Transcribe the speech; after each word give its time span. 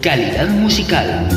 Calidad 0.00 0.48
musical. 0.48 1.28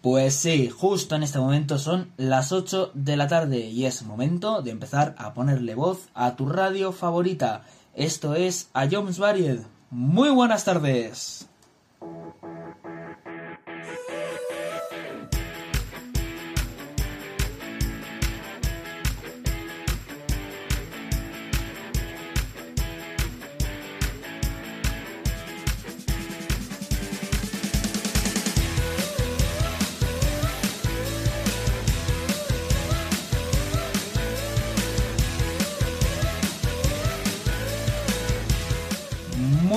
Pues 0.00 0.34
sí, 0.36 0.70
justo 0.70 1.16
en 1.16 1.22
este 1.22 1.38
momento 1.38 1.76
son 1.76 2.14
las 2.16 2.52
8 2.52 2.92
de 2.94 3.18
la 3.18 3.28
tarde 3.28 3.58
y 3.58 3.84
es 3.84 4.02
momento 4.02 4.62
de 4.62 4.70
empezar 4.70 5.14
a 5.18 5.34
ponerle 5.34 5.74
voz 5.74 6.08
a 6.14 6.34
tu 6.34 6.48
radio 6.48 6.92
favorita. 6.92 7.66
Esto 7.94 8.34
es 8.34 8.70
A 8.72 8.88
Jones 8.90 9.18
Varied. 9.18 9.60
Muy 9.90 10.30
buenas 10.30 10.64
tardes. 10.64 11.46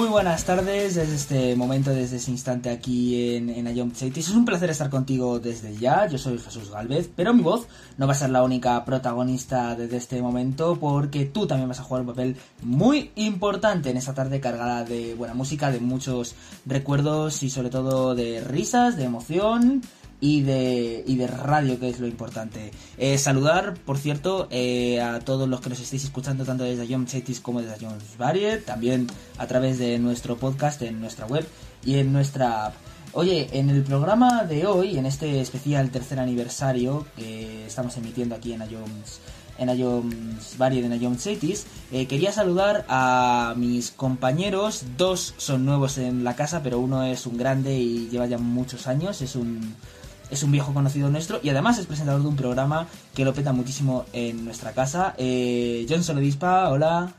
Muy 0.03 0.11
buenas 0.11 0.43
tardes 0.43 0.95
desde 0.95 1.15
este 1.15 1.55
momento, 1.55 1.91
desde 1.91 2.17
ese 2.17 2.29
instante 2.29 2.69
aquí 2.69 3.37
en, 3.37 3.49
en 3.49 3.73
Ion. 3.73 3.93
Es 3.97 4.29
un 4.31 4.43
placer 4.43 4.69
estar 4.69 4.89
contigo 4.89 5.39
desde 5.39 5.77
ya. 5.77 6.07
Yo 6.07 6.17
soy 6.17 6.37
Jesús 6.39 6.69
Galvez, 6.71 7.09
pero 7.15 7.33
mi 7.33 7.41
voz 7.41 7.67
no 7.97 8.05
va 8.05 8.11
a 8.11 8.15
ser 8.15 8.29
la 8.29 8.43
única 8.43 8.83
protagonista 8.83 9.77
desde 9.77 9.95
este 9.95 10.21
momento 10.21 10.77
porque 10.77 11.23
tú 11.23 11.47
también 11.47 11.69
vas 11.69 11.79
a 11.79 11.83
jugar 11.83 12.01
un 12.01 12.07
papel 12.07 12.35
muy 12.63 13.11
importante 13.15 13.91
en 13.91 13.95
esta 13.95 14.13
tarde 14.13 14.41
cargada 14.41 14.83
de 14.83 15.15
buena 15.15 15.35
música, 15.35 15.71
de 15.71 15.79
muchos 15.79 16.35
recuerdos 16.65 17.41
y 17.41 17.49
sobre 17.49 17.69
todo 17.69 18.13
de 18.13 18.41
risas, 18.41 18.97
de 18.97 19.05
emoción 19.05 19.83
y 20.23 20.41
de, 20.41 21.03
y 21.05 21.17
de 21.17 21.27
radio, 21.27 21.77
que 21.81 21.89
es 21.89 21.99
lo 21.99 22.07
importante. 22.07 22.71
Eh, 22.97 23.17
saludar, 23.17 23.73
por 23.85 23.97
cierto, 23.97 24.47
eh, 24.51 25.01
a 25.01 25.19
todos 25.19 25.49
los 25.49 25.59
que 25.59 25.69
nos 25.69 25.81
estéis 25.81 26.05
escuchando, 26.05 26.45
tanto 26.45 26.63
desde 26.63 26.87
John 26.89 27.05
Chatis 27.05 27.41
como 27.41 27.61
desde 27.61 27.85
Jones 27.85 28.63
también 28.65 29.07
a 29.37 29.47
través 29.47 29.79
de 29.79 29.99
nuestro 29.99 30.37
podcast 30.37 30.81
en 30.81 31.01
nuestra 31.01 31.25
web 31.25 31.45
y 31.83 31.95
en 31.95 32.13
nuestra 32.13 32.67
app. 32.67 32.75
Oye, 33.11 33.49
en 33.51 33.69
el 33.69 33.83
programa 33.83 34.45
de 34.45 34.65
hoy, 34.65 34.97
en 34.97 35.05
este 35.05 35.41
especial 35.41 35.91
tercer 35.91 36.21
aniversario 36.21 37.05
que 37.17 37.67
estamos 37.67 37.97
emitiendo 37.97 38.33
aquí 38.33 38.53
en 38.53 38.61
Jones 38.61 39.19
en 39.57 40.37
Varied, 40.57 40.85
en 40.85 41.01
Ions 41.01 41.21
Cities, 41.21 41.65
eh, 41.91 42.07
quería 42.07 42.31
saludar 42.31 42.85
a 42.87 43.53
mis 43.57 43.91
compañeros. 43.91 44.85
Dos 44.97 45.33
son 45.37 45.65
nuevos 45.65 45.97
en 45.97 46.23
la 46.23 46.35
casa, 46.35 46.63
pero 46.63 46.79
uno 46.79 47.03
es 47.03 47.27
un 47.27 47.37
grande 47.37 47.77
y 47.77 48.07
lleva 48.09 48.25
ya 48.25 48.37
muchos 48.37 48.87
años. 48.87 49.21
Es 49.21 49.35
un, 49.35 49.75
es 50.33 50.43
un 50.43 50.51
viejo 50.51 50.73
conocido 50.73 51.09
nuestro 51.09 51.39
y 51.43 51.49
además 51.49 51.77
es 51.77 51.85
presentador 51.85 52.21
de 52.21 52.27
un 52.27 52.35
programa 52.35 52.87
que 53.13 53.23
lo 53.23 53.33
peta 53.33 53.53
muchísimo 53.53 54.05
en 54.13 54.43
nuestra 54.43 54.71
casa. 54.71 55.13
Eh, 55.17 55.85
Johnson 55.87 56.17
Odispa, 56.17 56.69
hola. 56.69 57.13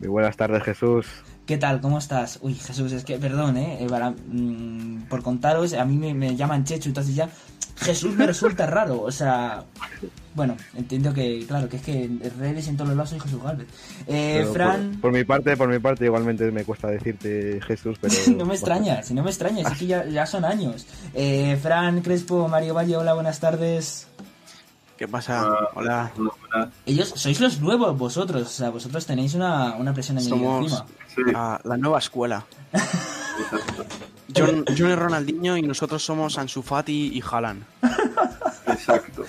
Muy 0.00 0.08
buenas 0.08 0.36
tardes, 0.36 0.62
Jesús. 0.64 1.06
¿Qué 1.46 1.56
tal? 1.56 1.80
¿Cómo 1.80 1.98
estás? 1.98 2.40
Uy, 2.42 2.54
Jesús, 2.54 2.90
es 2.90 3.04
que, 3.04 3.18
perdón, 3.18 3.56
¿eh? 3.56 3.78
eh 3.80 3.86
para, 3.88 4.10
mm, 4.10 5.06
por 5.08 5.22
contaros, 5.22 5.72
a 5.74 5.84
mí 5.84 5.96
me, 5.96 6.12
me 6.12 6.34
llaman 6.34 6.64
Chechu, 6.64 6.88
entonces 6.88 7.14
ya 7.14 7.30
Jesús 7.76 8.14
me 8.14 8.26
resulta 8.26 8.66
raro, 8.66 9.02
o 9.02 9.10
sea... 9.10 9.64
Bueno, 10.34 10.54
entiendo 10.76 11.14
que, 11.14 11.46
claro, 11.48 11.66
que 11.66 11.76
es 11.76 11.82
que 11.82 12.04
en 12.04 12.20
redes 12.38 12.68
en 12.68 12.76
todos 12.76 12.88
los 12.88 12.96
lados 12.96 13.10
soy 13.10 13.20
Jesús 13.20 13.42
Galvez. 13.42 13.68
Eh, 14.06 14.46
Fran... 14.52 14.92
Por, 14.92 15.00
por 15.00 15.12
mi 15.12 15.24
parte, 15.24 15.56
por 15.56 15.68
mi 15.68 15.78
parte, 15.78 16.04
igualmente 16.04 16.50
me 16.50 16.62
cuesta 16.62 16.88
decirte 16.88 17.58
Jesús, 17.66 17.96
pero. 17.98 18.14
no 18.36 18.44
me 18.44 18.54
extraña, 18.54 19.02
si 19.02 19.14
no 19.14 19.22
me 19.22 19.30
extraña, 19.30 19.66
es 19.66 19.78
que 19.78 19.86
ya, 19.86 20.04
ya 20.04 20.26
son 20.26 20.44
años. 20.44 20.86
Eh, 21.14 21.58
Fran, 21.62 22.02
Crespo, 22.02 22.48
Mario 22.48 22.74
Valle, 22.74 22.98
hola, 22.98 23.14
buenas 23.14 23.40
tardes. 23.40 24.08
¿Qué 24.96 25.06
pasa? 25.06 25.68
Hola. 25.74 26.10
Ellos, 26.86 27.12
sois 27.16 27.38
los 27.40 27.60
nuevos 27.60 27.96
vosotros, 27.98 28.42
o 28.42 28.50
sea, 28.50 28.70
vosotros 28.70 29.04
tenéis 29.04 29.34
una, 29.34 29.74
una 29.76 29.92
presión 29.92 30.16
añadida 30.18 30.36
Somos 30.36 30.84
encima. 31.14 31.32
ah, 31.34 31.60
la 31.64 31.76
nueva 31.76 31.98
escuela. 31.98 32.46
John, 34.34 34.64
John 34.76 34.90
es 34.90 34.98
Ronaldinho 34.98 35.56
y 35.56 35.62
nosotros 35.62 36.02
somos 36.02 36.38
Ansu 36.38 36.62
Fati 36.62 37.10
y 37.14 37.22
Haaland. 37.22 37.62
Exacto. 38.66 39.24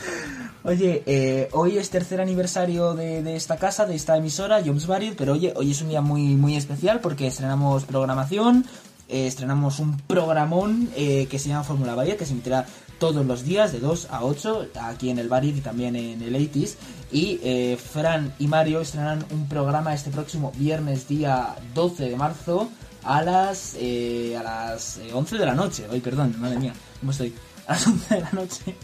Oye, 0.63 1.03
eh, 1.05 1.49
hoy 1.53 1.77
es 1.77 1.89
tercer 1.89 2.19
aniversario 2.19 2.93
de, 2.93 3.21
de 3.23 3.35
esta 3.35 3.57
casa, 3.57 3.85
de 3.85 3.95
esta 3.95 4.17
emisora, 4.17 4.61
Jones 4.65 4.87
Varied, 4.87 5.13
pero 5.17 5.33
oye, 5.33 5.53
hoy 5.55 5.71
es 5.71 5.81
un 5.81 5.89
día 5.89 6.01
muy, 6.01 6.21
muy 6.35 6.55
especial 6.55 6.99
porque 6.99 7.27
estrenamos 7.27 7.85
programación, 7.85 8.65
eh, 9.07 9.27
estrenamos 9.27 9.79
un 9.79 9.97
programón 9.97 10.89
eh, 10.95 11.27
que 11.29 11.39
se 11.39 11.49
llama 11.49 11.63
Fórmula 11.63 11.95
Varied, 11.95 12.17
que 12.17 12.25
se 12.25 12.33
emitirá 12.33 12.65
todos 12.99 13.25
los 13.25 13.43
días 13.43 13.71
de 13.71 13.79
2 13.79 14.07
a 14.09 14.23
8 14.23 14.69
aquí 14.81 15.09
en 15.09 15.19
el 15.19 15.29
Varied 15.29 15.55
y 15.55 15.61
también 15.61 15.95
en 15.95 16.21
el 16.21 16.35
80s. 16.35 16.75
Y 17.11 17.39
eh, 17.43 17.77
Fran 17.77 18.33
y 18.39 18.47
Mario 18.47 18.81
estrenarán 18.81 19.25
un 19.31 19.47
programa 19.47 19.93
este 19.93 20.09
próximo 20.09 20.51
viernes, 20.57 21.07
día 21.07 21.55
12 21.73 22.09
de 22.09 22.15
marzo, 22.15 22.69
a 23.03 23.21
las, 23.21 23.75
eh, 23.79 24.35
a 24.37 24.43
las 24.43 24.97
eh, 24.97 25.13
11 25.13 25.37
de 25.37 25.45
la 25.45 25.55
noche. 25.55 25.85
Hoy, 25.89 26.01
perdón, 26.01 26.35
madre 26.37 26.59
mía, 26.59 26.73
¿cómo 26.99 27.11
estoy? 27.11 27.33
A 27.67 27.73
las 27.73 27.87
11 27.87 28.15
de 28.15 28.21
la 28.21 28.31
noche. 28.31 28.75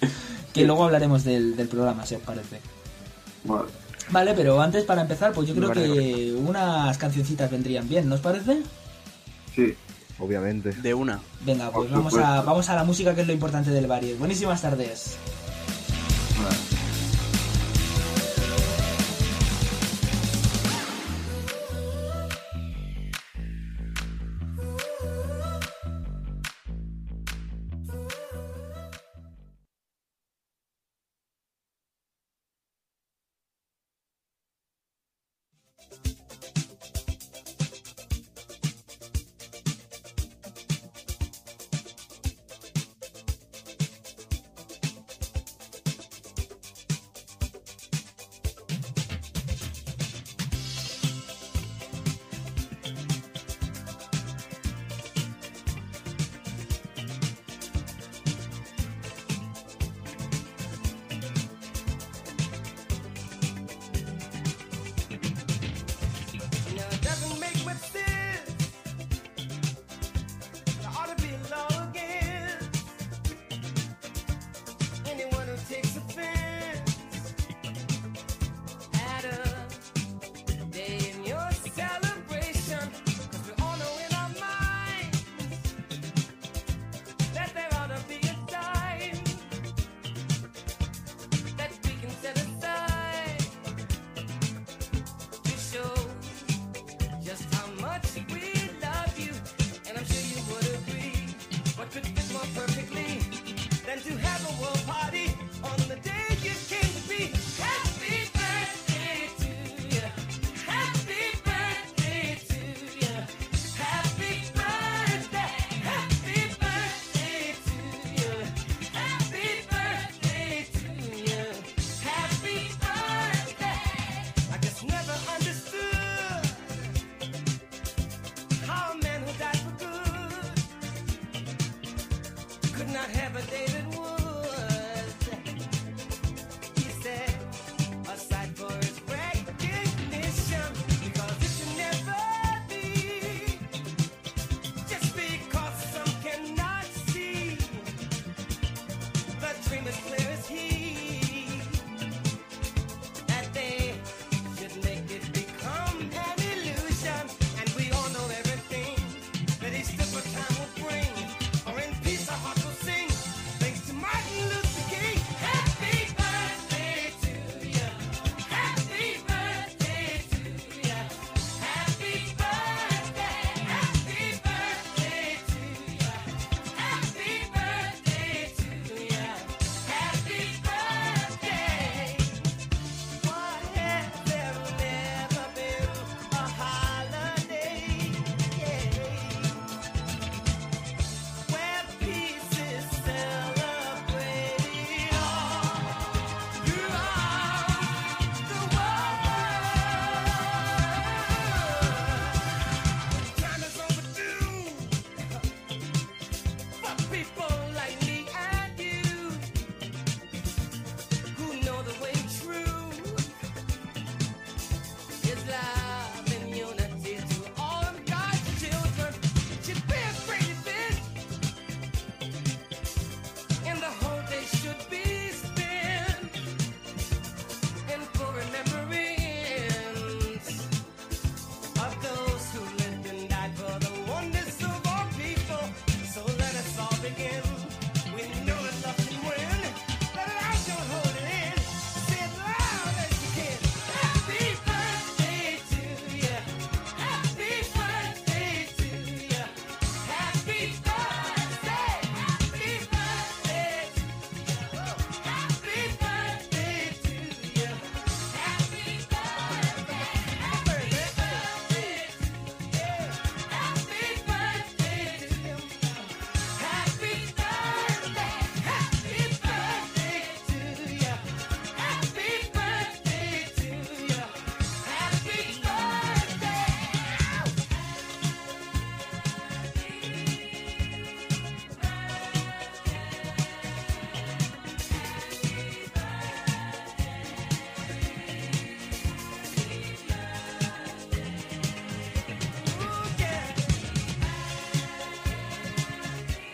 que 0.52 0.64
luego 0.64 0.84
hablaremos 0.84 1.24
del, 1.24 1.56
del 1.56 1.68
programa, 1.68 2.04
si 2.04 2.16
os 2.16 2.22
parece. 2.22 2.60
Vale. 3.44 3.68
Vale, 4.10 4.34
pero 4.34 4.60
antes 4.60 4.84
para 4.84 5.02
empezar, 5.02 5.32
pues 5.32 5.48
yo 5.48 5.54
creo 5.54 5.70
que 5.70 6.34
unas 6.36 6.98
cancioncitas 6.98 7.50
vendrían 7.50 7.88
bien, 7.88 8.08
¿no 8.08 8.16
os 8.16 8.20
parece? 8.20 8.62
Sí. 9.54 9.74
Obviamente. 10.20 10.72
De 10.72 10.94
una. 10.94 11.20
Venga, 11.44 11.70
pues 11.70 11.90
vamos 11.90 12.14
a, 12.14 12.42
vamos 12.42 12.68
a 12.68 12.74
la 12.74 12.84
música 12.84 13.14
que 13.14 13.22
es 13.22 13.26
lo 13.26 13.32
importante 13.32 13.70
del 13.70 13.86
Varied. 13.86 14.18
Buenísimas 14.18 14.62
tardes. 14.62 15.16
Vale. 16.42 16.69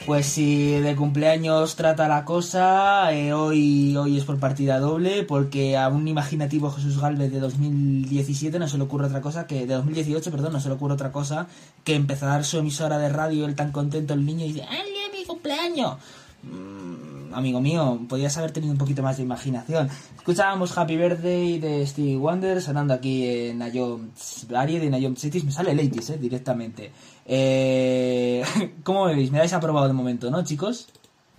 Pues 0.06 0.26
si 0.26 0.70
de 0.70 0.94
cumpleaños 0.94 1.74
trata 1.74 2.06
la 2.06 2.24
cosa, 2.24 3.12
eh, 3.12 3.32
hoy, 3.32 3.96
hoy 3.96 4.16
es 4.16 4.24
por 4.24 4.38
partida 4.38 4.78
doble, 4.78 5.24
porque 5.24 5.76
a 5.76 5.88
un 5.88 6.06
imaginativo 6.06 6.70
Jesús 6.70 7.00
Galvez 7.00 7.32
de 7.32 7.40
2017 7.40 8.56
no 8.60 8.68
se 8.68 8.78
le 8.78 8.84
ocurre 8.84 9.06
otra 9.06 9.20
cosa 9.20 9.48
que, 9.48 9.66
de 9.66 9.74
2018, 9.74 10.30
perdón, 10.30 10.52
no 10.52 10.60
se 10.60 10.68
le 10.68 10.76
ocurre 10.76 10.94
otra 10.94 11.10
cosa 11.10 11.48
que 11.82 11.96
empezar 11.96 12.44
su 12.44 12.58
emisora 12.58 12.98
de 12.98 13.08
radio, 13.08 13.46
él 13.46 13.56
tan 13.56 13.72
contento, 13.72 14.14
el 14.14 14.24
niño, 14.24 14.44
y 14.44 14.52
dice, 14.52 14.64
¡ay, 14.70 14.84
mi 15.12 15.24
cumpleaños! 15.24 15.96
Amigo 17.36 17.60
mío, 17.60 18.00
podías 18.08 18.34
haber 18.38 18.50
tenido 18.50 18.72
un 18.72 18.78
poquito 18.78 19.02
más 19.02 19.18
de 19.18 19.22
imaginación. 19.22 19.90
Escuchábamos 20.16 20.76
Happy 20.78 20.96
Birthday 20.96 21.58
de 21.58 21.86
Stevie 21.86 22.16
Wonder 22.16 22.62
sonando 22.62 22.94
aquí 22.94 23.26
en 23.28 23.60
Ayom 23.60 24.08
Arie 24.56 24.80
de 24.80 24.88
Nayom 24.88 25.16
Cities. 25.16 25.44
Me 25.44 25.52
sale 25.52 25.74
Ladies, 25.74 26.08
eh, 26.08 26.16
directamente. 26.16 26.90
Eh, 27.26 28.42
¿Cómo 28.82 29.04
me 29.04 29.14
veis? 29.16 29.30
Me 29.30 29.36
dais 29.36 29.52
aprobado 29.52 29.86
de 29.86 29.92
momento, 29.92 30.30
¿no, 30.30 30.42
chicos? 30.44 30.88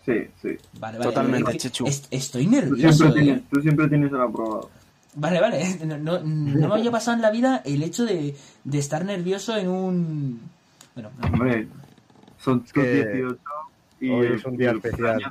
Sí, 0.06 0.14
sí. 0.40 0.50
Vale, 0.80 1.00
vale. 1.00 1.10
Totalmente, 1.10 1.52
que 1.54 1.58
Chechu. 1.58 1.88
est- 1.88 2.06
estoy 2.12 2.46
Tú 2.46 2.52
nervioso. 2.52 2.94
siempre, 3.00 3.22
eh. 3.22 3.24
tienes, 3.26 3.50
tú 3.50 3.62
siempre 3.62 3.88
tienes 3.90 4.12
el 4.12 4.22
aprobado. 4.22 4.70
Vale, 5.16 5.42
vale. 5.42 5.80
No, 5.84 5.98
no, 5.98 6.20
no 6.20 6.68
me 6.68 6.76
había 6.76 6.92
pasado 6.92 7.16
en 7.16 7.24
la 7.24 7.32
vida 7.32 7.64
el 7.66 7.82
hecho 7.82 8.06
de, 8.06 8.36
de 8.64 8.78
estar 8.78 9.04
nervioso 9.04 9.58
en 9.58 9.68
un... 9.68 10.42
Bueno, 10.94 11.10
no. 11.20 11.28
Hombre, 11.28 11.68
son 12.38 12.62
tus 12.62 12.72
que 12.72 12.82
18 12.84 13.40
y 14.00 14.10
hoy 14.10 14.28
es 14.36 14.46
un 14.46 14.58
día 14.58 14.72
especial. 14.72 15.22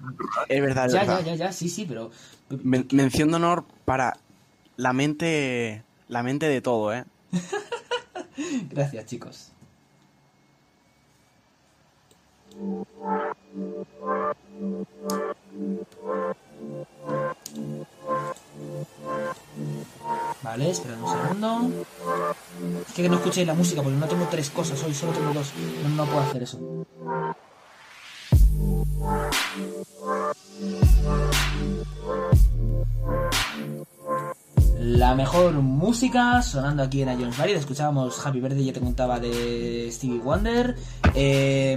Es 0.48 0.60
verdad, 0.62 0.86
es 0.86 0.92
ya, 0.92 1.00
verdad. 1.00 1.20
ya, 1.20 1.26
ya, 1.26 1.34
ya, 1.46 1.52
sí, 1.52 1.68
sí, 1.68 1.84
pero... 1.86 2.10
Men- 2.62 2.88
mención 2.92 3.30
de 3.30 3.36
honor 3.36 3.64
para 3.84 4.18
la 4.76 4.92
mente, 4.92 5.82
la 6.08 6.22
mente 6.22 6.48
de 6.48 6.60
todo, 6.60 6.92
¿eh? 6.92 7.04
Gracias, 8.70 9.06
chicos. 9.06 9.52
Vale, 20.42 20.70
esperad 20.70 20.98
un 21.00 21.08
segundo. 21.10 21.84
Es 22.86 22.94
que 22.94 23.08
no 23.08 23.16
escuchéis 23.16 23.46
la 23.46 23.54
música 23.54 23.82
porque 23.82 23.98
no 23.98 24.06
tengo 24.06 24.26
tres 24.30 24.50
cosas 24.50 24.82
hoy, 24.84 24.94
solo 24.94 25.12
tengo 25.12 25.32
dos. 25.32 25.52
No, 25.82 25.88
no 25.90 26.04
puedo 26.04 26.20
hacer 26.20 26.42
eso. 26.42 26.86
La 34.78 35.14
mejor 35.14 35.52
música 35.54 36.40
sonando 36.42 36.82
aquí 36.82 37.02
en 37.02 37.08
Jones 37.08 37.36
Barry. 37.36 37.52
Escuchábamos 37.52 38.24
Happy 38.24 38.40
Birthday, 38.40 38.64
ya 38.66 38.72
te 38.72 38.80
contaba 38.80 39.20
de 39.20 39.88
Stevie 39.92 40.20
Wonder. 40.20 40.74
Eh, 41.14 41.76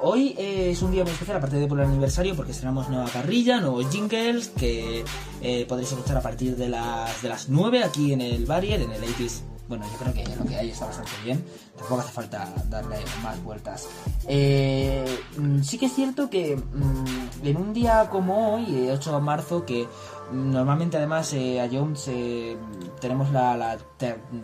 hoy 0.00 0.34
es 0.38 0.80
un 0.82 0.92
día 0.92 1.02
muy 1.02 1.12
especial, 1.12 1.38
aparte 1.38 1.56
de 1.56 1.66
por 1.66 1.80
el 1.80 1.86
aniversario, 1.86 2.36
porque 2.36 2.52
estrenamos 2.52 2.88
nueva 2.88 3.08
carrilla, 3.10 3.60
nuevos 3.60 3.88
jingles 3.90 4.48
que 4.48 5.04
eh, 5.42 5.66
podréis 5.68 5.92
escuchar 5.92 6.16
a 6.18 6.22
partir 6.22 6.56
de 6.56 6.68
las, 6.68 7.22
de 7.22 7.28
las 7.28 7.48
9 7.48 7.82
aquí 7.82 8.12
en 8.12 8.20
el 8.20 8.46
Barrier, 8.46 8.82
en 8.82 8.92
el 8.92 9.02
80s. 9.02 9.49
Bueno, 9.70 9.84
yo 9.86 9.98
creo 9.98 10.12
que 10.12 10.36
lo 10.36 10.44
que 10.44 10.56
hay 10.56 10.70
está 10.70 10.86
bastante 10.86 11.12
bien. 11.24 11.44
Tampoco 11.78 12.00
hace 12.00 12.10
falta 12.10 12.52
darle 12.68 12.96
más 13.22 13.40
vueltas. 13.44 13.88
Eh, 14.26 15.04
mm, 15.38 15.62
sí 15.62 15.78
que 15.78 15.86
es 15.86 15.94
cierto 15.94 16.28
que 16.28 16.56
mm, 16.56 17.46
en 17.46 17.56
un 17.56 17.72
día 17.72 18.08
como 18.10 18.56
hoy, 18.56 18.64
eh, 18.68 18.90
8 18.92 19.14
de 19.14 19.20
marzo, 19.20 19.64
que 19.64 19.86
normalmente 20.32 20.96
además 20.96 21.32
eh, 21.34 21.60
a 21.60 21.68
Jones 21.70 22.08
eh, 22.08 22.56
tenemos 23.00 23.30
la, 23.30 23.56
la 23.56 23.78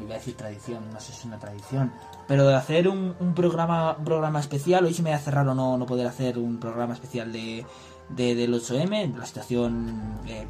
iba 0.00 0.14
a 0.14 0.18
decir 0.18 0.36
tradición, 0.36 0.84
no 0.92 1.00
sé 1.00 1.12
si 1.12 1.18
es 1.18 1.24
una 1.24 1.40
tradición, 1.40 1.92
pero 2.28 2.46
de 2.46 2.54
hacer 2.54 2.86
un, 2.86 3.16
un 3.18 3.34
programa 3.34 3.96
programa 4.04 4.38
especial, 4.38 4.84
hoy 4.84 4.94
se 4.94 5.02
me 5.02 5.12
hace 5.12 5.32
raro 5.32 5.56
no, 5.56 5.76
no 5.76 5.86
poder 5.86 6.06
hacer 6.06 6.38
un 6.38 6.60
programa 6.60 6.94
especial 6.94 7.32
de, 7.32 7.66
de- 8.08 8.34
del 8.34 8.54
8M, 8.54 9.14
la 9.18 9.26
situación 9.26 10.20
eh, 10.26 10.46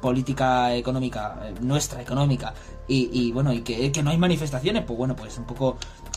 política 0.00 0.74
económica, 0.74 1.38
eh, 1.44 1.54
nuestra 1.60 2.02
económica, 2.02 2.52
y, 2.86 3.08
y, 3.12 3.32
bueno, 3.32 3.52
y 3.52 3.62
que, 3.62 3.90
no 4.02 4.10
hay 4.10 4.18
manifestaciones, 4.18 4.84
pues 4.84 4.98
bueno, 4.98 5.16
pues 5.16 5.38
un 5.38 5.44
poco 5.44 5.76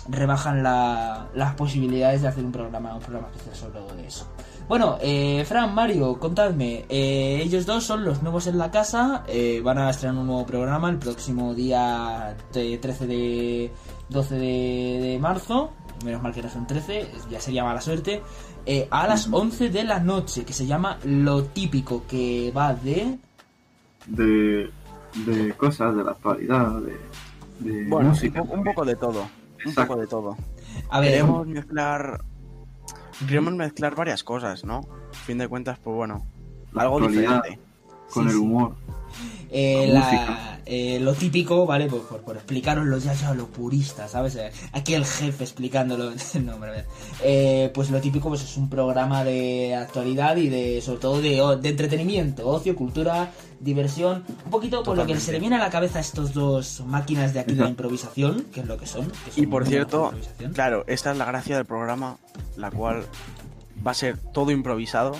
rebajan 0.10 0.64
la- 0.64 1.28
las 1.36 1.56
posibilidades 1.56 2.22
de 2.22 2.28
hacer 2.30 2.44
un 2.46 2.52
programa, 2.52 2.94
un 2.96 3.02
programa 3.02 3.28
especial 3.36 3.56
sobre 3.56 4.08
eso. 4.08 4.28
Bueno, 4.68 4.98
eh, 5.02 5.46
Fran, 5.48 5.74
Mario, 5.74 6.20
contadme, 6.20 6.86
eh, 6.90 7.42
ellos 7.44 7.66
dos 7.66 7.86
son 7.86 8.04
los 8.04 8.22
nuevos 8.22 8.48
en 8.48 8.58
la 8.58 8.70
casa, 8.70 9.24
eh, 9.28 9.62
van 9.64 9.78
a 9.78 9.90
estrenar 9.90 10.18
un 10.18 10.28
nuevo 10.28 10.46
programa 10.46 10.90
el 10.90 10.98
próximo 10.98 11.54
día 11.56 12.36
de 12.52 12.78
13 12.78 13.08
de 13.08 13.72
12 14.10 14.36
de, 14.36 15.00
de 15.02 15.20
marzo, 15.20 15.72
menos 16.04 16.22
mal 16.22 16.34
que 16.34 16.42
no 16.44 16.50
son 16.50 16.68
13, 16.68 17.10
ya 17.32 17.40
sería 17.40 17.64
mala 17.64 17.80
suerte, 17.80 18.22
eh, 18.68 18.88
a 18.92 19.08
las 19.08 19.30
11 19.32 19.70
de 19.70 19.84
la 19.86 20.00
noche, 20.00 20.44
que 20.46 20.54
se 20.54 20.66
llama 20.68 21.00
Lo 21.06 21.44
Típico, 21.46 22.04
que 22.08 22.52
va 22.56 22.74
de... 22.76 23.18
De, 24.06 24.70
de 25.26 25.54
cosas 25.58 25.96
de 25.96 26.04
la 26.04 26.12
actualidad, 26.12 26.80
de, 26.82 26.98
de 27.72 27.90
Bueno, 27.90 28.10
música. 28.10 28.42
un, 28.42 28.48
po- 28.50 28.54
un 28.56 28.64
poco 28.64 28.86
de 28.86 28.96
todo. 28.96 29.28
Un 29.66 29.74
poco 29.74 29.96
de 29.96 30.08
todo. 30.08 30.38
A 30.90 31.00
ver, 31.00 31.12
Queremos 31.12 31.48
mezclar. 31.48 32.22
Queremos 33.28 33.54
mezclar 33.56 33.96
varias 33.96 34.24
cosas, 34.24 34.64
¿no? 34.64 34.82
A 35.12 35.14
fin 35.16 35.38
de 35.40 35.48
cuentas, 35.48 35.80
pues 35.84 35.96
bueno. 35.96 36.26
La 36.74 36.84
algo 36.84 37.00
diferente. 37.08 37.60
Con 38.14 38.24
Sí, 38.26 38.30
el 38.30 38.36
sí. 38.36 38.40
Eh, 39.52 39.88
La 39.92 40.60
eh, 40.70 41.00
lo 41.00 41.14
típico, 41.14 41.66
¿vale? 41.66 41.88
Por, 41.88 42.02
por, 42.08 42.22
por 42.22 42.36
explicaroslo 42.36 42.98
ya, 42.98 43.14
ya 43.14 43.34
lo 43.34 43.48
purista, 43.48 44.08
¿sabes? 44.10 44.36
Eh, 44.36 44.52
Aquí 44.74 44.94
el 44.96 45.06
jefe 45.06 45.46
explicándolo. 45.46 46.12
no, 46.44 46.54
hombre, 46.56 46.70
a 46.70 46.74
ver. 46.74 46.86
Eh, 47.24 47.72
pues 47.74 47.90
lo 47.90 48.02
típico 48.02 48.28
pues 48.28 48.44
es 48.44 48.58
un 48.58 48.70
programa 48.70 49.24
de 49.24 49.76
actualidad 49.76 50.36
y 50.36 50.50
de, 50.50 50.82
sobre 50.82 51.00
todo, 51.00 51.22
de, 51.22 51.70
entretenimiento, 51.70 52.48
ocio, 52.50 52.76
cultura, 52.76 53.32
diversión. 53.62 54.26
Un 54.46 54.52
poquito 54.52 54.84
por 54.84 54.98
lo 54.98 55.06
que 55.06 55.18
se 55.20 55.32
le 55.32 55.40
viene 55.40 55.56
a 55.56 55.60
la 55.60 55.70
cabeza 55.70 56.00
a 56.00 56.02
estos 56.02 56.34
dos 56.34 56.82
máquinas 56.86 57.34
de 57.34 57.40
aquí 57.40 57.54
de 57.54 57.64
la 57.64 57.70
improvisación, 57.70 58.44
que 58.52 58.60
es 58.60 58.66
lo 58.68 58.78
que 58.78 58.86
son. 58.88 59.06
que 59.24 59.32
son 59.32 59.44
Y 59.44 59.48
por 59.48 59.66
cierto, 59.66 60.12
claro, 60.54 60.84
esta 60.88 61.12
es 61.14 61.18
la 61.18 61.24
gracia 61.26 61.56
del 61.56 61.66
programa, 61.66 62.18
la 62.58 62.72
cual 62.72 63.06
va 63.86 63.92
a 63.92 63.94
ser 63.94 64.18
todo 64.34 64.52
improvisado. 64.52 65.14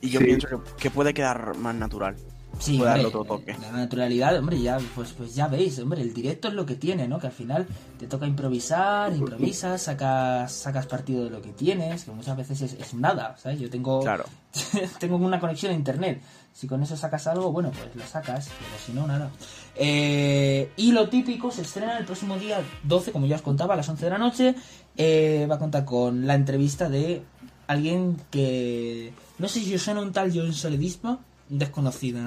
Y 0.00 0.08
yo 0.08 0.20
Sí. 0.20 0.26
pienso 0.26 0.48
que, 0.48 0.56
que 0.78 0.90
puede 0.90 1.12
quedar 1.12 1.54
más 1.58 1.74
natural. 1.74 2.16
Sí, 2.58 2.78
puede 2.78 2.90
darle 2.90 3.06
hombre, 3.06 3.18
otro 3.20 3.36
toque. 3.38 3.56
La 3.60 3.72
naturalidad, 3.72 4.38
hombre, 4.38 4.60
ya, 4.60 4.78
pues, 4.94 5.12
pues 5.12 5.34
ya 5.34 5.48
veis, 5.48 5.78
hombre, 5.80 6.02
el 6.02 6.14
directo 6.14 6.48
es 6.48 6.54
lo 6.54 6.64
que 6.64 6.76
tiene, 6.76 7.08
¿no? 7.08 7.18
Que 7.18 7.26
al 7.28 7.32
final 7.32 7.66
te 7.98 8.06
toca 8.06 8.26
improvisar, 8.26 9.12
improvisas, 9.14 9.82
sacas, 9.82 10.52
sacas 10.52 10.86
partido 10.86 11.24
de 11.24 11.30
lo 11.30 11.42
que 11.42 11.52
tienes, 11.52 12.04
que 12.04 12.12
muchas 12.12 12.36
veces 12.36 12.60
es, 12.62 12.72
es 12.74 12.94
nada, 12.94 13.36
¿sabes? 13.42 13.58
Yo 13.58 13.68
tengo, 13.68 14.00
Claro. 14.00 14.24
tengo 15.00 15.16
una 15.16 15.40
conexión 15.40 15.72
a 15.72 15.74
internet. 15.74 16.22
Si 16.52 16.68
con 16.68 16.82
eso 16.82 16.96
sacas 16.96 17.26
algo, 17.26 17.50
bueno, 17.50 17.70
pues 17.70 17.96
lo 17.96 18.06
sacas, 18.06 18.48
pero 18.48 18.78
si 18.84 18.92
no, 18.92 19.06
nada. 19.06 19.30
Eh, 19.74 20.70
y 20.76 20.92
lo 20.92 21.08
típico 21.08 21.50
se 21.50 21.62
estrena 21.62 21.98
el 21.98 22.04
próximo 22.04 22.36
día 22.36 22.60
12, 22.84 23.10
como 23.10 23.26
ya 23.26 23.36
os 23.36 23.42
contaba, 23.42 23.74
a 23.74 23.76
las 23.78 23.88
11 23.88 24.04
de 24.04 24.10
la 24.10 24.18
noche. 24.18 24.54
Eh, 24.96 25.46
va 25.50 25.54
a 25.54 25.58
contar 25.58 25.84
con 25.86 26.26
la 26.26 26.34
entrevista 26.34 26.88
de 26.90 27.22
alguien 27.66 28.18
que. 28.30 29.14
No 29.38 29.48
sé 29.48 29.60
si 29.60 29.74
os 29.74 29.82
suena 29.82 30.02
un 30.02 30.12
tal 30.12 30.30
John 30.34 30.52
Soledisma, 30.52 31.20
un 31.52 31.58
desconocido. 31.58 32.20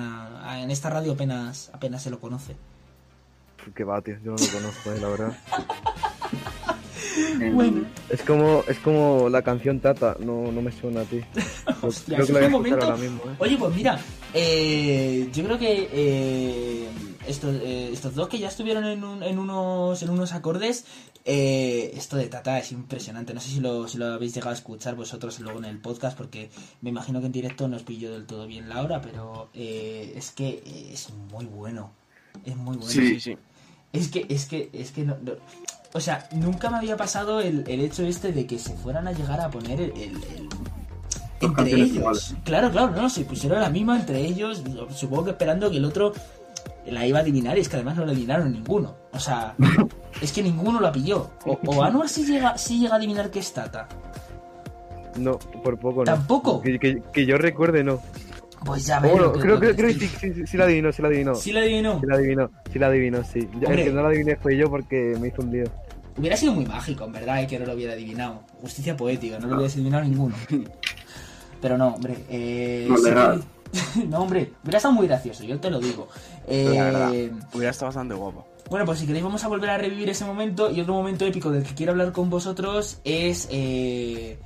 En 0.56 0.72
esta 0.72 0.90
radio 0.90 1.14
apenas, 1.14 1.70
apenas 1.74 2.04
se 2.04 2.10
lo 2.12 2.20
conoce. 2.20 2.56
Que 3.74 3.84
va, 3.84 4.00
tío, 4.02 4.16
yo 4.24 4.32
no 4.34 4.38
lo 4.38 4.48
conozco, 4.54 4.92
eh, 4.94 5.00
la 5.02 5.08
verdad. 5.10 5.38
Bueno. 7.54 7.84
Es 8.10 8.22
como, 8.24 8.64
es 8.68 8.78
como 8.80 9.30
la 9.30 9.42
canción 9.42 9.80
Tata, 9.80 10.16
no, 10.20 10.52
no 10.52 10.62
me 10.62 10.72
suena 10.72 11.02
a 11.02 11.04
ti. 11.06 11.22
Hostia, 11.82 12.16
creo 12.18 12.28
que 12.28 12.34
la 12.34 12.40
fue 12.40 12.48
voy 12.50 12.60
un 12.60 12.66
a 12.66 12.68
escuchar 12.70 12.80
momento- 12.80 12.86
ahora 12.86 12.98
mismo, 12.98 13.22
eh. 13.32 13.36
Oye, 13.40 13.58
pues 13.58 13.76
mira, 13.76 14.00
eh, 14.34 15.30
yo 15.34 15.44
creo 15.46 15.58
que 15.58 15.90
eh, 15.92 16.90
estos, 17.28 17.56
eh, 17.56 17.90
estos 17.92 18.16
dos 18.16 18.28
que 18.30 18.40
ya 18.40 18.48
estuvieron 18.48 18.86
en, 18.86 19.04
un- 19.04 19.24
en 19.24 19.40
unos, 19.40 20.02
en 20.04 20.10
unos 20.10 20.34
acordes, 20.34 20.86
eh, 21.26 21.92
esto 21.96 22.18
de 22.18 22.28
Tata 22.28 22.58
es 22.60 22.72
impresionante. 22.72 23.34
No 23.34 23.40
sé 23.42 23.50
si 23.50 23.60
lo, 23.60 23.88
si 23.88 23.98
lo 23.98 24.06
habéis 24.08 24.34
llegado 24.34 24.52
a 24.52 24.56
escuchar 24.56 24.96
vosotros 24.96 25.40
luego 25.40 25.60
en 25.60 25.66
el 25.66 25.80
podcast, 25.80 26.18
porque 26.18 26.50
me 26.82 26.90
imagino 26.90 27.20
que 27.20 27.26
en 27.28 27.32
directo 27.32 27.68
no 27.68 27.78
os 27.78 27.84
pilló 27.84 28.12
del 28.12 28.26
todo 28.26 28.46
bien 28.48 28.70
la 28.70 28.82
hora, 28.82 29.02
pero 29.02 29.50
eh, 29.54 30.14
es 30.16 30.32
que 30.32 30.62
es 30.94 31.10
muy 31.32 31.46
bueno. 31.46 31.92
Es 32.46 32.56
muy 32.56 32.78
bueno. 32.78 32.92
Sí, 32.92 33.08
sí, 33.08 33.20
sí. 33.20 33.38
Es 33.94 34.10
que, 34.10 34.26
es 34.30 34.46
que, 34.46 34.70
es 34.74 34.92
que 34.92 35.04
no, 35.04 35.18
no- 35.24 35.34
O 35.94 36.00
sea, 36.02 36.28
nunca 36.34 36.70
me 36.70 36.78
había 36.78 36.98
pasado 36.98 37.40
el, 37.40 37.64
el 37.68 37.80
hecho 37.82 38.04
este 38.04 38.32
de 38.34 38.46
que 38.46 38.60
se 38.60 38.74
fueran 38.76 39.08
a 39.08 39.14
llegar 39.14 39.40
a 39.40 39.50
poner 39.50 39.80
el. 39.82 39.92
el- 39.92 40.24
el- 40.24 40.50
Dos 41.42 41.50
entre 41.58 41.74
ellos. 41.74 41.90
iguales. 41.96 42.36
Claro, 42.46 42.72
claro, 42.72 42.92
no, 42.92 43.10
se 43.10 43.26
pusieron 43.26 43.60
la 43.62 43.70
misma 43.70 44.00
entre 44.00 44.22
ellos. 44.26 44.62
Supongo 44.96 45.26
que 45.26 45.32
esperando 45.32 45.70
que 45.70 45.78
el 45.78 45.86
otro 45.86 46.14
la 46.88 47.06
iba 47.06 47.20
a 47.20 47.22
adivinar 47.22 47.58
y 47.58 47.62
es 47.62 47.70
que 47.70 47.76
además 47.78 47.96
no 47.98 48.06
la 48.06 48.12
adivinaron 48.12 48.52
ninguno. 48.52 48.96
O 49.14 49.20
sea, 49.20 49.56
es 50.22 50.32
que 50.32 50.44
ninguno 50.44 50.80
la 50.80 50.92
pilló. 50.92 51.32
O, 51.46 51.60
o 51.66 51.84
Anuar 51.84 52.10
sí 52.10 52.26
llega, 52.26 52.58
sí 52.58 52.80
llega 52.80 52.94
a 52.94 52.98
adivinar 52.98 53.30
que 53.32 53.40
es 53.40 53.52
Tata. 53.54 53.88
No, 55.18 55.38
por 55.40 55.78
poco 55.80 56.00
no. 56.00 56.04
¿Tampoco? 56.06 56.62
Que, 56.62 56.78
que- 56.80 57.02
que 57.14 57.26
yo 57.26 57.38
recuerde, 57.38 57.84
no. 57.84 58.00
Pues 58.66 58.86
ya 58.88 58.98
O 59.00 59.02
ves. 59.02 59.12
bueno, 59.12 59.32
creo, 59.34 59.60
creo, 59.60 59.76
creo 59.76 59.88
que 59.90 59.94
sí, 60.00 60.08
sí, 60.08 60.34
sí, 60.34 60.48
sí 60.48 60.58
la 60.58 60.66
adivinó, 60.66 60.92
sí 60.92 61.02
la 61.02 61.08
adivinó. 61.10 61.36
Sí 61.36 61.52
la 61.52 61.60
adivinó. 61.62 62.00
Sí 62.00 62.06
la 62.08 62.16
adivinó, 62.16 62.50
sí 62.74 62.80
la 62.80 62.88
adivinó, 62.88 63.24
sí. 63.24 63.40
El 63.62 63.76
que 63.84 63.92
no 63.92 64.02
la 64.02 64.10
adiviné 64.10 64.36
fue 64.38 64.58
yo 64.58 64.70
porque 64.70 65.16
me 65.22 65.28
hizo 65.28 65.42
un 65.44 65.52
lío. 65.52 65.66
Hubiera 66.18 66.36
sido 66.38 66.54
muy 66.54 66.66
mágico, 66.66 67.04
en 67.06 67.12
verdad, 67.12 67.42
eh, 67.44 67.48
que 67.48 67.60
no 67.60 67.66
lo 67.66 67.74
hubiera 67.74 67.94
adivinado. 67.94 68.42
Justicia 68.62 68.96
poética, 68.98 69.38
no 69.40 69.48
lo 69.48 69.56
hubiera 69.58 69.72
adivinado 69.74 70.04
ninguno. 70.04 70.36
Pero 71.62 71.78
no, 71.78 71.90
hombre. 71.90 72.16
Eh, 72.30 72.88
No, 72.90 73.42
no, 74.10 74.20
hombre, 74.20 74.54
hubiera 74.64 74.78
estado 74.78 74.94
muy 74.94 75.08
gracioso, 75.08 75.44
yo 75.44 75.60
te 75.60 75.70
lo 75.70 75.80
digo. 75.80 76.08
Eh, 76.48 76.72
La 76.76 76.84
verdad. 76.86 77.12
Hubiera 77.54 77.72
estado 77.72 77.88
bastante 77.88 78.14
guapo. 78.16 78.46
bueno, 78.70 78.86
pues 78.86 79.00
si 79.00 79.06
queréis 79.08 79.24
vamos 79.24 79.44
a 79.44 79.48
volver 79.48 79.70
a 79.70 79.78
revivir 79.78 80.10
ese 80.10 80.26
momento 80.26 80.70
y 80.72 80.82
otro 80.82 80.94
momento 80.94 81.26
épico 81.26 81.50
del 81.52 81.64
que 81.64 81.74
quiero 81.76 81.92
hablar 81.92 82.12
con 82.12 82.30
vosotros 82.30 83.00
es 83.04 83.48
eh, 83.52 84.38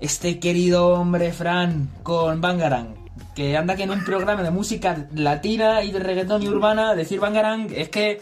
este 0.00 0.38
querido 0.40 0.88
hombre 0.88 1.32
Fran 1.32 1.88
con 2.02 2.40
Bangarang. 2.40 2.94
Que 3.34 3.56
anda 3.56 3.76
que 3.76 3.84
en 3.84 3.90
un 3.90 4.04
programa 4.04 4.42
de 4.42 4.50
música 4.50 5.06
latina 5.14 5.82
y 5.82 5.92
de 5.92 5.98
reggaetón 6.00 6.42
y 6.42 6.48
urbana 6.48 6.94
decir 6.94 7.20
Bangarang 7.20 7.68
es 7.74 7.88
que... 7.88 8.20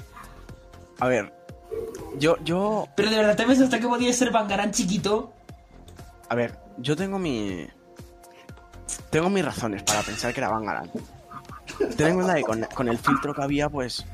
A 1.01 1.07
ver, 1.09 1.33
yo, 2.19 2.37
yo, 2.45 2.89
Pero 2.97 3.11
de 3.11 3.17
verdad, 3.17 3.37
¿te 3.37 3.45
ves 3.47 3.61
hasta 3.61 3.79
que 3.79 3.87
podía 3.87 4.13
ser 4.13 4.31
Bangarang 4.31 4.71
chiquito? 4.73 5.33
a 6.31 6.35
ver, 6.35 6.59
yo 6.77 6.95
tengo 6.95 7.19
mi, 7.19 7.67
tengo 9.11 9.31
mis 9.31 9.45
razones 9.45 9.83
para 9.83 10.03
pensar 10.03 10.35
que 10.35 10.41
era 10.41 10.51
Bangarang. 10.51 10.91
Ten 11.97 12.07
en 12.09 12.15
cuenta 12.15 12.35
que 12.35 12.43
con, 12.43 12.65
con 12.75 12.89
el 12.89 12.99
filtro 12.99 13.33
que 13.35 13.43
había, 13.43 13.69
pues, 13.69 14.05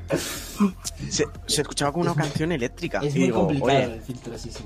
se, 1.11 1.27
se 1.47 1.63
escuchaba 1.63 1.93
como 1.93 2.03
una 2.05 2.15
canción 2.15 2.53
eléctrica. 2.53 3.01
Es 3.01 3.15
y 3.17 3.19
muy 3.21 3.27
digo, 3.29 3.41
complicado 3.41 3.69
oye, 3.79 3.85
el 3.85 4.01
filtro, 4.03 4.39
sí, 4.39 4.51
sí. 4.51 4.65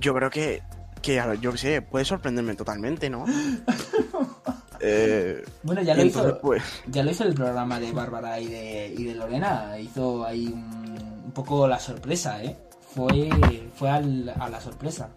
yo 0.00 0.14
creo 0.14 0.30
que, 0.30 0.62
que, 1.02 1.22
yo 1.40 1.52
qué 1.52 1.58
sé, 1.58 1.82
puede 1.82 2.04
sorprenderme 2.04 2.54
totalmente, 2.54 3.08
¿no? 3.10 3.24
eh, 4.80 5.44
Bueno, 5.62 5.82
ya 5.82 5.94
lo 5.94 6.02
entonces, 6.02 6.32
hizo. 6.32 6.40
pues, 6.40 6.62
Ya 6.88 7.02
lo 7.02 7.10
hizo 7.10 7.24
el 7.24 7.34
programa 7.34 7.78
de 7.80 7.92
Bárbara 7.92 8.40
y 8.40 8.46
de, 8.48 8.94
y 8.96 9.04
de 9.04 9.14
Lorena. 9.14 9.78
Hizo 9.78 10.24
ahí 10.24 10.46
un, 10.48 11.22
un 11.26 11.32
poco 11.32 11.66
la 11.68 11.78
sorpresa, 11.78 12.42
¿eh? 12.42 12.56
Fue, 12.94 13.28
fue 13.76 13.90
al- 13.90 14.28
a 14.38 14.48
la 14.48 14.60
sorpresa. 14.60 15.10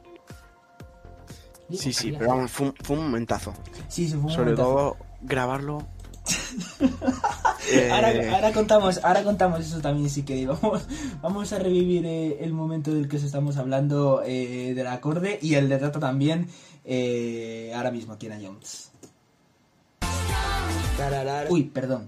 Sí, 1.71 1.93
sí, 1.93 2.11
pero 2.17 2.31
vamos, 2.31 2.51
fue 2.51 2.67
un, 2.67 2.75
fue 2.83 2.97
un 2.97 3.03
momentazo. 3.05 3.53
Sí, 3.87 4.07
sí, 4.07 4.13
fue 4.13 4.21
un 4.21 4.29
Sobre 4.29 4.41
momentazo. 4.51 4.69
todo, 4.69 4.97
grabarlo. 5.21 5.87
Eh, 7.71 7.89
Ahora, 7.91 8.09
ahora 8.33 8.51
contamos, 8.51 8.99
ahora 9.03 9.23
contamos 9.23 9.59
eso 9.59 9.79
también 9.79 10.09
si 10.09 10.23
queréis. 10.23 10.47
Vamos, 10.47 10.87
vamos 11.21 11.53
a 11.53 11.59
revivir 11.59 12.03
eh, 12.05 12.43
el 12.43 12.51
momento 12.51 12.91
del 12.91 13.07
que 13.07 13.17
os 13.17 13.23
estamos 13.23 13.57
hablando 13.57 14.23
eh, 14.25 14.73
del 14.73 14.87
acorde 14.87 15.37
y 15.41 15.53
el 15.53 15.69
de 15.69 15.77
Tata 15.77 15.99
también 15.99 16.47
ahora 17.75 17.91
mismo 17.91 18.13
aquí 18.13 18.25
en 18.25 18.43
Jones. 18.43 18.91
Uy, 21.51 21.63
perdón. 21.65 22.07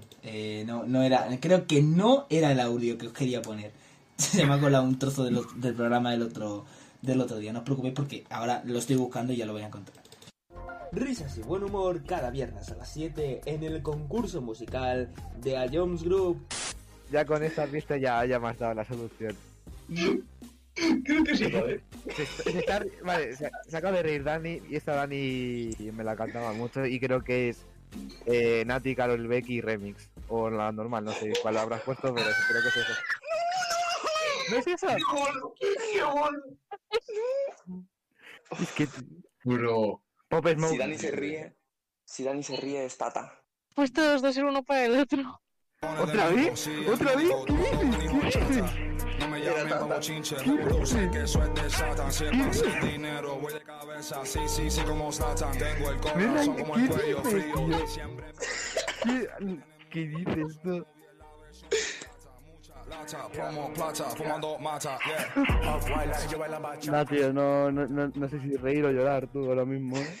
no, 0.66 0.84
no 0.84 1.02
era. 1.02 1.28
Creo 1.38 1.66
que 1.68 1.80
no 1.80 2.26
era 2.28 2.50
el 2.50 2.58
audio 2.58 2.98
que 2.98 3.06
os 3.06 3.12
quería 3.12 3.40
poner. 3.40 3.70
Se 4.16 4.44
me 4.44 4.54
ha 4.54 4.60
colado 4.60 4.84
un 4.84 4.98
trozo 4.98 5.24
del, 5.24 5.38
del 5.56 5.74
programa 5.74 6.10
del 6.10 6.22
otro, 6.22 6.64
del 7.02 7.20
otro 7.20 7.36
día. 7.38 7.52
No 7.52 7.60
os 7.60 7.64
preocupéis 7.64 7.94
porque 7.94 8.24
ahora 8.30 8.62
lo 8.64 8.78
estoy 8.80 8.96
buscando 8.96 9.32
y 9.32 9.36
ya 9.36 9.46
lo 9.46 9.52
voy 9.52 9.62
a 9.62 9.66
encontrar. 9.66 10.01
Risas 10.92 11.38
y 11.38 11.42
buen 11.42 11.62
humor 11.62 12.04
cada 12.04 12.30
viernes 12.30 12.70
a 12.70 12.76
las 12.76 12.92
7 12.92 13.40
en 13.46 13.62
el 13.62 13.82
concurso 13.82 14.42
musical 14.42 15.10
de 15.38 15.56
A 15.56 15.66
Jones 15.72 16.02
Group. 16.02 16.46
Ya 17.10 17.24
con 17.24 17.42
esta 17.42 17.66
pista 17.66 17.96
ya, 17.96 18.24
ya 18.26 18.38
me 18.38 18.48
has 18.48 18.58
dado 18.58 18.74
la 18.74 18.84
solución. 18.84 19.34
Creo 21.04 21.24
que 21.24 21.36
sí, 21.36 21.50
joder. 21.50 21.82
Se, 22.14 22.26
se 22.26 22.58
está- 22.58 22.84
vale, 23.04 23.34
se, 23.36 23.50
se 23.68 23.76
acaba 23.76 23.96
de 23.96 24.02
reír 24.02 24.24
Dani 24.24 24.60
y 24.68 24.76
esta 24.76 24.94
Dani 24.94 25.70
me 25.94 26.04
la 26.04 26.14
cantaba 26.16 26.52
mucho 26.52 26.84
y 26.84 26.98
creo 27.00 27.22
que 27.24 27.48
es 27.50 27.64
eh, 28.26 28.64
Nati, 28.66 28.94
Carol 28.94 29.26
Becky 29.26 29.60
Remix. 29.62 30.10
O 30.28 30.50
la 30.50 30.72
normal, 30.72 31.04
no 31.04 31.12
sé 31.12 31.32
cuál 31.42 31.56
habrás 31.58 31.82
puesto, 31.82 32.14
pero 32.14 32.26
creo 32.48 32.62
que 32.62 32.68
es 32.68 32.76
eso. 32.76 32.92
¿No 34.50 34.56
es 34.58 34.66
eso? 34.66 34.86
Es 38.60 38.72
que 38.72 38.88
Bro. 39.44 40.02
Pop 40.32 40.48
Smoke. 40.48 40.72
Si 40.72 40.78
Dani 40.78 40.96
se 40.96 41.10
ríe, 41.10 41.56
si 42.06 42.24
Dani 42.24 42.42
se 42.42 42.56
ríe 42.56 42.86
es 42.86 42.96
Tata. 42.96 43.38
Pues 43.74 43.92
todos 43.92 44.22
dos 44.22 44.34
ser 44.34 44.46
uno 44.46 44.62
para 44.62 44.86
el 44.86 44.98
otro. 44.98 45.42
¿Otra 46.00 46.28
vez? 46.30 46.70
¿Otra 46.90 47.16
vez? 47.16 47.30
¿Qué 47.46 47.52
dices? 47.52 48.32
¿Qué 48.32 48.40
dices? 48.46 49.18
No 49.18 49.28
me 49.28 49.40
llamen 49.44 49.78
como 49.78 50.00
chinche, 50.00 50.36
sé 50.38 51.10
que 51.10 51.22
eso 51.24 51.42
es 51.42 51.54
de 51.54 51.68
Satan. 51.68 52.10
Si 52.10 52.24
es 52.24 52.30
para 52.30 52.48
hacer 52.48 52.82
dinero, 52.82 53.40
voy 53.40 53.52
de 53.52 53.62
cabeza, 53.62 54.24
sí, 54.24 54.40
sí, 54.46 54.70
sí, 54.70 54.80
como 54.84 55.12
Satan. 55.12 55.52
Tengo 55.58 55.90
el 55.90 56.00
corazón 56.00 56.56
como 56.56 56.76
el 56.76 56.88
¿Qué 56.88 56.94
cuello 56.94 57.20
dices, 57.20 57.32
frío. 57.32 57.54
tío? 57.66 57.86
Siempre 57.86 58.26
¿Qué, 59.04 59.28
¿Qué 59.90 60.06
dices 60.06 60.58
tú? 60.62 60.86
Nah, 66.92 67.04
tío, 67.04 67.32
no, 67.32 67.70
no, 67.70 67.86
no, 67.86 68.08
no 68.14 68.28
sé 68.28 68.40
si 68.40 68.56
reír 68.56 68.84
o 68.84 68.90
llorar, 68.90 69.26
tú, 69.28 69.46
ahora 69.46 69.64
mismo. 69.64 69.96
¿eh? 69.96 70.18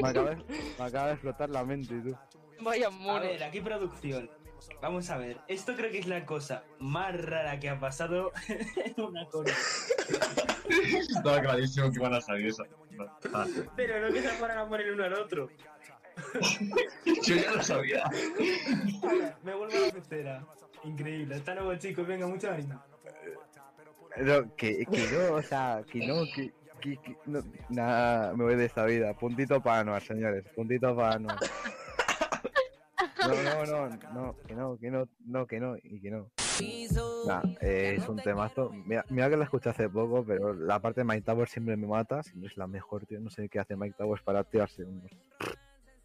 Me 0.00 0.08
acaba, 0.08 0.30
de- 0.30 0.44
me 0.78 0.84
acaba 0.84 1.06
de 1.08 1.12
explotar 1.14 1.50
la 1.50 1.64
mente, 1.64 1.94
tú. 2.00 2.16
Vaya 2.60 2.88
A 2.88 3.18
ver, 3.20 3.42
aquí 3.44 3.60
producción. 3.60 4.30
Vamos 4.80 5.10
a 5.10 5.18
ver, 5.18 5.38
esto 5.46 5.74
creo 5.76 5.90
que 5.90 5.98
es 5.98 6.06
la 6.06 6.24
cosa 6.24 6.64
más 6.78 7.14
rara 7.20 7.60
que 7.60 7.68
ha 7.68 7.78
pasado 7.78 8.32
en 8.76 8.94
una 9.04 9.26
corona. 9.26 9.54
Estaba 10.98 11.40
clarísimo 11.42 11.90
que 11.90 11.98
iban 11.98 12.14
a 12.14 12.20
salir 12.20 12.46
esa. 12.48 12.64
Pero 13.76 14.00
no 14.00 14.12
que 14.12 14.22
se 14.22 14.28
fueran 14.30 14.58
a 14.58 14.68
poner 14.68 14.92
uno 14.92 15.04
al 15.04 15.14
otro. 15.14 15.48
Yo 17.24 17.36
ya 17.36 17.50
lo 17.52 17.62
sabía. 17.62 18.04
Me 19.42 19.54
vuelvo 19.54 19.74
a 19.76 19.80
la 19.86 19.92
pecera. 19.92 20.44
Increíble. 20.84 21.34
Hasta 21.36 21.54
luego, 21.54 21.74
chicos. 21.76 22.06
Venga, 22.06 22.26
mucho 22.26 22.50
ánimo. 22.50 22.82
No, 24.16 24.54
que, 24.54 24.84
que 24.86 25.08
no, 25.12 25.34
o 25.34 25.42
sea, 25.42 25.82
que 25.90 26.06
no, 26.06 26.24
que, 26.34 26.52
que, 26.80 27.16
no, 27.26 27.40
nada, 27.68 28.32
me 28.34 28.44
voy 28.44 28.54
de 28.54 28.66
esta 28.66 28.84
vida. 28.84 29.12
Puntito 29.14 29.60
para 29.60 29.80
Anuar, 29.80 30.02
señores, 30.02 30.44
puntito 30.54 30.94
para. 30.94 31.18
No, 31.18 31.36
no, 33.26 33.66
no, 33.66 33.88
no, 34.12 34.36
que 34.46 34.54
no, 34.54 34.78
que 34.78 34.90
no, 34.90 35.08
no, 35.26 35.46
que 35.46 35.58
no, 35.58 35.76
y 35.82 36.00
que 36.00 36.10
no. 36.10 36.30
Nah, 37.26 37.42
eh, 37.60 37.96
es 37.98 38.08
un 38.08 38.16
temazo. 38.16 38.70
Mira, 38.84 39.04
que 39.08 39.36
la 39.36 39.44
escuché 39.44 39.70
hace 39.70 39.88
poco, 39.88 40.24
pero 40.24 40.54
la 40.54 40.78
parte 40.78 41.00
de 41.00 41.04
Mike 41.04 41.22
Towers 41.22 41.50
siempre 41.50 41.76
me 41.76 41.86
mata. 41.86 42.22
Siempre 42.22 42.48
es 42.48 42.56
la 42.56 42.66
mejor, 42.66 43.06
tío. 43.06 43.18
No 43.18 43.30
sé 43.30 43.48
qué 43.48 43.58
hace 43.58 43.76
Mike 43.76 43.96
Towers 43.98 44.22
para 44.22 44.44
tirarse 44.44 44.84
unos, 44.84 45.10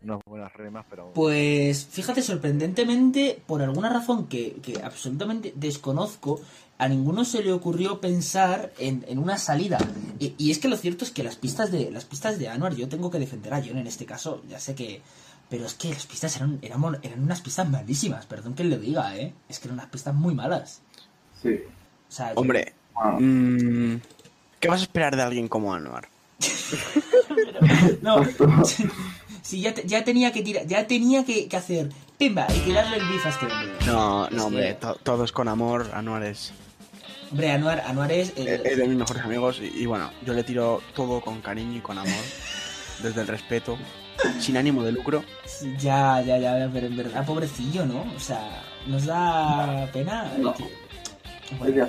unas 0.03 0.19
buenas 0.25 0.53
remas, 0.53 0.85
pero. 0.89 1.12
Pues 1.13 1.85
fíjate, 1.91 2.21
sorprendentemente, 2.21 3.41
por 3.45 3.62
alguna 3.62 3.89
razón 3.89 4.27
que, 4.27 4.53
que 4.62 4.81
absolutamente 4.83 5.53
desconozco, 5.55 6.39
a 6.77 6.88
ninguno 6.88 7.25
se 7.25 7.43
le 7.43 7.51
ocurrió 7.51 7.99
pensar 7.99 8.71
en, 8.79 9.03
en 9.07 9.19
una 9.19 9.38
salida. 9.38 9.77
Y, 10.19 10.33
y 10.38 10.51
es 10.51 10.59
que 10.59 10.69
lo 10.69 10.77
cierto 10.77 11.03
es 11.03 11.12
que 11.12 11.23
las 11.23 11.35
pistas 11.35 11.71
de 11.71 11.91
las 11.91 12.05
pistas 12.05 12.39
de 12.39 12.47
Anwar, 12.47 12.75
yo 12.75 12.88
tengo 12.88 13.12
que 13.12 13.19
defender 13.19 13.53
a 13.53 13.62
John 13.62 13.77
en 13.77 13.88
este 13.88 14.05
caso, 14.05 14.41
ya 14.49 14.59
sé 14.59 14.75
que. 14.75 15.01
Pero 15.49 15.65
es 15.65 15.73
que 15.73 15.89
las 15.89 16.05
pistas 16.05 16.35
eran, 16.35 16.59
eran, 16.62 16.83
unas 17.23 17.41
pistas 17.41 17.67
malísimas, 17.67 18.27
perdón 18.27 18.53
que 18.53 18.63
lo 18.63 18.77
diga, 18.77 19.17
¿eh? 19.17 19.33
Es 19.49 19.59
que 19.59 19.67
eran 19.67 19.79
unas 19.79 19.89
pistas 19.89 20.13
muy 20.13 20.35
malas. 20.35 20.81
Sí. 21.41 21.59
O 22.07 22.12
sea, 22.12 22.35
yo- 22.35 22.39
Hombre, 22.41 22.73
mm, 23.19 23.95
¿qué 24.59 24.67
vas 24.67 24.81
a 24.81 24.83
esperar 24.83 25.15
de 25.15 25.23
alguien 25.23 25.47
como 25.47 25.73
Anuar? 25.73 26.07
No, 28.01 28.21
sí, 29.49 29.62
ya, 29.62 29.73
te- 29.73 29.88
ya 29.88 30.03
tenía 30.03 30.31
que 30.31 30.41
tirar, 30.43 30.65
ya 30.67 30.85
tenía 30.88 31.23
que, 31.25 31.47
que 31.47 31.57
hacer, 31.57 31.89
pimba, 32.17 32.45
y 32.55 32.59
que 32.59 32.73
darle 32.73 32.97
el 32.97 33.07
bif 33.09 33.25
a 33.25 33.29
este 33.29 33.45
hombre. 33.47 33.69
No, 33.85 34.29
no, 34.29 34.45
hombre, 34.45 34.73
to- 34.75 34.95
todos 35.03 35.31
con 35.31 35.47
amor. 35.47 35.89
Anuar 35.93 36.23
es, 36.23 36.53
Hombre, 37.31 37.51
Anuar, 37.51 37.79
Anuar 37.85 38.12
es... 38.12 38.29
eh, 38.38 38.62
es 38.65 38.77
de 38.77 38.88
mis 38.88 38.97
mejores 38.97 39.23
amigos 39.23 39.59
y, 39.62 39.81
y 39.81 39.85
bueno, 39.85 40.12
yo 40.25 40.33
le 40.33 40.43
tiro 40.43 40.81
todo 40.95 41.21
con 41.21 41.41
cariño 41.41 41.77
y 41.77 41.81
con 41.81 41.97
amor, 41.97 42.12
desde 43.03 43.21
el 43.21 43.27
respeto, 43.27 43.77
sin 44.39 44.57
ánimo 44.57 44.83
de 44.83 44.91
lucro. 44.91 45.23
Sí, 45.45 45.73
Ya, 45.79 46.21
ya, 46.21 46.38
ya, 46.38 46.69
pero 46.73 46.88
en 46.88 46.97
verdad, 46.97 47.25
pobrecillo, 47.25 47.85
¿no? 47.85 48.01
O 48.15 48.19
sea, 48.19 48.63
nos 48.88 49.05
da 49.05 49.88
pena. 49.93 50.31
No. 50.38 50.53
Que, 51.49 51.55
bueno, 51.57 51.88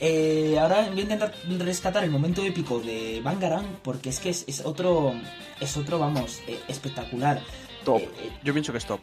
eh, 0.00 0.58
ahora 0.60 0.88
voy 0.90 1.00
a 1.00 1.02
intentar 1.02 1.34
rescatar 1.58 2.04
el 2.04 2.10
momento 2.10 2.42
épico 2.42 2.80
de 2.80 3.20
Bangarang, 3.22 3.66
porque 3.82 4.08
es 4.10 4.20
que 4.20 4.30
es, 4.30 4.44
es 4.46 4.64
otro, 4.64 5.12
es 5.60 5.76
otro, 5.76 5.98
vamos, 5.98 6.40
eh, 6.46 6.58
espectacular. 6.68 7.42
Top. 7.84 8.00
Eh, 8.00 8.08
eh, 8.24 8.30
Yo 8.44 8.52
pienso 8.52 8.72
que 8.72 8.78
es 8.78 8.86
top. 8.86 9.00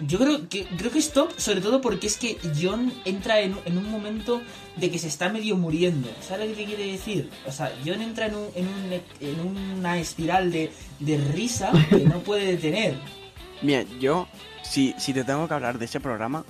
yo 0.00 0.18
creo 0.18 0.48
que 0.48 0.64
creo 0.66 0.90
que 0.90 0.98
es 0.98 1.12
top, 1.12 1.32
sobre 1.38 1.60
todo 1.60 1.80
porque 1.80 2.06
es 2.06 2.16
que 2.18 2.36
John 2.60 2.92
entra 3.04 3.40
en, 3.40 3.56
en 3.64 3.78
un 3.78 3.90
momento 3.90 4.42
de 4.76 4.90
que 4.90 4.98
se 4.98 5.08
está 5.08 5.28
medio 5.30 5.56
muriendo. 5.56 6.08
¿Sabes 6.20 6.50
lo 6.50 6.56
que 6.56 6.64
quiere 6.66 6.86
decir? 6.92 7.30
O 7.46 7.52
sea, 7.52 7.72
John 7.86 8.02
entra 8.02 8.26
en, 8.26 8.34
un, 8.36 8.46
en, 8.54 8.66
un- 8.68 9.00
en 9.20 9.40
una 9.78 9.98
espiral 9.98 10.52
de, 10.52 10.70
de 11.00 11.16
risa 11.32 11.72
que 11.88 11.96
no 12.00 12.20
puede 12.20 12.46
detener. 12.52 12.96
Mira, 13.62 13.82
yo, 13.98 14.28
si, 14.62 14.94
si 14.98 15.12
te 15.12 15.24
tengo 15.24 15.48
que 15.48 15.54
hablar 15.54 15.78
de 15.78 15.86
ese 15.86 15.98
programa, 15.98 16.44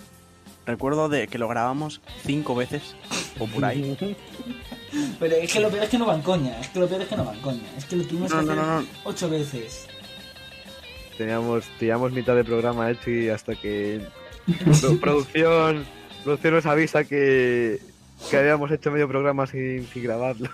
recuerdo 0.69 1.09
de 1.09 1.27
que 1.27 1.39
lo 1.39 1.49
grabamos 1.49 2.01
cinco 2.25 2.55
veces 2.55 2.95
o 3.41 3.47
por 3.47 3.65
ahí. 3.65 3.97
Pero 5.21 5.35
es 5.37 5.53
que 5.53 5.61
lo 5.61 5.69
peor 5.71 5.83
es 5.85 5.91
que 5.91 5.99
no 5.99 6.07
van 6.07 6.23
coña. 6.23 6.59
Es 6.61 6.69
que 6.69 6.79
lo 6.79 6.87
peor 6.89 7.03
es 7.03 7.09
que 7.09 7.17
no 7.17 7.25
van 7.25 7.41
coña. 7.41 7.63
Es 7.77 7.85
que 7.87 7.97
lo 7.97 8.05
tuvimos 8.05 8.31
No, 8.31 8.41
que 8.41 8.47
no, 8.47 8.53
hacer 8.53 8.65
no, 8.65 8.81
no. 8.83 8.87
ocho 9.05 9.29
veces. 9.29 9.87
Teníamos, 11.17 11.65
teníamos 11.79 12.13
mitad 12.13 12.37
de 12.37 12.45
programa 12.45 12.91
hecho 12.91 13.11
y 13.11 13.29
hasta 13.29 13.55
que 13.57 14.01
pro- 14.81 14.97
producción, 15.01 15.85
producción 16.23 16.55
nos 16.55 16.67
avisa 16.67 17.05
que, 17.05 17.81
que 18.31 18.37
habíamos 18.37 18.71
hecho 18.71 18.91
medio 18.93 19.09
programa 19.09 19.47
sin, 19.47 19.87
sin 19.93 20.03
grabarlo. 20.05 20.49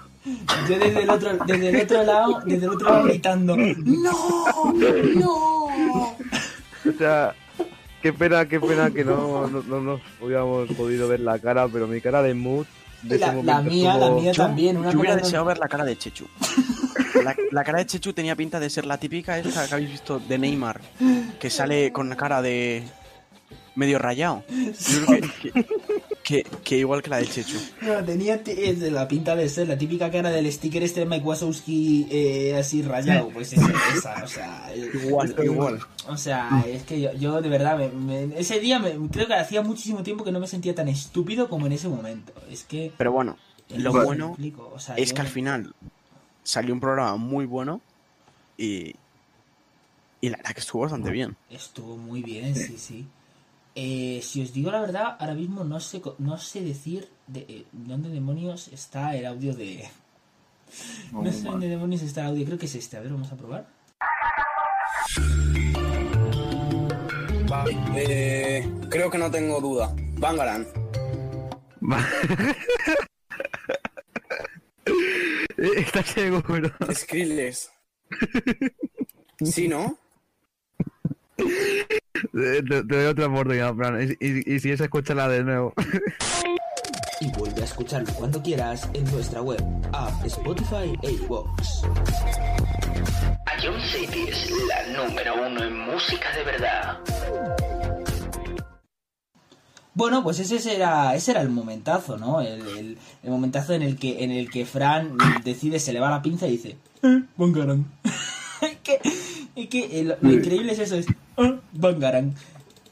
Yo 0.69 0.79
desde 0.79 1.03
el 1.03 1.11
otro, 1.11 1.37
desde 1.47 1.69
el 1.69 1.81
otro 1.83 2.03
lado, 2.03 2.41
desde 2.47 2.65
el 2.65 2.73
otro 2.73 2.89
lado 2.91 3.05
gritando, 3.05 3.57
¡No! 3.57 4.73
¡No! 5.17 6.17
O 6.87 6.93
sea, 6.99 7.35
qué 8.05 8.13
pena, 8.13 8.47
qué 8.47 8.61
pena 8.61 8.91
que 8.91 9.03
no, 9.03 9.47
no, 9.49 9.63
no 9.63 9.81
nos 9.81 10.01
hubiéramos 10.21 10.69
podido 10.77 11.09
ver 11.09 11.21
la 11.21 11.39
cara, 11.39 11.67
pero 11.69 11.87
mi 11.87 12.03
cara 12.03 12.23
de 12.23 12.35
mood 12.35 12.67
de 13.03 13.19
La- 13.19 13.29
la 13.29 13.33
momento 13.33 13.71
mía, 13.71 13.97
la 13.97 14.11
mía 14.11 14.33
también. 14.33 14.77
Una 14.77 14.91
Yo 14.91 14.99
hubiera 15.01 15.17
deseado 15.17 15.47
ver 15.47 15.57
la 15.57 15.69
cara 15.69 15.85
de 15.87 15.97
Chechu. 15.97 16.27
La, 17.25 17.35
la 17.51 17.65
cara 17.65 17.79
de 17.79 17.87
Chechu 17.87 18.13
tenía 18.13 18.37
pinta 18.37 18.61
de 18.61 18.69
ser 18.69 18.85
la 18.85 18.99
típica 18.99 19.39
esta 19.39 19.67
que 19.67 19.73
habéis 19.75 19.91
visto 19.91 20.19
de 20.19 20.37
Neymar, 20.37 20.83
que 21.41 21.49
sale 21.49 21.93
con 21.93 22.11
la 22.11 22.17
cara 22.17 22.43
de 22.43 22.83
medio 23.75 23.99
rayado. 23.99 24.45
Yo 24.51 25.07
creo 25.07 25.21
que, 25.41 25.51
que, 25.53 25.67
que- 26.25 26.43
que 26.65 26.79
igual 26.79 27.03
que 27.03 27.11
la 27.11 27.19
de 27.19 27.27
Chechu. 27.29 27.59
No, 27.83 28.03
tenía 28.05 28.43
la 28.91 29.07
pinta 29.07 29.37
de 29.37 29.49
ser 29.49 29.69
la 29.69 29.79
típica 29.79 30.11
cara 30.11 30.31
del 30.31 30.51
sticker 30.51 30.83
este 30.83 31.01
de 31.01 31.07
Mike 31.07 31.25
Wazowski 31.25 32.09
eh, 32.11 32.57
así 32.59 32.83
rayado. 32.83 33.29
Pues 33.29 33.53
esa, 33.53 33.71
esa, 33.97 34.25
o 34.25 34.27
sea. 34.27 34.75
eh, 34.75 34.91
Igual, 35.05 35.37
igual. 35.45 35.81
O 36.09 36.17
sea, 36.17 36.65
es 36.67 36.83
que 36.85 37.01
yo, 37.01 37.13
yo 37.13 37.41
de 37.43 37.49
verdad, 37.49 37.79
me- 37.79 37.91
me- 38.27 38.41
ese 38.41 38.59
día 38.59 38.79
me- 38.79 38.97
creo 39.11 39.27
que 39.27 39.35
hacía 39.35 39.63
muchísimo 39.63 40.03
tiempo 40.03 40.25
que 40.25 40.33
no 40.33 40.41
me 40.41 40.47
sentía 40.49 40.75
tan 40.75 40.89
estúpido 40.89 41.49
como 41.49 41.67
en 41.67 41.73
ese 41.73 41.89
momento. 41.89 42.33
Es 42.51 42.65
que. 42.65 42.91
Pero 42.97 43.13
bueno, 43.13 43.37
lo 43.77 43.93
bueno 43.93 44.29
explico, 44.31 44.73
o 44.75 44.79
sea, 44.81 44.97
es 44.97 45.11
yo- 45.11 45.15
que 45.15 45.21
al 45.21 45.29
final 45.29 45.75
salió 46.43 46.73
un 46.75 46.81
programa 46.81 47.17
muy 47.17 47.45
bueno 47.47 47.81
y, 48.57 48.95
y 50.23 50.29
la 50.31 50.39
verdad 50.39 50.53
que 50.55 50.61
estuvo 50.61 50.83
bastante 50.83 51.11
bien. 51.11 51.37
Estuvo 51.51 51.97
muy 51.99 52.23
bien, 52.23 52.55
sí, 52.55 52.77
sí. 52.79 53.07
Eh, 53.77 54.21
si 54.23 54.41
os 54.43 54.53
digo 54.53 54.71
la 54.71 54.81
verdad, 54.81 55.17
ahora 55.19 55.35
mismo 55.35 55.65
no 55.65 55.81
sé, 55.81 56.01
co- 56.01 56.15
no 56.19 56.39
sé 56.39 56.61
decir 56.63 57.09
de, 57.27 57.41
eh, 57.49 57.65
dónde 57.73 58.09
demonios 58.09 58.69
está 58.69 59.17
el 59.17 59.27
audio 59.27 59.55
de... 59.55 59.89
No 61.13 61.31
sé 61.33 61.43
dónde 61.43 61.69
demonios 61.69 62.03
está 62.03 62.23
el 62.23 62.29
audio, 62.29 62.45
creo 62.47 62.59
que 62.59 62.67
es 62.67 62.75
este. 62.75 62.97
A 62.97 63.01
ver, 63.01 63.11
vamos 63.13 63.31
a 63.33 63.37
probar. 63.37 63.67
Eh, 67.97 68.69
creo 68.91 69.11
que 69.11 69.19
no 69.19 69.31
tengo 69.31 69.61
duda. 69.61 69.95
Bangaran. 70.19 70.67
¿Estás 75.57 76.07
seguro? 76.07 76.71
Skrillex. 76.93 77.71
¿Sí, 79.43 79.69
no? 79.69 79.97
Te, 82.35 82.63
doy 82.83 83.05
otra 83.07 83.27
oportunidad, 83.27 83.75
Fran. 83.75 84.03
Y, 84.03 84.27
y, 84.27 84.55
y 84.55 84.61
si 84.61 84.71
es, 84.73 84.81
escúchala 84.81 85.29
de 85.29 85.45
nuevo. 85.45 85.73
Y 87.21 87.29
vuelve 87.39 87.63
a 87.63 87.65
escucharlo 87.65 88.13
cuando 88.15 88.43
quieras 88.43 88.89
en 88.93 89.05
nuestra 89.13 89.41
web, 89.41 89.63
app, 89.93 90.25
Spotify 90.27 90.99
e 91.03 91.13
iVoox. 91.13 91.83
Ion 93.63 93.81
City 93.83 94.27
es 94.29 94.51
la 94.69 95.05
número 95.07 95.47
uno 95.47 95.63
en 95.65 95.79
música 95.79 96.27
de 96.37 96.45
verdad. 96.45 96.99
Bueno, 99.97 100.25
pues 100.25 100.41
ese 100.41 100.75
era, 100.75 101.15
ese 101.15 101.31
era 101.31 101.41
el 101.41 101.51
momentazo, 101.51 102.19
¿no? 102.19 102.41
El, 102.41 102.61
el- 102.77 102.99
el 103.23 103.31
momentazo 103.31 103.75
en 103.75 103.83
el 103.83 103.97
que 103.97 104.25
en 104.25 104.33
el 104.33 104.51
que 104.51 104.67
Fran 104.67 105.17
decide, 105.45 105.79
se 105.79 105.93
le 105.93 106.01
va 106.01 106.11
la 106.11 106.21
pinza 106.21 106.49
y 106.49 106.53
dice, 106.53 106.77
eh, 107.05 107.23
Bangarang. 107.37 107.85
es 108.61 108.77
que, 108.83 108.99
es 109.55 109.69
que 109.69 110.01
eh, 110.01 110.05
lo, 110.05 110.17
lo 110.21 110.33
increíble 110.33 110.73
es 110.73 110.81
eso, 110.81 110.97
es, 110.97 111.07
Bangarang. 111.73 112.35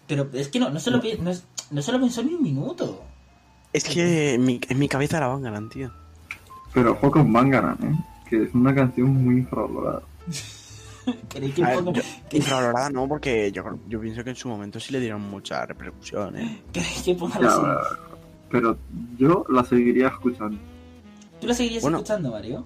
Pero 0.07 0.29
es 0.33 0.49
que 0.49 0.59
no, 0.59 0.71
no, 0.71 0.79
se 0.81 0.91
lo, 0.91 1.01
no, 1.21 1.31
es- 1.31 1.45
no 1.71 1.83
se 1.83 1.93
lo 1.93 2.01
pensó 2.01 2.23
ni 2.23 2.35
un 2.35 2.43
minuto. 2.43 3.03
Es 3.73 3.85
que 3.85 4.35
en 4.35 4.45
mi, 4.45 4.61
en 4.69 4.79
mi 4.79 4.89
cabeza 4.89 5.19
la 5.21 5.29
van 5.29 5.43
garantía. 5.43 5.91
Pero 6.75 6.93
ojo 6.93 7.11
con 7.11 7.33
Bangaran, 7.33 7.79
¿eh? 7.83 7.97
Que 8.29 8.43
es 8.45 8.55
una 8.55 8.75
canción 8.75 9.09
muy 9.15 9.37
infravalorada. 9.39 10.03
¿Queréis 11.29 11.55
que 11.55 11.63
ver, 11.65 11.79
ponga- 11.79 11.93
yo- 11.95 12.03
infravalorada 12.39 12.91
no, 12.91 13.09
porque 13.09 13.51
yo, 13.53 13.65
yo 13.89 14.01
pienso 14.01 14.23
que 14.23 14.31
en 14.31 14.37
su 14.37 14.49
momento 14.49 14.79
sí 14.79 14.93
le 14.93 15.01
dieron 15.01 15.21
mucha 15.23 15.65
repercusión. 15.67 16.37
¿eh? 16.37 16.63
¿Queréis 16.73 17.03
que 17.03 17.15
ponga 17.15 17.37
Ya, 17.41 17.47
la 17.47 17.81
pero 18.51 18.77
yo 19.19 19.45
la 19.49 19.65
seguiría 19.65 20.09
escuchando. 20.09 20.59
¿Tú 21.41 21.47
la 21.47 21.55
seguirías 21.55 21.83
Bueno. 21.83 21.99
escuchando, 21.99 22.31
Mario? 22.31 22.65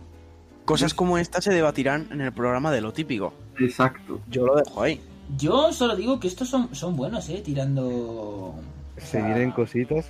Cosas 0.64 0.92
como 0.94 1.16
esta 1.16 1.40
se 1.40 1.52
debatirán 1.54 2.08
en 2.10 2.20
el 2.20 2.32
programa 2.32 2.72
de 2.72 2.80
lo 2.80 2.92
típico. 2.92 3.32
Exacto. 3.60 4.20
Yo 4.28 4.44
lo 4.46 4.56
dejo 4.56 4.82
ahí. 4.82 5.00
Yo 5.36 5.72
solo 5.72 5.96
digo 5.96 6.20
que 6.20 6.28
estos 6.28 6.48
son, 6.48 6.74
son 6.74 6.96
buenos, 6.96 7.28
¿eh? 7.28 7.42
Tirando... 7.44 8.54
Se 8.98 9.20
vienen 9.22 9.50
cositas. 9.50 10.06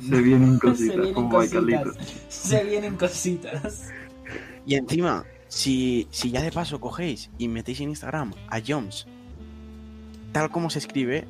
Se 0.00 0.20
vienen 0.22 0.54
Se 0.60 0.60
cositas, 0.60 0.96
vienen 0.96 1.14
como 1.14 1.40
hay 1.40 1.48
cositas. 1.48 1.86
Se 2.28 2.64
vienen 2.64 2.96
cositas. 2.96 3.88
Y 4.66 4.76
encima, 4.76 5.24
si, 5.48 6.06
si 6.10 6.30
ya 6.30 6.40
de 6.42 6.50
paso 6.52 6.80
cogéis 6.80 7.30
y 7.38 7.48
metéis 7.48 7.80
en 7.80 7.90
Instagram 7.90 8.32
a 8.48 8.60
Joms, 8.66 9.06
tal 10.32 10.50
como 10.50 10.70
se 10.70 10.78
escribe, 10.78 11.26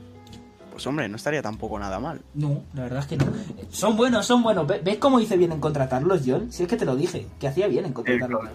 pues 0.71 0.87
hombre, 0.87 1.09
no 1.09 1.17
estaría 1.17 1.43
tampoco 1.43 1.79
nada 1.79 1.99
mal. 1.99 2.21
No, 2.35 2.63
la 2.75 2.83
verdad 2.85 3.01
es 3.01 3.07
que 3.07 3.17
no. 3.17 3.27
Son 3.71 3.97
buenos, 3.97 4.25
son 4.27 4.43
buenos. 4.43 4.67
Ve- 4.67 4.81
¿Ves 4.85 4.99
cómo 4.99 5.19
hice 5.21 5.37
bien 5.37 5.51
en 5.53 5.61
contratarlos, 5.61 6.23
John? 6.27 6.53
Si 6.53 6.63
es 6.63 6.69
que 6.69 6.77
te 6.77 6.85
lo 6.85 6.95
dije, 6.97 7.27
que 7.41 7.49
hacía 7.49 7.67
bien 7.69 7.87
en 7.87 7.93
contratarlos. 7.93 8.51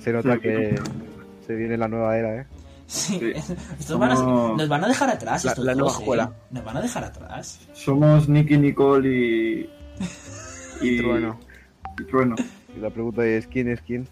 Se 0.00 0.12
nota 0.12 0.38
que 0.38 0.78
se 1.46 1.54
viene 1.54 1.76
la 1.78 1.88
nueva 1.88 2.16
era, 2.18 2.42
¿eh? 2.42 2.46
Sí, 2.86 3.18
Sí. 3.18 3.32
estos 3.78 3.98
van 3.98 4.12
a- 4.12 4.14
nos 4.14 4.68
van 4.68 4.84
a 4.84 4.88
dejar 4.88 5.08
atrás. 5.10 5.44
La- 5.44 5.50
estos 5.52 5.64
la 5.64 5.74
nueva 5.74 5.88
dos, 5.88 5.98
¿eh? 5.98 6.02
escuela. 6.02 6.32
Nos 6.50 6.64
van 6.64 6.76
a 6.76 6.82
dejar 6.82 7.04
atrás. 7.04 7.60
Somos 7.72 8.28
Nicky 8.28 8.58
Nicole 8.58 9.08
y. 9.08 9.70
Y 10.82 10.98
Trueno. 10.98 11.38
Y 11.98 12.04
Trueno. 12.04 12.34
Y 12.76 12.80
la 12.80 12.90
pregunta 12.90 13.24
es: 13.24 13.46
¿quién 13.46 13.68
es 13.70 13.80
quién? 13.80 14.06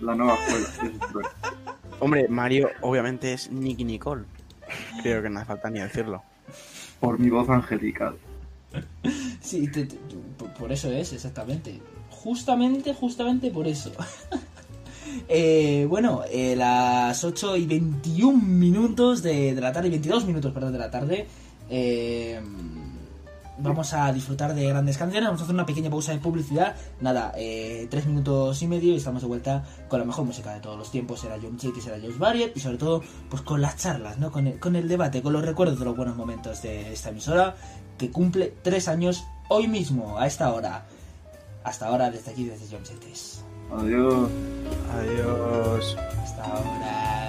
La 0.00 0.14
nueva 0.14 0.34
escuela. 0.34 1.30
Hombre, 2.00 2.26
Mario 2.28 2.68
obviamente 2.82 3.32
es 3.32 3.50
Nicky 3.50 3.84
Nicole. 3.84 4.24
Creo 5.02 5.22
que 5.22 5.30
no 5.30 5.38
hace 5.38 5.46
falta 5.46 5.70
ni 5.70 5.78
decirlo. 5.80 6.22
Por 7.00 7.18
mi 7.18 7.30
voz 7.30 7.48
angelical. 7.48 8.16
Sí, 9.40 9.68
te- 9.70 9.86
te- 9.86 9.96
por- 10.36 10.52
por 10.54 10.72
eso 10.72 10.90
es, 10.90 11.12
exactamente. 11.12 11.80
Justamente, 12.10 12.92
justamente 12.92 13.50
por 13.50 13.66
eso. 13.68 13.92
Eh, 15.28 15.86
bueno, 15.88 16.22
eh, 16.30 16.54
las 16.56 17.22
8 17.24 17.56
y 17.56 17.66
21 17.66 18.42
minutos 18.42 19.22
de, 19.22 19.54
la 19.54 19.72
tarde, 19.72 19.90
22 19.90 20.24
minutos, 20.26 20.52
perdón, 20.52 20.72
de 20.72 20.78
la 20.78 20.90
tarde. 20.90 21.26
eh, 21.68 22.40
vamos 23.58 23.92
a 23.94 24.12
disfrutar 24.12 24.54
de 24.54 24.68
grandes 24.68 24.98
canciones. 24.98 25.28
Vamos 25.28 25.40
a 25.40 25.44
hacer 25.44 25.54
una 25.54 25.66
pequeña 25.66 25.90
pausa 25.90 26.12
de 26.12 26.18
publicidad. 26.18 26.74
Nada, 27.00 27.32
eh, 27.36 27.88
minutos 28.06 28.62
y 28.62 28.68
medio 28.68 28.92
y 28.92 28.96
estamos 28.96 29.22
de 29.22 29.28
vuelta 29.28 29.64
con 29.88 29.98
la 29.98 30.04
mejor 30.04 30.24
música 30.24 30.52
de 30.54 30.60
todos 30.60 30.78
los 30.78 30.90
tiempos. 30.90 31.20
Será 31.20 31.38
John 31.40 31.56
Chase, 31.56 31.80
será 31.80 31.98
Josh 32.00 32.18
Barriett 32.18 32.56
y 32.56 32.60
sobre 32.60 32.78
todo 32.78 33.02
pues 33.30 33.42
con 33.42 33.60
las 33.60 33.76
charlas, 33.76 34.18
¿no? 34.18 34.30
Con 34.30 34.46
el, 34.46 34.58
con 34.58 34.76
el 34.76 34.88
debate, 34.88 35.22
con 35.22 35.32
los 35.32 35.44
recuerdos 35.44 35.78
de 35.78 35.84
los 35.84 35.96
buenos 35.96 36.16
momentos 36.16 36.62
de 36.62 36.92
esta 36.92 37.10
emisora 37.10 37.56
que 37.98 38.10
cumple 38.10 38.54
tres 38.62 38.88
años 38.88 39.24
hoy 39.48 39.68
mismo, 39.68 40.18
a 40.18 40.26
esta 40.26 40.52
hora. 40.52 40.86
Hasta 41.64 41.86
ahora, 41.88 42.10
desde 42.10 42.30
aquí, 42.30 42.44
desde 42.44 42.66
John 42.70 42.84
Chase. 42.84 43.35
Adiós. 43.70 44.30
Adiós. 44.92 45.96
Hasta 46.22 46.42
ahora. 46.42 47.25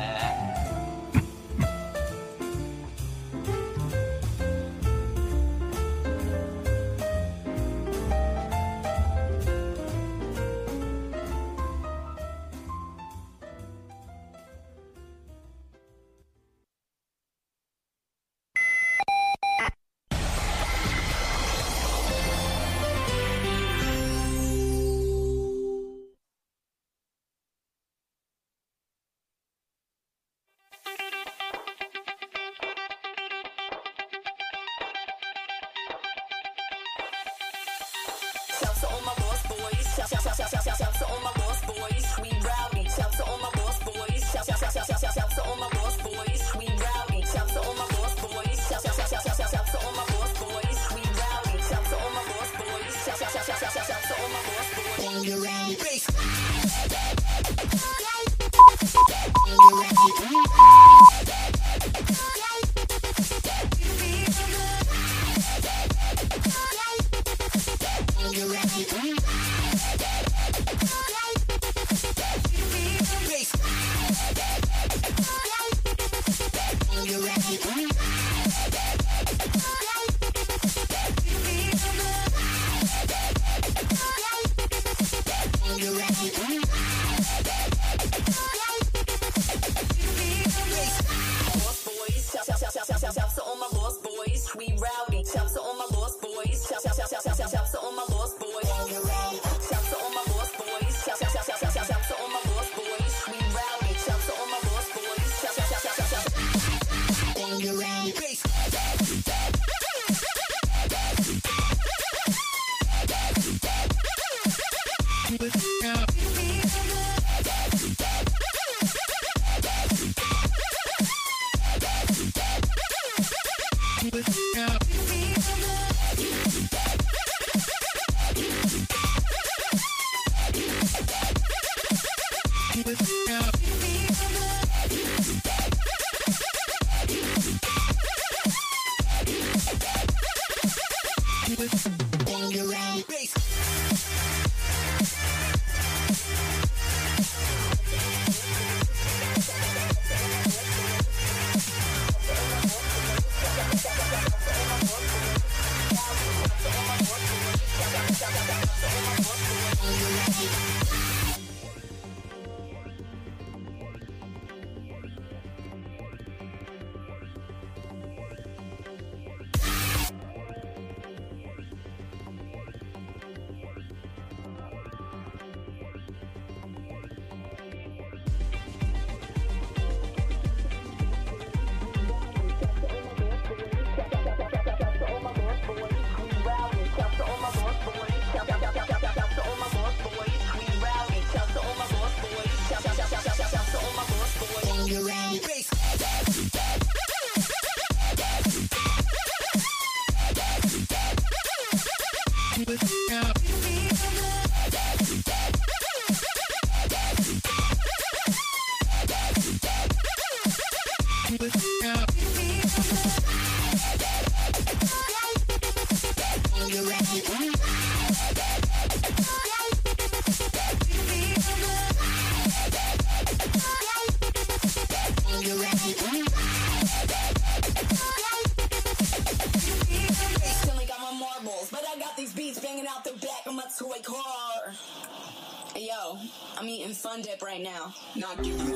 I 237.09 237.21
dip 237.21 237.41
right 237.41 237.61
now. 237.61 237.93
Not 238.15 238.43
giving 238.43 238.67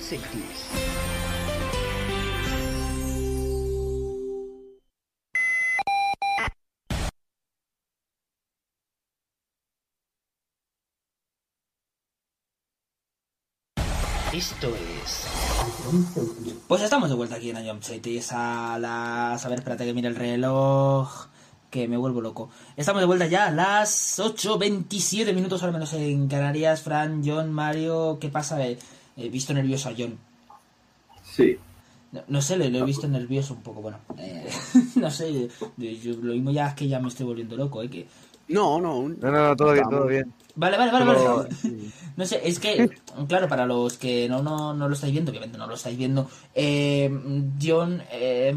Safeties. 0.00 0.75
Esto 14.36 14.68
es. 14.68 15.26
Pues 16.68 16.82
estamos 16.82 17.08
de 17.08 17.14
vuelta 17.14 17.36
aquí 17.36 17.48
en 17.48 17.64
Ion 17.64 17.82
City. 17.82 18.18
Es 18.18 18.32
a 18.32 18.78
las. 18.78 19.42
A 19.42 19.48
ver, 19.48 19.60
espérate 19.60 19.86
que 19.86 19.94
mire 19.94 20.08
el 20.08 20.14
reloj. 20.14 21.28
Que 21.70 21.88
me 21.88 21.96
vuelvo 21.96 22.20
loco. 22.20 22.50
Estamos 22.76 23.00
de 23.00 23.06
vuelta 23.06 23.26
ya 23.28 23.46
a 23.46 23.50
las 23.50 24.18
8.27 24.18 25.32
minutos, 25.32 25.62
al 25.62 25.72
menos 25.72 25.94
en 25.94 26.28
Canarias. 26.28 26.82
Fran, 26.82 27.22
John, 27.24 27.50
Mario. 27.50 28.18
¿Qué 28.20 28.28
pasa? 28.28 28.62
He, 28.62 28.76
he 29.16 29.30
visto 29.30 29.54
nervioso 29.54 29.88
a 29.88 29.94
John. 29.96 30.18
Sí. 31.24 31.56
No, 32.12 32.20
no 32.28 32.42
sé, 32.42 32.58
le, 32.58 32.68
lo 32.68 32.80
he 32.80 32.84
visto 32.84 33.08
nervioso 33.08 33.54
un 33.54 33.62
poco. 33.62 33.80
Bueno, 33.80 34.00
eh, 34.18 34.50
no 34.96 35.10
sé. 35.10 35.48
Yo, 35.78 36.12
lo 36.20 36.34
mismo 36.34 36.50
ya 36.50 36.68
es 36.68 36.74
que 36.74 36.88
ya 36.88 37.00
me 37.00 37.08
estoy 37.08 37.24
volviendo 37.24 37.56
loco, 37.56 37.82
¿eh? 37.82 37.88
Que, 37.88 38.06
No, 38.48 38.82
no. 38.82 39.08
No, 39.08 39.30
no, 39.30 39.48
no, 39.48 39.56
todo 39.56 39.72
bien, 39.72 39.88
todo 39.88 40.06
bien. 40.06 40.30
Vale, 40.56 40.76
vale, 40.78 40.90
vale, 40.90 41.04
Pero- 41.06 41.36
vale. 41.62 41.80
No 42.16 42.24
sé, 42.24 42.40
es 42.44 42.58
que, 42.58 42.88
claro, 43.28 43.46
para 43.46 43.66
los 43.66 43.98
que 43.98 44.26
no, 44.28 44.42
no, 44.42 44.72
no 44.72 44.88
lo 44.88 44.94
estáis 44.94 45.12
viendo, 45.12 45.30
obviamente 45.30 45.58
no 45.58 45.66
lo 45.66 45.74
estáis 45.74 45.98
viendo, 45.98 46.30
eh, 46.54 47.10
John 47.62 48.02
eh, 48.10 48.54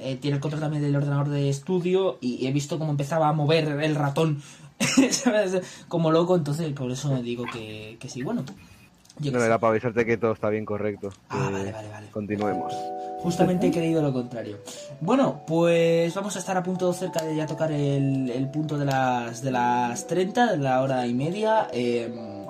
eh, 0.00 0.18
tiene 0.20 0.36
el 0.36 0.40
control 0.40 0.60
también 0.62 0.82
del 0.84 0.94
ordenador 0.94 1.28
de 1.28 1.48
estudio 1.48 2.18
y 2.20 2.46
he 2.46 2.52
visto 2.52 2.78
cómo 2.78 2.92
empezaba 2.92 3.28
a 3.28 3.32
mover 3.32 3.66
el 3.82 3.96
ratón, 3.96 4.40
¿sabes? 5.10 5.60
Como 5.88 6.12
loco, 6.12 6.36
entonces 6.36 6.72
por 6.72 6.88
eso 6.92 7.12
me 7.12 7.20
digo 7.22 7.44
que, 7.52 7.96
que 7.98 8.08
sí. 8.08 8.22
Bueno, 8.22 8.44
yo 9.20 9.32
No, 9.32 9.42
era 9.42 9.58
para 9.58 9.72
avisarte 9.72 10.04
que 10.06 10.16
todo 10.16 10.32
está 10.32 10.48
bien 10.48 10.64
correcto. 10.64 11.10
Ah, 11.28 11.50
vale, 11.52 11.72
vale, 11.72 11.88
vale. 11.88 12.06
Continuemos. 12.10 12.74
Justamente 13.20 13.66
he 13.66 13.70
creído 13.70 14.00
lo 14.00 14.12
contrario. 14.12 14.58
Bueno, 15.00 15.42
pues 15.46 16.14
vamos 16.14 16.36
a 16.36 16.38
estar 16.38 16.56
a 16.56 16.62
punto 16.62 16.92
cerca 16.92 17.22
de 17.22 17.36
ya 17.36 17.46
tocar 17.46 17.70
el, 17.70 18.30
el 18.30 18.50
punto 18.50 18.78
de 18.78 18.86
las, 18.86 19.42
de 19.42 19.50
las 19.50 20.06
30, 20.06 20.52
de 20.52 20.58
la 20.58 20.82
hora 20.82 21.06
y 21.06 21.12
media. 21.12 21.68
Eh, 21.72 22.46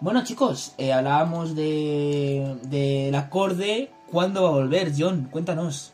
bueno, 0.00 0.24
chicos, 0.24 0.74
eh, 0.78 0.92
hablábamos 0.92 1.54
de 1.54 2.56
del 2.62 3.14
acorde. 3.14 3.90
¿Cuándo 4.10 4.42
va 4.42 4.48
a 4.48 4.52
volver, 4.52 4.92
John? 4.96 5.28
Cuéntanos. 5.30 5.92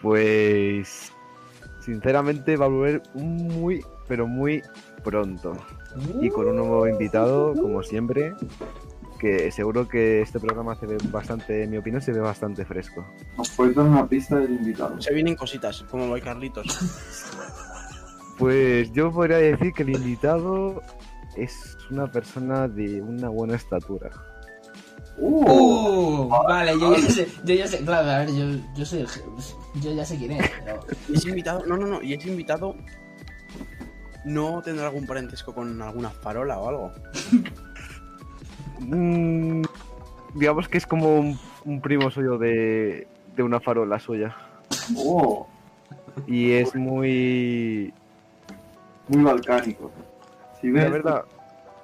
Pues. 0.00 1.12
Sinceramente 1.80 2.56
va 2.56 2.66
a 2.66 2.68
volver 2.68 3.02
muy, 3.14 3.84
pero 4.06 4.26
muy 4.26 4.62
pronto. 5.02 5.56
Y 6.20 6.30
con 6.30 6.48
un 6.48 6.56
nuevo 6.56 6.86
invitado, 6.88 7.54
como 7.54 7.82
siempre. 7.82 8.34
Que 9.18 9.50
seguro 9.50 9.86
que 9.86 10.22
este 10.22 10.40
programa 10.40 10.74
se 10.76 10.86
ve 10.86 10.96
bastante, 11.10 11.64
en 11.64 11.70
mi 11.70 11.76
opinión, 11.76 12.00
se 12.00 12.10
ve 12.12 12.20
bastante 12.20 12.64
fresco. 12.64 13.04
Os 13.36 13.50
puedes 13.50 13.76
dar 13.76 13.84
una 13.84 14.08
pista 14.08 14.38
del 14.38 14.52
invitado. 14.52 14.98
Se 15.00 15.12
vienen 15.12 15.36
cositas, 15.36 15.84
como 15.90 16.06
lo 16.06 16.14
de 16.14 16.22
Carlitos. 16.22 16.66
Pues 18.38 18.90
yo 18.92 19.12
podría 19.12 19.36
decir 19.36 19.74
que 19.74 19.82
el 19.82 19.90
invitado 19.90 20.80
es 21.36 21.76
una 21.90 22.10
persona 22.10 22.68
de 22.68 23.02
una 23.02 23.28
buena 23.28 23.56
estatura. 23.56 24.10
Uh, 25.18 26.26
vale, 26.28 26.72
yo 26.80 26.96
ya 26.96 27.10
sé, 27.10 27.28
yo 27.44 27.54
ya 27.54 27.66
sé, 27.66 27.84
claro, 27.84 28.08
a 28.08 28.18
ver, 28.20 28.28
yo, 28.32 28.58
yo 28.74 28.86
soy 28.86 29.00
el 29.00 29.08
yo 29.82 29.92
ya 29.92 30.06
sé 30.06 30.16
quién 30.16 30.32
es, 30.32 30.50
pero... 30.64 30.80
Y 31.10 31.16
ese 31.16 31.28
invitado, 31.28 31.66
no, 31.66 31.76
no, 31.76 31.86
no, 31.86 32.02
y 32.02 32.14
ese 32.14 32.30
invitado 32.30 32.74
no 34.24 34.62
tendrá 34.62 34.86
algún 34.86 35.06
parentesco 35.06 35.54
con 35.54 35.80
alguna 35.82 36.10
farola 36.10 36.58
o 36.58 36.68
algo. 36.68 36.92
Mm, 38.80 39.62
digamos 40.34 40.68
que 40.68 40.78
es 40.78 40.86
como 40.86 41.18
un, 41.18 41.38
un 41.64 41.80
primo 41.80 42.10
suyo 42.10 42.38
de, 42.38 43.06
de 43.36 43.42
una 43.42 43.60
farola 43.60 43.98
suya. 43.98 44.34
Oh, 44.96 45.46
Y 46.26 46.52
es 46.52 46.74
muy... 46.74 47.92
muy 49.08 49.22
balcánico. 49.22 49.90
Si 50.60 50.70
ves, 50.70 50.84
La 50.84 50.90
verdad, 50.90 51.24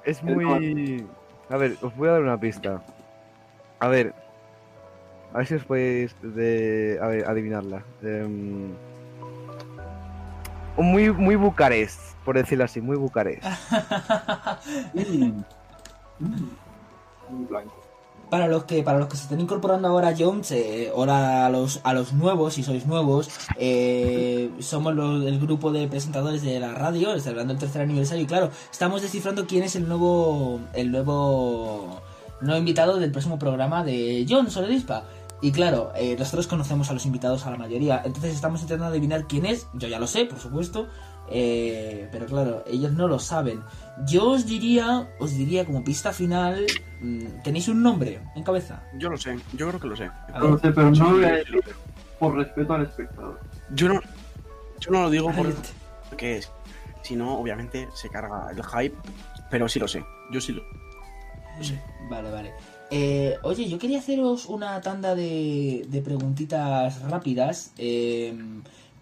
es 0.04 0.22
muy... 0.22 1.06
A 1.48 1.56
ver, 1.56 1.76
os 1.82 1.94
voy 1.96 2.08
a 2.08 2.12
dar 2.12 2.22
una 2.22 2.38
pista. 2.38 2.82
A 3.78 3.88
ver. 3.88 4.14
A 5.32 5.38
ver 5.38 5.46
si 5.46 5.54
os 5.54 5.64
podéis 5.64 6.16
de, 6.22 6.98
a 7.00 7.06
ver, 7.08 7.28
adivinarla. 7.28 7.82
Em, 8.02 8.70
muy, 10.76 11.12
muy 11.12 11.36
bucarest, 11.36 12.00
por 12.24 12.36
decirlo 12.36 12.64
así, 12.64 12.80
muy 12.80 12.96
bucarest. 12.96 13.42
muy 17.30 17.44
blanco. 17.48 17.82
Para 18.30 18.48
los 18.48 18.64
que 18.64 18.82
para 18.82 18.98
los 18.98 19.06
que 19.06 19.16
se 19.16 19.22
estén 19.22 19.40
incorporando 19.40 19.86
ahora 19.86 20.08
a 20.08 20.14
Jones, 20.18 20.50
eh, 20.50 20.90
ahora 20.94 21.46
a 21.46 21.50
los 21.50 21.80
a 21.84 21.92
los 21.94 22.12
nuevos, 22.12 22.54
si 22.54 22.64
sois 22.64 22.84
nuevos, 22.84 23.30
eh, 23.56 24.50
somos 24.58 24.96
los- 24.96 25.24
el 25.24 25.38
grupo 25.38 25.70
de 25.70 25.86
presentadores 25.86 26.42
de 26.42 26.58
la 26.58 26.74
radio, 26.74 27.18
celebrando 27.20 27.52
el 27.52 27.58
tercer 27.60 27.82
aniversario 27.82 28.24
y 28.24 28.26
claro, 28.26 28.50
estamos 28.72 29.02
descifrando 29.02 29.46
quién 29.46 29.62
es 29.62 29.76
el 29.76 29.86
nuevo 29.88 30.58
el 30.72 30.90
nuevo 30.90 32.00
nuevo 32.40 32.58
invitado 32.58 32.98
del 32.98 33.12
próximo 33.12 33.38
programa 33.38 33.84
de 33.84 34.26
John 34.28 34.50
Solerispa. 34.50 35.04
Y 35.46 35.52
claro, 35.52 35.92
eh, 35.94 36.16
nosotros 36.18 36.48
conocemos 36.48 36.90
a 36.90 36.92
los 36.92 37.06
invitados 37.06 37.46
a 37.46 37.52
la 37.52 37.56
mayoría, 37.56 38.02
entonces 38.04 38.34
estamos 38.34 38.62
intentando 38.62 38.90
adivinar 38.90 39.28
quién 39.28 39.46
es. 39.46 39.68
Yo 39.74 39.86
ya 39.86 40.00
lo 40.00 40.08
sé, 40.08 40.24
por 40.24 40.40
supuesto, 40.40 40.88
eh, 41.30 42.08
pero 42.10 42.26
claro, 42.26 42.64
ellos 42.66 42.90
no 42.90 43.06
lo 43.06 43.20
saben. 43.20 43.62
Yo 44.08 44.30
os 44.30 44.44
diría, 44.44 45.08
os 45.20 45.36
diría 45.36 45.64
como 45.64 45.84
pista 45.84 46.12
final, 46.12 46.66
mm, 47.00 47.42
¿tenéis 47.44 47.68
un 47.68 47.80
nombre 47.80 48.22
en 48.34 48.42
cabeza? 48.42 48.82
Yo 48.98 49.08
lo 49.08 49.16
sé, 49.16 49.38
yo 49.52 49.68
creo 49.68 49.78
que 49.78 49.86
lo 49.86 49.94
sé. 49.94 50.10
Lo 50.36 50.58
sé, 50.58 50.72
pero 50.72 50.90
no 50.90 51.12
lo 51.12 51.28
por 52.18 52.34
respeto 52.34 52.74
al 52.74 52.82
espectador. 52.82 53.38
Yo 53.70 53.86
no, 53.86 54.00
yo 54.80 54.90
no 54.90 55.02
lo 55.02 55.10
digo 55.10 55.28
Vale. 55.28 55.54
porque 56.08 56.38
es. 56.38 56.50
Si 57.02 57.14
no, 57.14 57.38
obviamente 57.38 57.86
se 57.94 58.08
carga 58.08 58.48
el 58.50 58.64
hype, 58.64 58.96
pero 59.48 59.68
sí 59.68 59.78
lo 59.78 59.86
sé. 59.86 60.04
Yo 60.32 60.40
sí 60.40 60.50
lo. 60.50 60.62
Vale, 62.10 62.32
vale. 62.32 62.52
Eh, 62.90 63.36
oye, 63.42 63.68
yo 63.68 63.78
quería 63.78 63.98
haceros 63.98 64.46
una 64.46 64.80
tanda 64.80 65.14
de, 65.14 65.84
de 65.88 66.02
preguntitas 66.02 67.00
rápidas. 67.02 67.72
eh, 67.78 68.34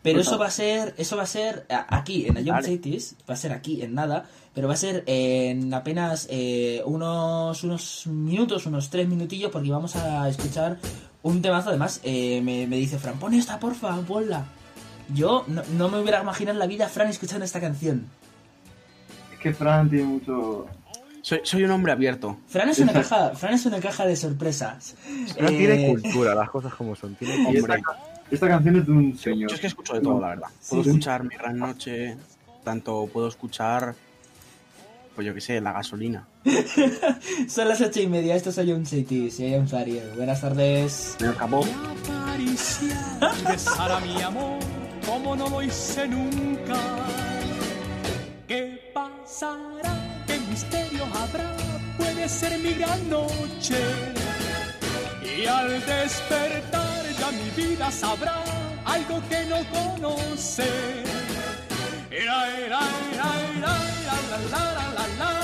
pero 0.03 0.21
eso 0.21 0.37
va 0.39 0.49
a 0.49 0.51
ser, 0.51 0.95
eso 0.99 1.17
va 1.17 1.23
a 1.23 1.27
ser 1.27 1.65
aquí 1.89 2.27
en 2.27 2.37
Ion 2.37 2.57
Vale. 2.57 2.69
Cities, 2.69 3.17
va 3.29 3.33
a 3.33 3.37
ser 3.39 3.53
aquí 3.53 3.81
en 3.81 3.95
nada, 3.95 4.27
pero 4.55 4.69
va 4.69 4.75
a 4.75 4.77
ser 4.77 5.03
en 5.07 5.73
apenas 5.73 6.27
eh, 6.31 6.83
unos 6.85 7.65
unos 7.65 8.07
minutos, 8.09 8.67
unos 8.67 8.91
tres 8.91 9.09
minutillos, 9.09 9.51
porque 9.51 9.71
vamos 9.71 9.97
a 9.97 10.29
escuchar 10.29 10.77
un 11.23 11.41
temazo. 11.41 11.71
Además, 11.71 12.03
eh, 12.05 12.43
me, 12.43 12.67
me 12.67 12.77
dice 12.77 12.99
Fran, 12.99 13.19
pon 13.19 13.33
esta, 13.33 13.59
porfa, 13.59 13.97
ponla. 14.03 14.45
Yo 15.15 15.45
no, 15.49 15.63
no 15.79 15.89
me 15.89 15.99
hubiera 16.01 16.21
imaginado 16.21 16.57
en 16.57 16.59
la 16.59 16.67
vida 16.67 16.87
Fran 16.91 17.09
escuchando 17.09 17.47
esta 17.47 17.63
canción. 17.63 18.07
Es 19.33 19.39
que 19.39 19.55
Fran 19.55 19.89
tiene 19.89 20.05
mucho. 20.05 20.67
Soy, 21.25 21.41
soy 21.43 21.65
un 21.65 21.71
hombre 21.71 21.91
abierto. 21.91 22.37
Fran 22.49 22.69
es 22.69 22.79
una 22.81 22.93
caja, 22.93 23.31
Fran 23.31 23.55
es 23.55 23.65
una 23.65 23.81
caja 23.81 24.05
de 24.05 24.15
sorpresas. 24.15 24.95
Tiene 25.35 25.87
Eh, 25.87 25.89
cultura, 25.89 26.35
las 26.35 26.51
cosas 26.51 26.75
como 26.75 26.95
son. 26.95 27.15
Tiene 27.15 27.47
cultura. 27.47 27.77
esta, 27.77 27.99
esta 28.31 28.47
canción 28.49 28.77
es 28.77 28.85
de 28.87 28.93
un 28.93 29.17
señor. 29.17 29.49
yo 29.49 29.55
es 29.55 29.61
que 29.63 29.69
escucho 29.69 29.95
de 29.95 30.03
todo, 30.03 30.21
la 30.21 30.29
verdad. 30.29 30.49
Puedo 30.69 30.83
Sí. 30.85 30.91
escuchar 30.91 31.25
Mi 31.25 31.35
Gran 31.35 31.59
Noche, 31.59 32.19
tanto 32.63 33.09
puedo 33.11 33.29
escuchar. 33.29 33.95
Pues 35.15 35.27
yo 35.27 35.33
qué 35.33 35.41
sé, 35.41 35.63
la 35.63 35.73
gasolina. 35.73 36.29
Son 37.49 37.69
las 37.69 37.81
ocho 37.81 38.01
y 38.03 38.07
media, 38.07 38.37
esto 38.37 38.51
es 38.51 38.57
Ion 38.59 38.85
City, 38.85 39.31
soy 39.31 39.47
Ion 39.53 39.67
Zariel. 39.67 40.11
Buenas 40.17 40.43
tardes. 40.43 41.17
Me 41.21 41.29
acabó. 41.29 41.65
besar 43.49 44.03
mi 44.07 44.21
amor 44.21 44.59
como 45.07 45.35
no 45.37 45.49
lo 45.49 45.63
hice 45.63 46.07
nunca. 46.07 46.77
¿Qué 48.47 48.91
pasará? 48.93 50.04
¿Qué 50.55 50.61
misterio 50.61 51.05
habrá? 51.07 51.51
Puede 51.99 52.29
ser 52.29 52.57
mi 52.61 52.75
gran 52.75 53.11
noche. 53.11 53.77
Y 55.37 55.47
al 55.47 55.85
despertar 55.85 57.03
ya 57.19 57.33
mi 57.33 57.51
vida 57.61 57.91
sabrá 57.91 58.45
algo 58.85 59.21
que 59.29 59.47
no 59.47 59.59
conoce. 59.73 60.69
Era, 62.09 62.57
era, 62.57 62.81
era, 63.13 63.31
la, 63.61 63.77
la, 64.53 64.73
la, 64.95 65.07
la, 65.19 65.44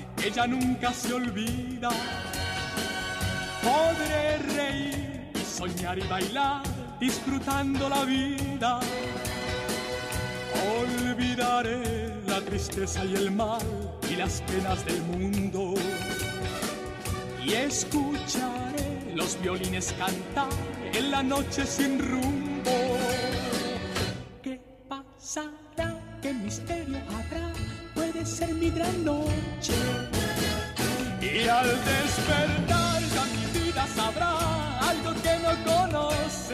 ella 0.23 0.47
nunca 0.47 0.93
se 0.93 1.13
olvida. 1.13 1.89
Podré 3.61 4.37
reír 4.55 5.31
y 5.33 5.39
soñar 5.39 5.97
y 5.97 6.07
bailar, 6.07 6.63
disfrutando 6.99 7.89
la 7.89 8.03
vida. 8.05 8.79
Olvidaré 10.79 12.21
la 12.27 12.41
tristeza 12.41 13.03
y 13.05 13.15
el 13.15 13.31
mal 13.31 13.61
y 14.09 14.15
las 14.15 14.41
penas 14.41 14.85
del 14.85 15.01
mundo. 15.03 15.73
Y 17.43 17.53
escucharé 17.53 19.13
los 19.15 19.39
violines 19.41 19.93
cantar 19.97 20.49
en 20.93 21.11
la 21.11 21.23
noche 21.23 21.65
sin 21.65 21.99
rumbo. 21.99 22.97
¿Qué 24.43 24.61
pasará? 24.87 26.19
¿Qué 26.21 26.33
misterio 26.33 26.97
habrá? 27.09 27.50
Puede 28.21 28.35
ser 28.35 28.53
mi 28.53 28.69
gran 28.69 29.03
noche. 29.03 29.73
Y 31.21 31.47
al 31.47 31.65
despertar 31.65 33.01
ya 33.01 33.25
mi 33.25 33.59
vida 33.59 33.87
sabrá 33.95 34.77
algo 34.77 35.11
que 35.23 35.39
no 35.39 35.73
conoce. 35.73 36.53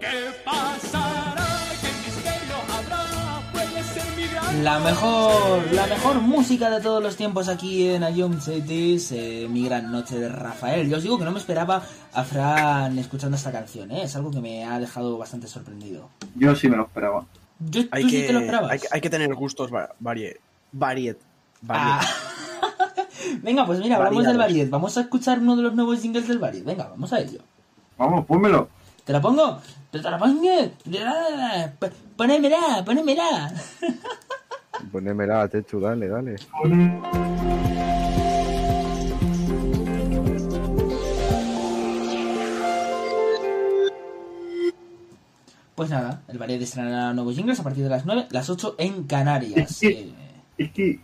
¿Qué 0.00 0.32
pasará? 0.42 1.46
¿Qué 1.82 1.88
misterio 2.06 2.56
habrá? 2.72 3.42
Puede 3.52 3.82
ser 3.82 4.16
mi 4.16 4.26
gran 4.26 4.64
La 4.64 4.78
mejor, 4.78 5.70
la 5.70 5.86
mejor 5.86 6.22
música 6.22 6.70
de 6.70 6.80
todos 6.80 7.02
los 7.02 7.16
tiempos 7.16 7.50
aquí 7.50 7.90
en 7.90 8.02
Ayom 8.02 8.40
Cities, 8.40 9.12
eh, 9.12 9.48
Mi 9.50 9.66
Gran 9.66 9.92
Noche 9.92 10.18
de 10.18 10.30
Rafael. 10.30 10.88
Yo 10.88 10.96
os 10.96 11.02
digo 11.02 11.18
que 11.18 11.26
no 11.26 11.32
me 11.32 11.40
esperaba 11.40 11.82
a 12.14 12.24
Fran 12.24 12.98
escuchando 12.98 13.36
esta 13.36 13.52
canción, 13.52 13.90
¿eh? 13.90 14.04
es 14.04 14.16
algo 14.16 14.30
que 14.30 14.40
me 14.40 14.64
ha 14.64 14.80
dejado 14.80 15.18
bastante 15.18 15.46
sorprendido. 15.46 16.08
Yo 16.36 16.56
sí 16.56 16.70
me 16.70 16.78
lo 16.78 16.84
esperaba. 16.84 17.26
Yo, 17.60 17.82
Hay 17.90 18.02
¿Tú 18.04 18.08
que, 18.08 18.20
sí 18.22 18.26
te 18.26 18.32
lo 18.32 18.38
esperabas? 18.40 18.70
hay, 18.70 18.78
que- 18.78 18.88
hay 18.90 19.00
que 19.00 19.10
tener 19.10 19.34
gustos 19.34 19.72
va- 19.72 19.90
variet. 20.00 20.38
Variet. 20.72 21.18
Ah. 21.68 22.00
variet. 22.00 23.40
Venga, 23.42 23.66
pues 23.66 23.78
mira, 23.80 23.96
hablamos 23.96 24.24
del. 24.24 24.38
Variet. 24.38 24.70
Vamos 24.70 24.96
a 24.96 25.02
escuchar 25.02 25.38
uno 25.40 25.56
de 25.56 25.62
los 25.64 25.74
nuevos 25.74 26.00
jingles 26.00 26.26
del 26.26 26.38
Variet. 26.38 26.64
Venga, 26.64 26.88
vamos 26.88 27.12
a 27.12 27.20
ello. 27.20 27.40
Vamos, 27.98 28.24
pónmelo. 28.24 28.68
¿Te 29.04 29.12
la 29.12 29.20
pongo? 29.20 29.60
¿Te 29.90 29.98
la 29.98 30.18
pongo? 30.18 30.70
P- 31.78 31.90
Ponémela, 32.16 32.82
ponémela. 32.84 33.52
Ponémela, 34.92 35.46
Techu, 35.48 35.80
dale, 35.80 36.08
dale. 36.08 36.36
Pues 45.80 45.88
nada, 45.88 46.20
el 46.28 46.36
Variet 46.36 46.60
estrenará 46.60 47.14
nuevos 47.14 47.34
jingles 47.34 47.58
a 47.58 47.62
partir 47.62 47.82
de 47.82 47.88
las 47.88 48.04
9, 48.04 48.26
las 48.32 48.50
8 48.50 48.74
en 48.76 49.04
Canarias. 49.04 49.82
Eh, 49.82 50.12
Es 50.58 50.70
que 50.72 51.00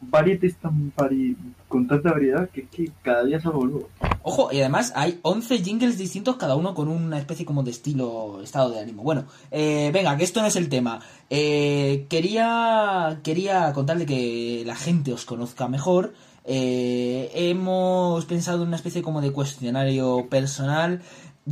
Variety 0.00 0.46
es 0.46 0.56
tan 0.58 0.92
vari... 0.96 1.36
con 1.66 1.88
tanta 1.88 2.12
variedad 2.12 2.48
que 2.50 2.60
es 2.60 2.68
que 2.68 2.92
cada 3.02 3.24
día 3.24 3.38
es 3.38 3.46
algo 3.46 3.66
nuevo. 3.66 3.88
Ojo, 4.22 4.52
y 4.52 4.60
además 4.60 4.92
hay 4.94 5.18
11 5.22 5.58
jingles 5.64 5.98
distintos, 5.98 6.36
cada 6.36 6.54
uno 6.54 6.72
con 6.72 6.86
una 6.86 7.18
especie 7.18 7.44
como 7.44 7.64
de 7.64 7.72
estilo, 7.72 8.40
estado 8.44 8.70
de 8.70 8.78
ánimo. 8.78 9.02
Bueno, 9.02 9.24
eh, 9.50 9.90
venga, 9.92 10.16
que 10.16 10.22
esto 10.22 10.40
no 10.40 10.46
es 10.46 10.54
el 10.54 10.68
tema. 10.68 11.00
Eh, 11.28 12.06
quería, 12.08 13.18
quería 13.24 13.72
contarle 13.72 14.06
que 14.06 14.62
la 14.64 14.76
gente 14.76 15.12
os 15.12 15.24
conozca 15.24 15.66
mejor. 15.66 16.14
Eh, 16.44 17.28
hemos 17.34 18.24
pensado 18.26 18.62
en 18.62 18.68
una 18.68 18.76
especie 18.76 19.02
como 19.02 19.20
de 19.20 19.32
cuestionario 19.32 20.28
personal. 20.30 21.02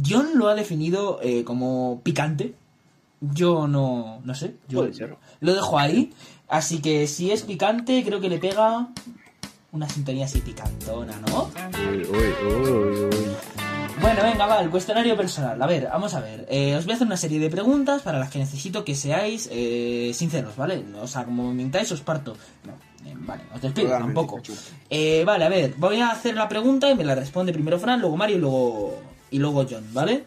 John 0.08 0.38
lo 0.38 0.48
ha 0.48 0.54
definido 0.54 1.18
eh, 1.20 1.42
como 1.42 2.00
picante. 2.04 2.54
Yo 3.20 3.68
no, 3.68 4.20
no 4.24 4.34
sé. 4.34 4.56
Yo 4.68 4.80
Puede 4.80 4.94
ser. 4.94 5.16
lo 5.40 5.54
dejo 5.54 5.78
ahí. 5.78 6.12
Así 6.48 6.80
que 6.80 7.06
si 7.06 7.30
es 7.30 7.42
picante, 7.42 8.02
creo 8.04 8.20
que 8.20 8.28
le 8.28 8.38
pega 8.38 8.88
una 9.72 9.88
sintonía 9.88 10.24
así 10.24 10.40
picantona, 10.40 11.20
¿no? 11.28 11.50
Uy, 11.90 11.98
uy, 11.98 12.34
uy, 12.44 13.04
uy. 13.04 13.36
Bueno, 14.00 14.22
venga, 14.22 14.46
va, 14.46 14.60
el 14.60 14.70
cuestionario 14.70 15.14
personal. 15.16 15.60
A 15.60 15.66
ver, 15.66 15.88
vamos 15.92 16.14
a 16.14 16.20
ver. 16.20 16.46
Eh, 16.48 16.74
os 16.74 16.86
voy 16.86 16.92
a 16.92 16.94
hacer 16.96 17.06
una 17.06 17.18
serie 17.18 17.38
de 17.38 17.50
preguntas 17.50 18.00
para 18.02 18.18
las 18.18 18.30
que 18.30 18.38
necesito 18.38 18.82
que 18.82 18.94
seáis 18.94 19.48
eh, 19.52 20.12
sinceros, 20.14 20.56
¿vale? 20.56 20.82
O 21.00 21.06
sea, 21.06 21.24
como 21.24 21.52
mintáis, 21.52 21.92
os 21.92 22.00
parto. 22.00 22.34
No, 22.64 22.72
eh, 23.08 23.14
vale, 23.18 23.42
os 23.54 23.60
despido 23.60 23.88
Totalmente, 23.88 24.14
tampoco. 24.14 24.42
Eh, 24.88 25.22
vale, 25.26 25.44
a 25.44 25.48
ver, 25.50 25.74
voy 25.76 26.00
a 26.00 26.10
hacer 26.10 26.34
la 26.34 26.48
pregunta 26.48 26.90
y 26.90 26.94
me 26.94 27.04
la 27.04 27.14
responde 27.14 27.52
primero 27.52 27.78
Fran, 27.78 28.00
luego 28.00 28.16
Mario 28.16 28.36
y 28.36 28.40
luego, 28.40 29.02
y 29.30 29.38
luego 29.38 29.66
John, 29.70 29.84
¿vale? 29.92 30.24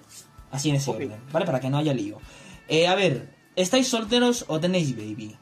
Así 0.52 0.70
en 0.70 0.76
ese 0.76 0.92
orden, 0.92 1.16
¿vale? 1.32 1.46
Para 1.48 1.60
que 1.60 1.70
no 1.70 1.80
haya 1.80 1.96
lío. 1.96 2.20
Eh, 2.68 2.88
a 2.88 2.96
ver, 2.96 3.30
¿estáis 3.56 3.88
solteros 3.88 4.46
o 4.48 4.60
tenéis 4.60 4.96
baby? 4.96 5.36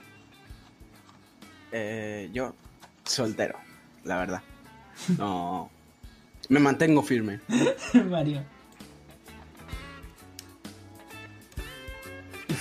Eh, 1.72 2.30
yo, 2.34 2.55
soltero, 3.03 3.57
la 4.03 4.17
verdad. 4.17 4.41
No. 5.17 5.69
Me 6.49 6.59
mantengo 6.59 7.01
firme. 7.01 7.39
Mario. 8.09 8.43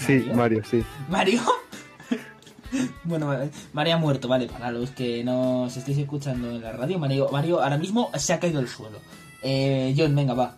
Sí, 0.07 0.31
Mario, 0.35 0.63
sí. 0.65 0.85
¿Mario? 1.09 1.41
bueno, 3.05 3.37
Mario 3.73 3.95
ha 3.95 3.99
muerto, 3.99 4.29
vale. 4.29 4.47
Para 4.47 4.71
los 4.71 4.91
que 4.91 5.25
no 5.25 5.63
os 5.63 5.77
estéis 5.77 5.99
escuchando 5.99 6.51
en 6.51 6.63
la 6.63 6.73
radio, 6.73 6.99
Mario, 6.99 7.29
Mario 7.31 7.63
ahora 7.63 7.77
mismo 7.77 8.11
se 8.17 8.33
ha 8.33 8.41
caído 8.41 8.61
al 8.61 8.69
suelo. 8.69 8.99
Eh, 9.43 9.95
John, 9.97 10.15
venga, 10.15 10.35
va. 10.35 10.57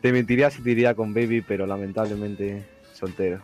Te 0.00 0.12
mentiría 0.12 0.50
si 0.50 0.62
te 0.62 0.70
iría 0.70 0.94
con 0.94 1.12
Baby, 1.12 1.42
pero 1.42 1.66
lamentablemente 1.66 2.64
soltero. 3.00 3.42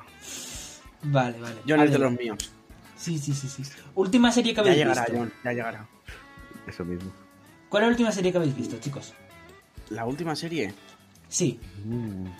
Vale, 1.03 1.39
vale. 1.41 1.57
John 1.69 1.81
es 1.81 1.91
de 1.91 1.99
los 1.99 2.13
míos. 2.13 2.51
Sí, 2.97 3.19
sí, 3.19 3.33
sí, 3.35 3.49
sí. 3.49 3.63
Última 3.95 4.31
serie 4.33 4.53
que 4.53 4.57
Ya 4.57 4.61
habéis 4.63 4.77
llegará, 4.79 5.03
visto. 5.03 5.19
John, 5.19 5.33
ya 5.45 5.53
llegará. 5.53 5.87
Eso 6.67 6.85
mismo. 6.85 7.13
¿Cuál 7.69 7.83
es 7.83 7.87
la 7.87 7.91
última 7.91 8.13
serie 8.13 8.33
que 8.33 8.39
habéis 8.39 8.57
visto, 8.57 8.77
chicos? 8.79 9.13
La 9.91 10.05
última 10.05 10.35
serie, 10.35 10.75
Sí. 11.29 11.61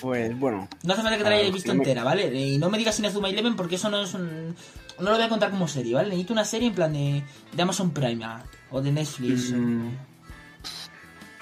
pues 0.01 0.37
bueno. 0.39 0.69
No 0.83 0.93
hace 0.93 1.03
falta 1.03 1.19
que 1.19 1.25
te 1.25 1.31
la 1.31 1.37
hayáis 1.37 1.53
visto 1.53 1.69
no 1.73 1.75
me- 1.79 1.85
entera, 1.85 2.03
¿vale? 2.05 2.33
Y 2.35 2.59
no 2.59 2.71
me 2.71 2.79
digas 2.79 2.99
Inazuma 2.99 3.29
Eleven 3.29 3.55
porque 3.57 3.75
eso 3.77 3.89
no 3.91 4.03
es 4.03 4.15
un... 4.15 4.55
No 4.99 5.11
lo 5.11 5.13
voy 5.17 5.23
a 5.23 5.29
contar 5.29 5.51
como 5.51 5.69
serie, 5.69 5.95
¿vale? 5.95 6.09
Necesito 6.09 6.33
una 6.33 6.45
serie 6.45 6.69
en 6.69 6.75
plan 6.75 6.93
de, 6.93 7.23
de 7.53 7.63
Amazon 7.63 7.91
Prime 7.91 8.25
ah, 8.25 8.43
o 8.71 8.81
de 8.81 8.91
Netflix. 8.93 9.53
Mm, 9.53 9.91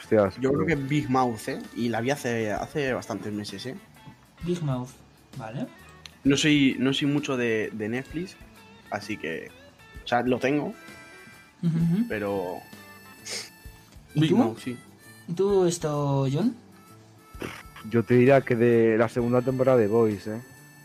Hostias. 0.00 0.34
yo 0.40 0.52
creo 0.52 0.66
que 0.66 0.74
Big 0.74 1.08
Mouth, 1.08 1.48
¿eh? 1.48 1.58
Y 1.76 1.88
la 1.88 2.00
vi 2.00 2.10
hace, 2.10 2.52
hace 2.52 2.92
bastantes 2.92 3.32
meses, 3.32 3.64
¿eh? 3.66 3.76
Big 4.42 4.62
Mouth, 4.62 4.90
¿vale? 5.36 5.66
No 6.24 6.36
soy, 6.36 6.76
no 6.78 6.92
soy 6.94 7.08
mucho 7.08 7.36
de, 7.36 7.70
de 7.72 7.88
Netflix, 7.88 8.36
así 8.90 9.16
que. 9.16 9.48
O 10.04 10.06
sea, 10.06 10.22
lo 10.22 10.38
tengo, 10.38 10.74
Ujú. 11.62 12.06
pero. 12.08 12.58
¿Y 14.14 14.20
Big 14.20 14.30
tú? 14.30 14.36
Mouth, 14.36 14.58
sí. 14.58 14.76
¿Y 15.28 15.32
tú 15.32 15.64
esto, 15.66 16.26
John? 16.32 16.54
Yo 17.90 18.02
te 18.02 18.14
diría 18.14 18.40
que 18.40 18.56
de 18.56 18.96
la 18.96 19.08
segunda 19.08 19.42
temporada 19.42 19.78
de 19.78 19.88
Boys, 19.88 20.26
eh. 20.26 20.40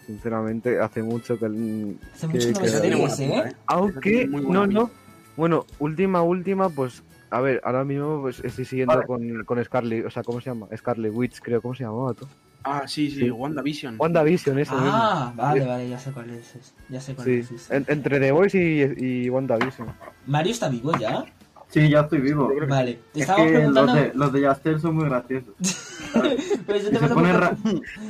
Sinceramente, 0.07 0.79
hace 0.79 1.03
mucho 1.03 1.37
que. 1.37 1.45
Hace 1.45 2.27
que- 2.27 2.47
mucho 2.47 2.59
que 2.61 2.67
no 2.67 2.73
que- 2.73 2.79
tiene 2.81 2.95
buena 2.95 3.15
pinta, 3.15 3.47
¿eh? 3.47 3.51
¿eh? 3.51 3.55
Aunque, 3.67 4.27
no, 4.27 4.67
no. 4.67 4.89
Bueno, 5.37 5.65
última, 5.79 6.21
última, 6.23 6.69
pues. 6.69 7.03
A 7.31 7.41
ver, 7.41 7.61
ahora 7.63 7.83
mismo 7.85 8.21
pues, 8.21 8.39
estoy 8.43 8.65
siguiendo 8.65 8.95
Vale. 8.95 9.05
con, 9.05 9.43
con 9.45 9.63
Scarlet, 9.63 10.03
o 10.05 10.09
sea, 10.09 10.23
¿cómo 10.23 10.41
se 10.41 10.49
llama? 10.49 10.67
Scarlet 10.75 11.13
Witch, 11.13 11.39
creo, 11.41 11.61
¿cómo 11.61 11.75
se 11.75 11.83
llamaba 11.83 12.13
tú? 12.15 12.27
Ah, 12.63 12.83
sí, 12.87 13.09
sí, 13.09 13.19
Sí. 13.21 13.29
WandaVision. 13.31 13.95
WandaVision, 13.97 14.59
eso 14.59 14.73
Ah, 14.77 15.27
mismo. 15.31 15.41
vale, 15.43 15.65
vale, 15.65 15.89
ya 15.89 15.97
sé 15.99 16.11
cuál 16.11 16.29
es. 16.31 16.53
Ya 16.89 16.99
sé 16.99 17.15
cuál 17.15 17.25
Sí, 17.27 17.55
es. 17.55 17.71
en- 17.71 17.85
entre 17.87 18.19
The 18.19 18.31
Voice 18.31 18.57
y, 18.57 19.23
y 19.25 19.29
WandaVision. 19.29 19.87
¿Mario 20.27 20.51
está 20.51 20.67
vivo 20.69 20.91
ya? 20.97 21.23
Sí, 21.69 21.87
ya 21.87 21.99
estoy 22.01 22.19
vivo. 22.19 22.51
Vale, 22.67 22.99
te 23.13 23.21
Es 23.21 23.27
que 23.27 23.33
preguntando- 23.43 23.85
los 23.85 23.93
de, 23.95 24.11
los 24.15 24.33
de 24.33 24.41
Yastel 24.41 24.81
son 24.81 24.95
muy 24.95 25.05
graciosos. 25.05 25.53
Yo 26.67 26.75
Y 26.75 26.79
te 26.81 26.99
se, 26.99 27.07
ponen 27.07 27.31
por- 27.31 27.39
ra- 27.41 27.57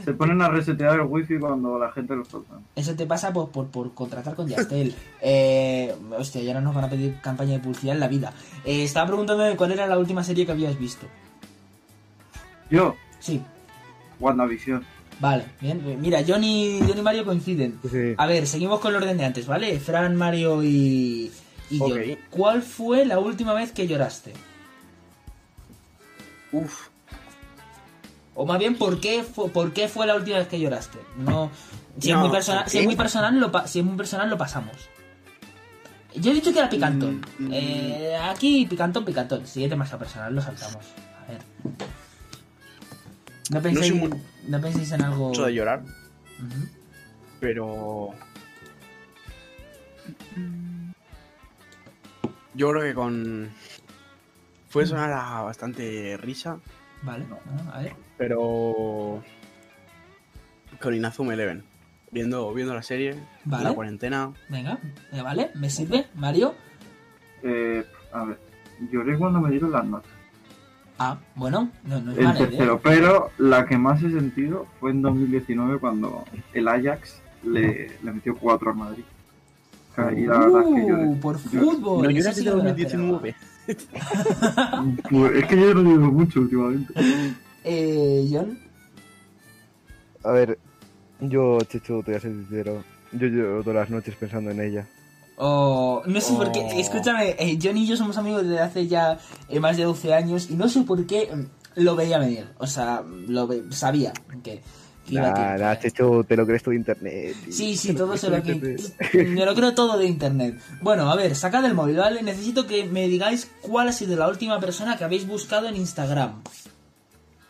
se 0.05 0.13
ponen 0.13 0.41
a 0.41 0.47
resetear 0.49 0.95
el 0.95 1.01
wifi 1.01 1.37
cuando 1.37 1.77
la 1.77 1.91
gente 1.91 2.15
lo 2.15 2.23
solta. 2.25 2.53
Eso 2.75 2.95
te 2.95 3.05
pasa 3.05 3.31
por, 3.33 3.49
por, 3.49 3.67
por 3.67 3.93
contratar 3.93 4.33
con 4.35 4.47
Yastel. 4.47 4.95
Eh, 5.21 5.93
hostia, 6.17 6.41
y 6.41 6.47
ahora 6.47 6.61
nos 6.61 6.73
van 6.73 6.85
a 6.85 6.89
pedir 6.89 7.19
campaña 7.21 7.51
de 7.53 7.59
publicidad 7.59 7.93
en 7.95 7.99
la 7.99 8.07
vida. 8.07 8.31
Eh, 8.63 8.83
estaba 8.83 9.07
preguntándome 9.07 9.55
cuál 9.57 9.73
era 9.73 9.85
la 9.85 9.97
última 9.97 10.23
serie 10.23 10.45
que 10.45 10.53
habías 10.53 10.79
visto. 10.79 11.05
Yo, 12.69 12.95
Sí, 13.19 13.41
WandaVision. 14.19 14.83
vale, 15.19 15.45
bien. 15.61 15.99
Mira, 16.01 16.19
John 16.27 16.43
y, 16.43 16.79
John 16.87 16.97
y 16.97 17.01
Mario 17.01 17.25
coinciden. 17.25 17.79
A 18.17 18.25
ver, 18.27 18.47
seguimos 18.47 18.79
con 18.79 18.91
el 18.95 19.01
orden 19.01 19.17
de 19.17 19.25
antes, 19.25 19.47
¿vale? 19.47 19.79
Fran, 19.79 20.15
Mario 20.15 20.63
y, 20.63 21.31
y 21.69 21.79
John. 21.79 21.91
Ok. 21.93 21.97
¿Cuál 22.29 22.61
fue 22.61 23.05
la 23.05 23.19
última 23.19 23.53
vez 23.53 23.71
que 23.71 23.87
lloraste? 23.87 24.33
Uf. 26.51 26.87
O 28.35 28.45
más 28.45 28.57
bien, 28.59 28.75
¿por 28.75 28.99
qué 28.99 29.23
fue, 29.23 29.49
por 29.49 29.73
qué 29.73 29.87
fue 29.87 30.07
la 30.07 30.15
última 30.15 30.37
vez 30.37 30.47
que 30.47 30.59
lloraste? 30.59 30.97
No, 31.17 31.51
si, 31.99 32.11
es, 32.11 32.17
muy 32.17 32.29
personal, 32.29 32.63
¿por 32.63 32.71
si 32.71 32.77
es 32.79 32.85
muy 32.85 32.95
personal, 32.95 33.39
lo 33.39 33.51
pa- 33.51 33.67
si 33.67 33.79
es 33.79 33.85
muy 33.85 33.97
personal, 33.97 34.29
lo 34.29 34.37
pasamos. 34.37 34.75
Yo 36.15 36.31
he 36.31 36.33
dicho 36.33 36.51
que 36.53 36.59
era 36.59 36.69
picantón. 36.69 37.21
Mm, 37.37 37.49
Eh, 37.53 38.17
aquí, 38.17 38.65
picantón, 38.65 39.05
picantón. 39.05 39.45
Si 39.45 39.63
es 39.63 39.69
demasiado 39.69 39.99
personal, 39.99 40.33
lo 40.33 40.41
saltamos. 40.41 40.85
A 41.27 41.31
ver. 41.31 41.41
No 43.49 43.61
penséis, 43.61 43.87
soy 43.87 43.97
muy- 43.97 44.21
no 44.47 44.61
penséis 44.61 44.91
en 44.91 45.01
algo. 45.01 45.29
Mucho 45.29 45.45
de 45.45 45.53
llorar, 45.53 45.83
pero. 47.39 48.11
Yo 52.53 52.69
creo 52.71 52.81
que 52.83 52.93
con. 52.93 53.49
Fue 54.69 54.85
sonar 54.85 55.11
a 55.11 55.41
bastante 55.41 56.15
risa, 56.17 56.59
Vale, 57.01 57.25
ah, 57.31 57.77
a 57.77 57.81
ver. 57.81 57.93
pero. 58.17 59.23
Con 60.81 60.93
Inazuma 60.93 61.33
Eleven. 61.33 61.63
Viendo, 62.11 62.51
viendo 62.53 62.73
la 62.73 62.81
serie, 62.83 63.15
Vale. 63.45 63.63
la 63.65 63.73
cuarentena. 63.73 64.31
Venga, 64.49 64.79
eh, 65.11 65.21
vale, 65.21 65.51
me 65.55 65.69
sirve. 65.69 66.07
Mario. 66.15 66.55
Eh, 67.43 67.85
a 68.11 68.23
ver, 68.25 68.39
lloré 68.91 69.17
cuando 69.17 69.39
me 69.41 69.51
dieron 69.51 69.71
las 69.71 69.85
notas. 69.85 70.11
Ah, 70.99 71.17
bueno, 71.35 71.69
no, 71.85 72.01
no 72.01 72.11
es 72.11 72.17
El 72.17 72.23
mala 72.25 72.39
idea. 72.39 72.49
tercero, 72.49 72.79
pero 72.83 73.31
la 73.37 73.65
que 73.65 73.77
más 73.77 74.03
he 74.03 74.11
sentido 74.11 74.67
fue 74.79 74.91
en 74.91 75.01
2019 75.01 75.79
cuando 75.79 76.25
el 76.53 76.67
Ajax 76.67 77.21
le, 77.43 77.91
le 78.03 78.11
metió 78.11 78.35
4 78.35 78.71
al 78.71 78.75
Madrid. 78.75 79.03
Y 80.15 80.25
la 80.27 80.39
verdad 80.39 80.61
es 80.61 80.85
que. 80.85 80.93
Uh, 80.93 81.19
por 81.19 81.37
Yo- 81.51 81.61
fútbol. 81.61 82.03
No 82.03 82.09
eso 82.09 82.19
lloras 82.19 82.35
sí 82.35 82.43
de 82.43 82.49
que 82.51 82.55
me 82.55 82.63
lo 82.63 82.69
2019. 82.69 83.35
Pues 85.09 85.31
es 85.35 85.45
que 85.45 85.55
yo 85.59 85.73
no 85.73 85.81
lloro 85.83 86.11
mucho 86.11 86.39
últimamente. 86.41 86.93
Eh, 87.65 88.25
John. 88.31 88.57
A 90.23 90.31
ver, 90.31 90.57
yo, 91.19 91.59
Chechu, 91.61 92.01
te 92.03 92.11
voy 92.11 92.17
a 92.17 92.21
ser 92.21 92.31
sincero. 92.31 92.83
Yo 93.11 93.27
lloro 93.27 93.61
todas 93.63 93.75
las 93.81 93.89
noches 93.89 94.15
pensando 94.15 94.51
en 94.51 94.61
ella. 94.61 94.87
Oh, 95.41 96.01
no 96.05 96.19
sé 96.19 96.33
por 96.33 96.51
qué, 96.51 96.59
Oh. 96.59 96.79
escúchame, 96.79 97.35
eh, 97.39 97.57
John 97.61 97.77
y 97.77 97.87
yo 97.87 97.95
somos 97.95 98.17
amigos 98.17 98.43
desde 98.43 98.59
hace 98.59 98.87
ya 98.87 99.17
eh, 99.47 99.59
más 99.61 99.77
de 99.77 99.83
12 99.85 100.13
años 100.13 100.49
y 100.49 100.55
no 100.55 100.67
sé 100.67 100.81
por 100.81 101.05
qué 101.07 101.29
mm, 101.33 101.81
lo 101.81 101.95
veía 101.95 102.17
venir. 102.19 102.45
O 102.57 102.67
sea, 102.67 103.01
lo 103.27 103.47
ve- 103.47 103.63
sabía 103.69 104.11
que, 104.43 104.61
Nah, 105.11 105.57
nah, 105.57 105.75
Chechu, 105.79 106.23
te 106.23 106.35
lo 106.37 106.45
crees 106.45 106.61
tú 106.61 106.69
de 106.69 106.75
internet. 106.75 107.35
tío. 107.43 107.51
Sí, 107.53 107.75
sí, 107.75 107.95
todo 107.95 108.15
se 108.15 108.29
lo 108.29 108.43
que... 108.43 108.53
Me 109.13 109.43
lo 109.43 109.55
creo 109.55 109.73
todo 109.73 109.97
de 109.97 110.05
internet. 110.05 110.59
Bueno, 110.81 111.09
a 111.11 111.15
ver, 111.15 111.33
sacad 111.35 111.65
el 111.65 111.73
móvil, 111.73 111.95
¿vale? 111.97 112.21
Necesito 112.21 112.67
que 112.67 112.83
me 112.85 113.07
digáis 113.07 113.49
cuál 113.61 113.87
ha 113.87 113.91
sido 113.91 114.15
la 114.17 114.27
última 114.27 114.59
persona 114.59 114.97
que 114.97 115.03
habéis 115.05 115.25
buscado 115.25 115.67
en 115.67 115.77
Instagram. 115.77 116.43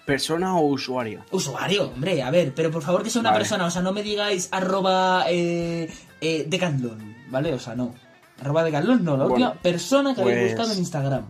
¿Persona 0.09 0.57
o 0.57 0.61
usuario? 0.65 1.23
Usuario, 1.29 1.89
hombre, 1.91 2.23
a 2.23 2.31
ver, 2.31 2.51
pero 2.55 2.71
por 2.71 2.81
favor 2.81 3.03
que 3.03 3.11
sea 3.11 3.19
una 3.19 3.29
Vale. 3.29 3.41
persona, 3.41 3.65
o 3.65 3.69
sea, 3.69 3.83
no 3.83 3.93
me 3.93 4.01
digáis 4.01 4.49
arroba 4.51 5.25
eh, 5.29 5.87
eh, 6.19 6.45
Decathlon, 6.47 7.15
¿vale? 7.29 7.53
O 7.53 7.59
sea, 7.59 7.75
no. 7.75 7.93
Arroba 8.41 8.63
Decathlon, 8.63 9.03
no, 9.03 9.11
la 9.17 9.25
Bueno, 9.25 9.33
última 9.49 9.53
persona 9.61 10.15
que 10.15 10.21
habéis 10.23 10.37
pues- 10.39 10.51
buscado 10.53 10.73
en 10.73 10.79
Instagram. 10.79 11.25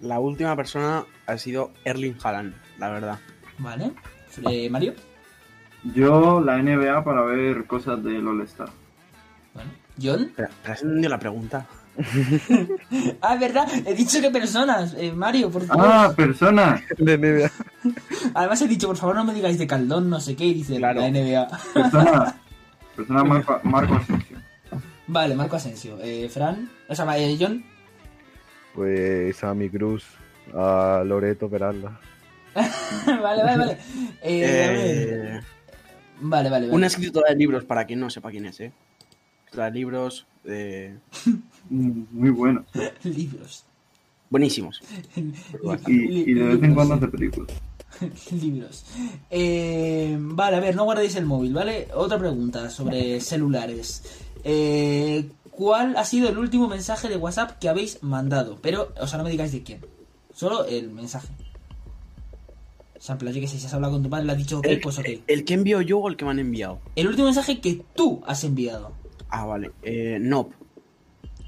La 0.00 0.20
última 0.20 0.56
persona 0.56 1.04
ha 1.26 1.36
sido 1.36 1.70
Erling 1.84 2.16
Haaland, 2.22 2.54
la 2.78 2.88
verdad. 2.88 3.18
¿Vale? 3.58 3.92
Eh, 4.50 4.70
Mario. 4.70 4.94
Yo 5.94 6.40
la 6.40 6.56
NBA 6.62 7.04
para 7.04 7.20
ver 7.26 7.66
cosas 7.66 8.02
del 8.02 8.26
All-Star. 8.26 8.70
¿John? 10.02 10.32
¿Te 10.34 10.44
has 10.70 10.80
entendido 10.82 11.10
la 11.10 11.18
pregunta? 11.18 11.66
Ah, 13.20 13.34
es 13.34 13.40
verdad, 13.40 13.68
he 13.86 13.94
dicho 13.94 14.20
que 14.20 14.30
personas. 14.30 14.94
Eh, 14.98 15.12
Mario, 15.12 15.50
por 15.50 15.64
favor. 15.64 15.86
Ah, 15.88 16.12
persona. 16.14 16.82
De 16.98 17.18
NBA. 17.18 17.50
Además 18.34 18.62
he 18.62 18.68
dicho, 18.68 18.86
por 18.88 18.96
favor, 18.96 19.16
no 19.16 19.24
me 19.24 19.34
digáis 19.34 19.58
de 19.58 19.66
Caldón, 19.66 20.10
no 20.10 20.20
sé 20.20 20.34
qué, 20.36 20.44
y 20.46 20.54
dice 20.54 20.78
la 20.78 20.92
NBA. 20.94 21.48
Persona. 21.72 22.40
Persona 22.96 23.24
Marco, 23.24 23.60
Marco 23.64 23.94
Asensio. 23.96 24.36
Vale, 25.06 25.34
Marco 25.34 25.56
Asensio. 25.56 25.98
Eh, 26.00 26.28
Fran, 26.28 26.70
o 26.88 26.94
sea, 26.94 27.18
eh, 27.18 27.36
John. 27.38 27.64
Pues 28.74 29.42
a 29.44 29.52
mi 29.54 29.68
Cruz, 29.68 30.04
a 30.54 31.02
Loreto 31.04 31.48
Peralta. 31.48 31.98
vale, 32.54 33.42
vale, 33.42 33.56
vale. 33.58 33.72
Eh. 34.22 35.30
Eh, 35.32 35.40
Vale, 36.20 36.48
vale, 36.48 36.66
vale. 36.66 36.76
Una 36.76 36.86
escritora 36.86 37.30
de 37.30 37.36
libros, 37.36 37.64
para 37.64 37.84
quien 37.84 38.00
no 38.00 38.08
sepa 38.08 38.30
quién 38.30 38.46
es, 38.46 38.60
¿eh? 38.60 38.72
De 39.56 39.70
libros 39.70 40.26
eh, 40.44 40.96
Muy 41.70 42.30
bueno. 42.30 42.64
Libros. 43.04 43.64
buenísimos. 44.30 44.80
Y, 45.86 46.30
y 46.30 46.34
de 46.34 46.44
vez 46.44 46.62
en 46.62 46.74
cuando 46.74 46.94
hace 46.94 47.08
películas. 47.08 47.50
Libros. 48.32 48.84
Eh, 49.30 50.16
vale, 50.18 50.56
a 50.56 50.60
ver, 50.60 50.74
no 50.76 50.84
guardéis 50.84 51.14
el 51.16 51.26
móvil, 51.26 51.54
¿vale? 51.54 51.88
Otra 51.94 52.18
pregunta 52.18 52.68
sobre 52.68 53.20
celulares. 53.20 54.02
Eh, 54.42 55.28
¿Cuál 55.52 55.96
ha 55.96 56.04
sido 56.04 56.28
el 56.28 56.36
último 56.38 56.66
mensaje 56.68 57.08
de 57.08 57.16
WhatsApp 57.16 57.58
que 57.60 57.68
habéis 57.68 58.02
mandado? 58.02 58.58
Pero, 58.60 58.92
o 59.00 59.06
sea, 59.06 59.18
no 59.18 59.24
me 59.24 59.30
digáis 59.30 59.52
de 59.52 59.62
quién. 59.62 59.80
Solo 60.34 60.64
el 60.66 60.90
mensaje. 60.90 61.28
O 62.98 63.00
sea, 63.00 63.12
en 63.14 63.18
plan, 63.20 63.32
yo 63.32 63.40
que 63.40 63.46
sé, 63.48 63.58
si 63.58 63.66
has 63.66 63.74
hablado 63.74 63.92
con 63.94 64.02
tu 64.02 64.10
padre, 64.10 64.26
le 64.26 64.32
has 64.32 64.38
dicho 64.38 64.58
ok, 64.58 64.66
El, 64.66 64.80
pues 64.80 64.98
ok. 64.98 65.06
el 65.28 65.44
que 65.44 65.54
envío 65.54 65.80
yo 65.80 65.98
o 66.00 66.08
el 66.08 66.16
que 66.16 66.24
me 66.24 66.32
han 66.32 66.40
enviado. 66.40 66.80
El 66.96 67.06
último 67.06 67.26
mensaje 67.26 67.60
que 67.60 67.82
tú 67.94 68.22
has 68.26 68.42
enviado. 68.44 68.92
Ah, 69.36 69.44
vale. 69.46 69.70
Eh, 69.82 70.18
no. 70.20 70.48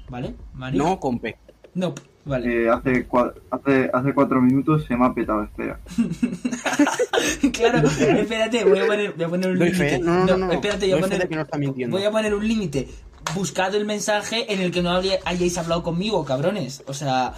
¿Vale? 0.09 0.35
Mario. 0.53 0.83
No 0.83 0.99
con 0.99 1.19
P. 1.19 1.37
No, 1.73 1.93
vale. 2.25 2.65
Eh, 2.65 2.69
hace, 2.69 3.07
cua- 3.07 3.33
hace, 3.51 3.89
hace 3.93 4.13
cuatro 4.13 4.41
minutos 4.41 4.83
se 4.85 4.95
me 4.97 5.05
ha 5.05 5.13
petado, 5.13 5.43
espera. 5.43 5.79
claro, 7.53 7.87
espérate, 7.87 8.63
voy 8.65 8.79
a 8.79 8.85
poner, 8.87 9.13
voy 9.13 9.23
a 9.25 9.29
poner 9.29 9.49
un 9.51 9.59
límite. 9.59 9.99
no, 9.99 10.25
no, 10.25 10.37
no, 10.37 10.47
no. 10.47 10.51
espérate, 10.53 10.89
voy 10.89 10.97
a 10.99 11.01
poner, 11.01 11.27
que 11.29 11.35
no 11.35 11.41
está 11.43 11.57
mintiendo. 11.57 11.95
voy 11.97 12.05
a 12.05 12.11
poner 12.11 12.33
un 12.33 12.47
límite. 12.47 12.87
Buscad 13.35 13.75
el 13.75 13.85
mensaje 13.85 14.51
en 14.53 14.61
el 14.61 14.71
que 14.71 14.81
no 14.81 14.89
habría- 14.89 15.19
hayáis 15.25 15.57
hablado 15.57 15.83
conmigo, 15.83 16.23
cabrones. 16.25 16.83
O 16.87 16.93
sea, 16.93 17.33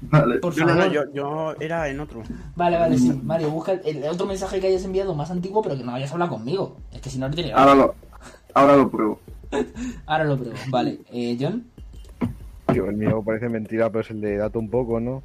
vale. 0.00 0.38
por 0.38 0.56
No, 0.56 0.64
no, 0.66 0.72
favor. 0.74 0.86
no, 0.86 0.92
yo, 0.92 1.02
yo 1.12 1.54
era 1.60 1.88
en 1.88 2.00
otro. 2.00 2.22
Vale, 2.56 2.78
vale, 2.78 2.98
sí. 2.98 3.12
Mario, 3.22 3.50
busca 3.50 3.72
el, 3.72 3.98
el 3.98 4.04
otro 4.04 4.26
mensaje 4.26 4.58
que 4.60 4.68
hayas 4.68 4.84
enviado 4.84 5.14
más 5.14 5.30
antiguo, 5.30 5.62
pero 5.62 5.76
que 5.76 5.84
no 5.84 5.94
hayas 5.94 6.12
hablado 6.12 6.32
conmigo. 6.32 6.78
Es 6.92 7.00
que 7.02 7.10
si 7.10 7.18
no, 7.18 7.28
no 7.28 7.34
tiene 7.34 7.52
Ahora 7.52 7.74
lo, 7.74 7.94
ahora 8.54 8.76
lo 8.76 8.90
pruebo. 8.90 9.20
Ahora 10.06 10.24
lo 10.24 10.36
pruebo. 10.36 10.56
Vale, 10.68 10.98
eh, 11.12 11.36
John. 11.40 11.64
Tío, 12.72 12.86
el 12.90 12.96
mío 12.96 13.22
parece 13.24 13.48
mentira, 13.48 13.90
pero 13.90 14.00
es 14.02 14.10
el 14.10 14.20
de 14.20 14.36
dato 14.36 14.58
un 14.58 14.68
poco, 14.68 15.00
¿no? 15.00 15.22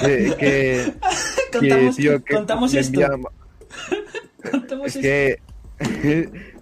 que, 0.00 0.34
que, 0.38 0.94
Contamos- 1.52 1.96
que, 1.96 2.02
tío, 2.02 2.24
que 2.24 2.34
contamos 2.34 2.72
me 2.72 2.80
esto. 2.80 3.00
Contamos 4.50 4.96
Es 4.96 5.02
que... 5.02 5.38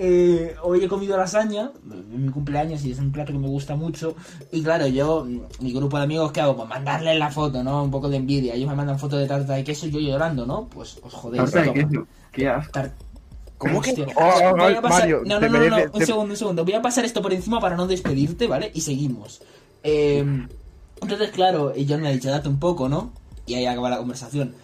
Eh, 0.00 0.54
hoy 0.62 0.84
he 0.84 0.88
comido 0.88 1.16
lasaña, 1.16 1.72
en 1.90 2.26
mi 2.26 2.30
cumpleaños, 2.30 2.84
y 2.84 2.92
es 2.92 2.98
un 2.98 3.10
plato 3.10 3.32
que 3.32 3.38
me 3.38 3.48
gusta 3.48 3.74
mucho. 3.74 4.14
Y 4.52 4.62
claro, 4.62 4.86
yo, 4.86 5.26
mi 5.60 5.72
grupo 5.72 5.96
de 5.96 6.04
amigos, 6.04 6.30
¿qué 6.30 6.40
hago? 6.40 6.56
Pues 6.56 6.68
mandarles 6.68 7.18
la 7.18 7.30
foto, 7.30 7.64
¿no? 7.64 7.82
Un 7.82 7.90
poco 7.90 8.08
de 8.08 8.18
envidia. 8.18 8.54
Ellos 8.54 8.68
me 8.68 8.76
mandan 8.76 8.98
fotos 8.98 9.18
de 9.18 9.26
tarta 9.26 9.54
de 9.54 9.64
queso 9.64 9.86
y 9.86 9.90
yo 9.90 9.98
llorando, 9.98 10.46
¿no? 10.46 10.68
Pues 10.68 11.00
os 11.02 11.12
jodéis. 11.12 11.50
Tarta 11.50 11.72
de 11.72 11.72
queso. 11.72 12.06
Qué 12.30 12.48
asco. 12.48 12.80
¿Cómo 13.58 13.80
que? 13.82 13.90
Oh, 14.16 14.56
Voy 14.56 14.74
a 14.74 14.80
pasar- 14.80 15.00
Mario, 15.00 15.22
no, 15.26 15.40
no, 15.40 15.48
no, 15.48 15.58
no, 15.68 15.76
un 15.92 15.98
te- 15.98 16.06
segundo, 16.06 16.32
un 16.32 16.36
segundo. 16.36 16.64
Voy 16.64 16.74
a 16.74 16.82
pasar 16.82 17.04
esto 17.04 17.20
por 17.20 17.32
encima 17.32 17.60
para 17.60 17.76
no 17.76 17.86
despedirte, 17.86 18.46
¿vale? 18.46 18.70
Y 18.74 18.80
seguimos. 18.82 19.42
Eh, 19.82 20.24
entonces, 21.02 21.30
claro, 21.30 21.72
John 21.88 22.00
me 22.00 22.08
ha 22.08 22.12
dicho, 22.12 22.30
date 22.30 22.48
un 22.48 22.58
poco, 22.58 22.88
¿no? 22.88 23.12
Y 23.46 23.54
ahí 23.54 23.66
acaba 23.66 23.90
la 23.90 23.98
conversación. 23.98 24.54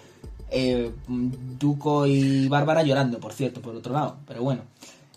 Eh, 0.51 0.92
Duco 1.09 2.07
y 2.07 2.49
Bárbara 2.49 2.82
llorando, 2.82 3.18
por 3.18 3.32
cierto, 3.32 3.61
por 3.61 3.74
otro 3.74 3.92
lado. 3.92 4.16
Pero 4.26 4.42
bueno. 4.42 4.62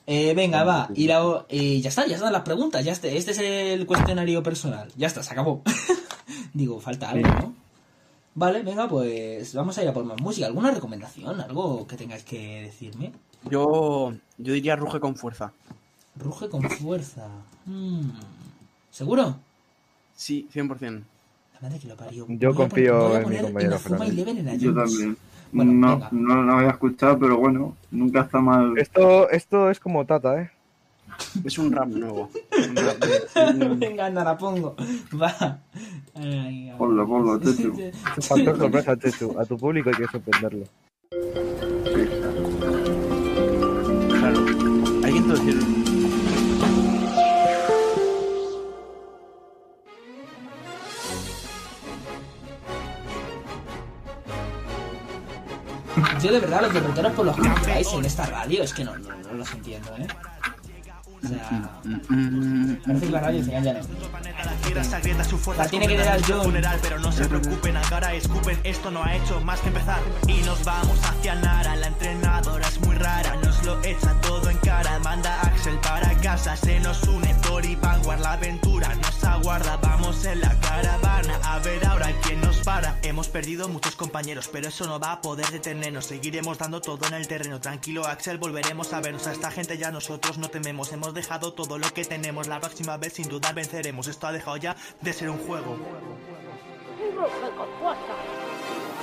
Eh, 0.07 0.33
venga, 0.33 0.63
va. 0.63 0.89
Y, 0.95 1.05
la, 1.07 1.45
y 1.49 1.81
ya 1.81 1.89
está, 1.89 2.07
ya 2.07 2.15
están 2.15 2.31
las 2.33 2.43
preguntas. 2.43 2.83
Ya 2.83 2.93
este, 2.93 3.17
este 3.17 3.31
es 3.31 3.39
el 3.39 3.85
cuestionario 3.85 4.41
personal. 4.41 4.87
Ya 4.95 5.07
está, 5.07 5.21
se 5.21 5.31
acabó. 5.33 5.61
Digo, 6.53 6.79
falta 6.79 7.09
algo, 7.09 7.27
¿no? 7.27 7.53
Vale, 8.33 8.61
venga, 8.63 8.87
pues 8.87 9.53
vamos 9.53 9.77
a 9.77 9.83
ir 9.83 9.89
a 9.89 9.93
por 9.93 10.05
más 10.05 10.21
música. 10.21 10.47
¿Alguna 10.47 10.71
recomendación? 10.71 11.41
¿Algo 11.41 11.85
que 11.87 11.97
tengáis 11.97 12.23
que 12.23 12.61
decirme? 12.63 13.11
Yo, 13.49 14.13
yo 14.37 14.53
diría 14.53 14.75
ruge 14.75 14.99
con 14.99 15.15
fuerza. 15.15 15.51
Ruge 16.15 16.49
con 16.49 16.63
fuerza. 16.63 17.27
Mm. 17.65 18.09
¿Seguro? 18.91 19.37
Sí, 20.15 20.47
100%. 20.53 21.03
La 21.53 21.61
madre 21.61 21.79
que 21.79 21.87
lo 21.87 21.95
parió. 21.95 22.25
Yo 22.29 22.53
confío 22.53 23.15
en 23.19 23.29
mi 23.29 23.37
compañero 23.39 23.77
Yo 24.57 24.73
también. 24.73 25.17
Bueno, 25.51 25.71
no, 25.71 26.07
no 26.11 26.43
lo 26.43 26.53
había 26.53 26.71
escuchado, 26.71 27.17
pero 27.17 27.37
bueno, 27.37 27.75
nunca 27.91 28.21
está 28.21 28.39
mal. 28.41 28.77
Esto, 28.77 29.29
esto 29.29 29.69
es 29.69 29.79
como 29.79 30.05
Tata, 30.05 30.41
¿eh? 30.41 30.51
Es 31.43 31.57
un 31.57 31.71
rap 31.71 31.87
nuevo. 31.87 32.29
Un 32.69 32.75
rap 32.75 32.97
de- 33.03 33.75
Venga, 33.75 34.07
anda, 34.07 34.23
la 34.23 34.37
pongo. 34.37 34.75
Va. 35.19 35.59
Ponlo, 36.77 37.07
ponlo, 37.07 37.39
Chechu. 37.39 37.73
Factor 38.21 38.57
sorpresa, 38.57 38.97
Chechu. 38.97 39.39
A 39.39 39.45
tu 39.45 39.57
público 39.57 39.89
hay 39.89 39.95
que 39.95 40.07
sorprenderlo. 40.07 40.65
Yo 45.27 45.35
de 56.31 56.39
verdad 56.39 56.61
los 56.61 56.73
derroteros 56.73 57.11
por 57.11 57.25
los 57.25 57.35
traéis 57.61 57.91
en 57.91 58.05
esta 58.05 58.25
radio 58.27 58.63
es 58.63 58.73
que 58.73 58.85
no, 58.85 58.97
no, 58.97 59.09
no 59.15 59.33
los 59.33 59.51
entiendo, 59.51 59.95
¿eh? 59.97 60.07
O 61.27 61.29
sea, 61.29 61.81
parece 62.85 63.05
que 63.05 63.11
la 63.11 63.19
radio 63.19 63.43
se. 63.43 63.51
La 65.57 65.67
tiene 65.67 65.87
que 65.87 65.97
dar 65.97 66.21
John. 66.27 66.43
funeral, 66.43 66.79
pero 66.81 66.99
no 66.99 67.11
se 67.11 67.25
preocupen, 67.25 67.77
ahora 67.77 68.13
escupen, 68.13 68.59
esto 68.63 68.91
no 68.91 69.03
ha 69.03 69.15
hecho 69.15 69.41
más 69.41 69.59
que 69.61 69.69
empezar. 69.69 69.99
Y 70.27 70.41
nos 70.43 70.63
vamos 70.63 70.99
hacia 71.03 71.35
Nara, 71.35 71.75
la 71.75 71.87
entrenadora 71.87 72.67
es 72.67 72.79
muy 72.81 72.95
rara, 72.95 73.35
nos 73.37 73.63
lo 73.63 73.81
echa 73.83 74.13
todo 74.21 74.49
en 74.49 74.57
cara. 74.57 74.99
Manda 74.99 75.41
Axel 75.41 75.77
para 75.79 76.13
casa, 76.21 76.55
se 76.55 76.79
nos 76.79 77.03
une 77.03 77.33
Tori 77.35 77.75
Vanguard, 77.75 78.19
la 78.19 78.33
aventura 78.33 78.93
nos 78.95 79.23
aguarda. 79.23 79.77
Vamos 79.77 80.25
en 80.25 80.41
la 80.41 80.59
caravana, 80.59 81.39
a 81.43 81.59
ver 81.59 81.85
ahora 81.85 82.11
quién 82.23 82.41
nos 82.41 82.57
para. 82.59 82.97
Hemos 83.03 83.29
perdido 83.29 83.67
muchos 83.69 83.95
compañeros, 83.95 84.49
pero 84.51 84.67
eso 84.67 84.85
no 84.85 84.99
va 84.99 85.13
a 85.13 85.21
poder 85.21 85.49
detenernos. 85.49 86.05
Seguiremos 86.05 86.57
dando 86.57 86.81
todo 86.81 87.07
en 87.07 87.13
el 87.13 87.27
terreno. 87.27 87.59
Tranquilo, 87.59 88.05
Axel, 88.05 88.37
volveremos 88.37 88.93
a 88.93 89.01
vernos. 89.01 89.27
A 89.27 89.31
esta 89.31 89.49
gente 89.51 89.77
ya 89.77 89.91
nosotros 89.91 90.37
no 90.37 90.49
tememos. 90.49 90.91
Hemos 90.91 91.13
dejado 91.17 91.51
todo 91.53 91.77
lo 91.77 91.91
que 91.93 92.05
tenemos. 92.05 92.47
La 92.47 92.61
próxima 92.61 92.95
vez 92.95 93.13
sin 93.13 93.27
dudar 93.27 93.53
venceremos. 93.53 94.07
Esto 94.07 94.27
ha 94.27 94.31
dejado 94.31 94.55
ya 94.57 94.75
de 95.01 95.11
ser 95.11 95.29
un 95.29 95.39
juego. 95.39 95.77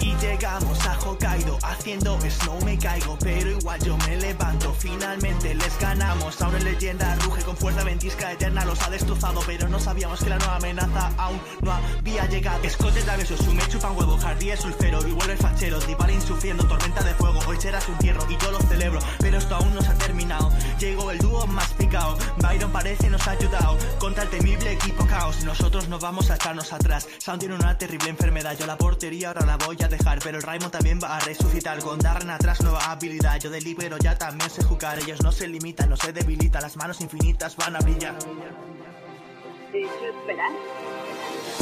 Y 0.01 0.15
llegamos 0.17 0.87
a 0.87 0.99
Hokkaido 0.99 1.57
haciendo 1.63 2.19
snow 2.21 2.63
me 2.65 2.77
caigo 2.77 3.17
Pero 3.21 3.51
igual 3.51 3.81
yo 3.83 3.97
me 3.99 4.17
levanto 4.17 4.75
Finalmente 4.75 5.55
les 5.55 5.79
ganamos 5.79 6.43
Ahora 6.43 6.59
en 6.59 6.65
leyenda 6.65 7.15
ruge 7.17 7.43
con 7.43 7.57
fuerza 7.57 7.85
ventisca 7.85 8.33
eterna 8.33 8.65
Los 8.65 8.83
ha 8.83 8.91
destrozado 8.91 9.41
pero 9.47 9.69
no 9.69 9.79
sabíamos 9.79 10.23
que 10.23 10.31
la 10.31 10.39
nueva 10.39 10.57
amenaza 10.57 11.13
Aún 11.17 11.41
no 11.63 11.73
había 11.73 12.27
llegado 12.27 12.63
Escote 12.65 13.01
travieso, 13.03 13.37
sume 13.37 13.63
chupan 13.69 13.97
huevo 13.97 14.19
Hardy 14.19 14.51
es 14.51 14.61
sulfero 14.61 15.07
y 15.07 15.13
vuelve 15.13 15.35
el 15.35 15.39
fachero 15.39 15.81
Divalin 15.81 16.21
sufriendo 16.21 16.67
tormenta 16.67 17.03
de 17.03 17.15
fuego 17.15 17.41
Hoy 17.47 17.57
será 17.61 17.81
su 17.81 17.93
entierro 17.93 18.27
y 18.29 18.37
yo 18.37 18.51
lo 18.51 18.59
celebro 18.59 18.99
Pero 19.21 19.39
esto 19.39 19.55
aún 19.55 19.75
no 19.75 19.81
se 19.81 19.89
ha 19.89 19.95
terminado 19.95 20.53
Llegó 20.79 21.11
el 21.11 21.19
dúo 21.19 21.47
más 21.47 21.73
picado 21.75 22.17
Byron 22.39 22.71
parece 22.73 23.09
nos 23.09 23.27
ha 23.29 23.31
ayudado 23.33 23.79
Contra 23.99 24.25
el 24.25 24.31
temible 24.31 24.73
equipo 24.73 25.07
caos. 25.07 25.45
Nosotros 25.45 25.89
no 25.89 25.99
vamos 25.99 26.31
a 26.31 26.35
echarnos 26.35 26.73
atrás. 26.73 27.09
Sound 27.19 27.41
tiene 27.41 27.55
una 27.55 27.79
terrible 27.79 28.11
enfermedad. 28.11 28.57
Yo 28.59 28.67
la 28.67 28.77
portería 28.77 29.29
ahora 29.29 29.47
la 29.47 29.57
voy 29.57 29.77
a 29.83 29.89
dejar. 29.89 30.19
Pero 30.23 30.39
el 30.39 30.43
Raymond 30.43 30.73
también 30.73 30.99
va 31.03 31.17
a 31.17 31.21
resucitar. 31.21 31.79
Con 31.79 31.99
Darren 31.99 32.31
atrás 32.31 32.61
nueva 32.63 32.91
habilidad. 32.91 33.39
Yo 33.41 33.51
delibero 33.51 33.97
ya 33.99 34.17
también 34.17 34.51
sé 34.51 34.63
jugar. 34.63 34.99
Ellos 34.99 35.23
no 35.23 35.33
se 35.33 35.49
limitan, 35.49 35.89
no 35.89 35.97
se 35.97 36.13
debilitan. 36.13 36.63
Las 36.63 36.77
manos 36.77 37.01
infinitas 37.01 37.57
van 37.57 37.77
a 37.77 37.81
brillar. 37.81 38.17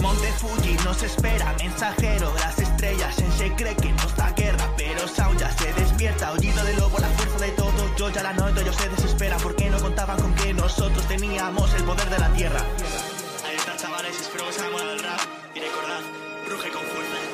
Monte 0.03 0.33
Fuji 0.33 0.77
nos 0.85 1.03
espera, 1.03 1.55
mensajero 1.59 2.33
de 2.33 2.41
las 2.41 2.59
estrellas. 2.59 3.15
Sensei 3.15 3.51
cree 3.51 3.77
que 3.77 3.93
nos 3.93 4.17
da 4.17 4.33
guerra, 4.33 4.69
pero 4.77 5.07
Sound 5.07 5.39
ya 5.39 5.51
se 5.53 5.73
despierta. 5.75 6.29
Aullido 6.29 6.65
de 6.65 6.75
lobo, 6.75 6.99
la 6.99 7.09
de. 7.09 7.22
Yo 8.03 8.11
ya 8.11 8.25
la 8.25 8.33
noto, 8.33 8.61
ellos 8.61 8.75
se 8.75 8.89
desesperan 8.89 9.41
porque 9.41 9.71
no 9.71 9.79
contaban 9.79 10.21
con 10.21 10.35
que 10.35 10.53
nosotros 10.53 11.07
teníamos 11.07 11.73
el 11.75 11.85
poder 11.85 12.11
de 12.11 12.19
la 12.19 12.33
tierra. 12.33 12.61
Ahí 13.47 13.55
están, 13.55 13.77
chavales, 13.77 14.21
espero 14.21 14.43
que 14.43 14.51
os 14.51 14.59
haya 14.59 14.71
molado 14.71 14.93
el 14.95 14.99
rap. 15.05 15.21
Y 15.55 15.61
recordad, 15.61 16.01
ruge 16.51 16.71
con 16.73 16.83
fuerza. 16.83 17.33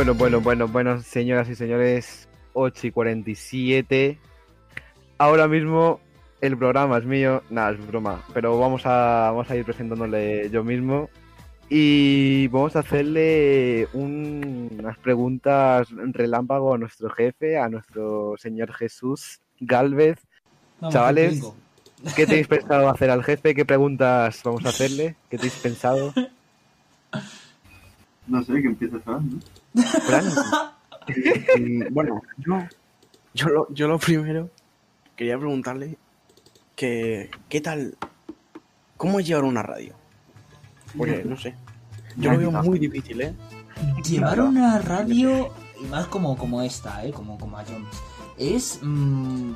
Bueno, 0.00 0.14
bueno, 0.14 0.40
bueno, 0.40 0.66
bueno, 0.66 1.02
señoras 1.02 1.50
y 1.50 1.54
señores, 1.54 2.26
8 2.54 2.86
y 2.86 2.90
47. 2.90 4.18
Ahora 5.18 5.46
mismo 5.46 6.00
el 6.40 6.56
programa 6.56 6.96
es 6.96 7.04
mío, 7.04 7.42
nada, 7.50 7.72
es 7.72 7.86
broma, 7.86 8.24
pero 8.32 8.58
vamos 8.58 8.86
a, 8.86 9.30
vamos 9.30 9.50
a 9.50 9.56
ir 9.56 9.64
presentándole 9.66 10.48
yo 10.48 10.64
mismo 10.64 11.10
y 11.68 12.48
vamos 12.48 12.76
a 12.76 12.78
hacerle 12.78 13.88
un- 13.92 14.74
unas 14.78 14.96
preguntas 14.96 15.88
relámpago 15.90 16.72
a 16.72 16.78
nuestro 16.78 17.10
jefe, 17.10 17.58
a 17.58 17.68
nuestro 17.68 18.36
señor 18.38 18.72
Jesús 18.72 19.42
Galvez. 19.60 20.18
Vamos, 20.80 20.94
Chavales. 20.94 21.44
¿qué 22.16 22.24
tenéis 22.24 22.48
pensado 22.48 22.88
hacer 22.88 23.10
al 23.10 23.22
jefe? 23.22 23.54
¿Qué 23.54 23.66
preguntas 23.66 24.40
vamos 24.44 24.64
a 24.64 24.70
hacerle? 24.70 25.16
¿Qué 25.28 25.36
tenéis 25.36 25.56
pensado? 25.56 26.14
No 28.26 28.44
sé, 28.44 28.62
que 28.62 28.68
empieces 28.68 29.04
a 29.08 29.10
¿no? 29.10 29.40
Bueno, 31.90 32.22
yo, 32.38 32.58
yo, 33.34 33.48
lo, 33.48 33.74
yo 33.74 33.88
lo 33.88 33.98
primero 33.98 34.50
quería 35.16 35.36
preguntarle 35.38 35.96
que, 36.76 37.30
¿qué 37.48 37.60
tal? 37.60 37.96
¿Cómo 38.96 39.20
es 39.20 39.26
llevar 39.26 39.44
una 39.44 39.62
radio? 39.62 39.94
Porque, 40.96 41.24
no 41.24 41.36
sé, 41.36 41.54
yo 42.16 42.30
lo 42.32 42.38
veo 42.38 42.48
muy 42.68 42.78
difícil, 42.78 43.20
¿eh? 43.22 43.34
Llevar 44.04 44.40
una 44.40 44.78
radio, 44.78 45.52
y 45.80 45.84
más 45.86 46.06
como, 46.06 46.36
como 46.36 46.62
esta, 46.62 47.04
¿eh? 47.04 47.12
como, 47.12 47.38
como 47.38 47.58
a 47.58 47.64
Jones, 47.64 47.88
es... 48.38 48.78
mm, 48.82 49.52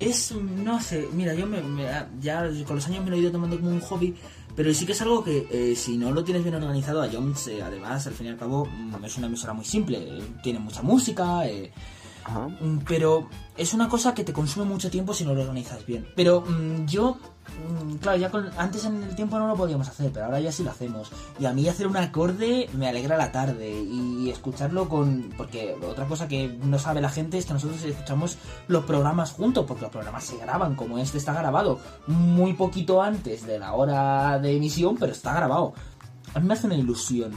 es, 0.00 0.32
no 0.32 0.80
sé, 0.80 1.08
mira, 1.12 1.34
yo 1.34 1.46
me, 1.46 1.62
me- 1.62 1.88
ya 2.20 2.44
con 2.66 2.76
los 2.76 2.86
años 2.88 3.04
me 3.04 3.10
lo 3.10 3.16
he 3.16 3.20
ido 3.20 3.30
tomando 3.32 3.56
como 3.56 3.70
un 3.70 3.80
hobby, 3.80 4.14
pero 4.56 4.72
sí 4.74 4.86
que 4.86 4.92
es 4.92 5.02
algo 5.02 5.24
que 5.24 5.46
eh, 5.50 5.76
si 5.76 5.96
no 5.96 6.12
lo 6.12 6.24
tienes 6.24 6.42
bien 6.42 6.54
organizado, 6.54 7.02
a 7.02 7.08
Jones, 7.10 7.46
eh, 7.48 7.62
además, 7.62 8.06
al 8.06 8.14
fin 8.14 8.26
y 8.26 8.30
al 8.30 8.36
cabo, 8.36 8.66
mm, 8.66 9.04
es 9.04 9.18
una 9.18 9.26
emisora 9.26 9.52
muy 9.52 9.64
simple, 9.64 9.98
eh, 9.98 10.22
tiene 10.42 10.58
mucha 10.58 10.82
música, 10.82 11.46
eh, 11.46 11.72
Mm, 12.60 12.78
Pero 12.88 13.28
es 13.56 13.74
una 13.74 13.88
cosa 13.88 14.14
que 14.14 14.24
te 14.24 14.32
consume 14.32 14.64
mucho 14.64 14.90
tiempo 14.90 15.14
si 15.14 15.24
no 15.24 15.34
lo 15.34 15.42
organizas 15.42 15.84
bien. 15.86 16.06
Pero 16.16 16.40
mm, 16.42 16.86
yo, 16.86 17.18
claro, 18.00 18.18
ya 18.18 18.30
con- 18.30 18.50
antes 18.56 18.84
en 18.84 19.02
el 19.02 19.14
tiempo 19.16 19.38
no 19.38 19.46
lo 19.48 19.54
podíamos 19.56 19.88
hacer, 19.88 20.10
pero 20.12 20.26
ahora 20.26 20.40
ya 20.40 20.52
sí 20.52 20.62
lo 20.64 20.70
hacemos. 20.70 21.10
Y 21.38 21.46
a 21.46 21.52
mí 21.52 21.68
hacer 21.68 21.86
un 21.86 21.96
acorde 21.96 22.68
me 22.74 22.88
alegra 22.88 23.16
la 23.16 23.32
tarde 23.32 23.70
y 23.70 24.30
escucharlo 24.30 24.88
con... 24.88 25.32
Porque 25.36 25.76
otra 25.88 26.06
cosa 26.06 26.28
que 26.28 26.48
no 26.62 26.78
sabe 26.78 27.00
la 27.00 27.10
gente 27.10 27.38
es 27.38 27.46
que 27.46 27.52
nosotros 27.54 27.82
escuchamos 27.84 28.38
los 28.68 28.84
programas 28.84 29.32
juntos, 29.32 29.64
porque 29.66 29.82
los 29.82 29.90
programas 29.92 30.24
se 30.24 30.36
graban, 30.38 30.74
como 30.74 30.98
este 30.98 31.18
está 31.18 31.32
grabado 31.32 31.78
muy 32.06 32.52
poquito 32.54 33.02
antes 33.02 33.46
de 33.46 33.58
la 33.58 33.72
hora 33.74 34.38
de 34.38 34.56
emisión, 34.56 34.96
pero 34.98 35.12
está 35.12 35.34
grabado. 35.34 35.74
A 36.34 36.40
mí 36.40 36.46
me 36.48 36.54
hace 36.54 36.66
una 36.66 36.76
ilusión 36.76 37.32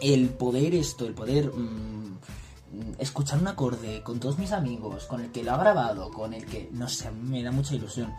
el 0.00 0.28
poder 0.30 0.74
esto, 0.74 1.06
el 1.06 1.12
poder 1.14 1.52
mm, 1.54 1.60
mm, 1.60 2.92
escuchar 2.98 3.38
un 3.38 3.48
acorde 3.48 4.02
con 4.02 4.18
todos 4.18 4.38
mis 4.38 4.52
amigos, 4.52 5.04
con 5.04 5.20
el 5.20 5.30
que 5.30 5.44
lo 5.44 5.52
ha 5.52 5.58
grabado, 5.58 6.10
con 6.10 6.32
el 6.32 6.46
que, 6.46 6.68
no 6.72 6.88
sé, 6.88 7.08
a 7.08 7.10
mí 7.10 7.28
me 7.28 7.42
da 7.42 7.50
mucha 7.50 7.74
ilusión. 7.74 8.12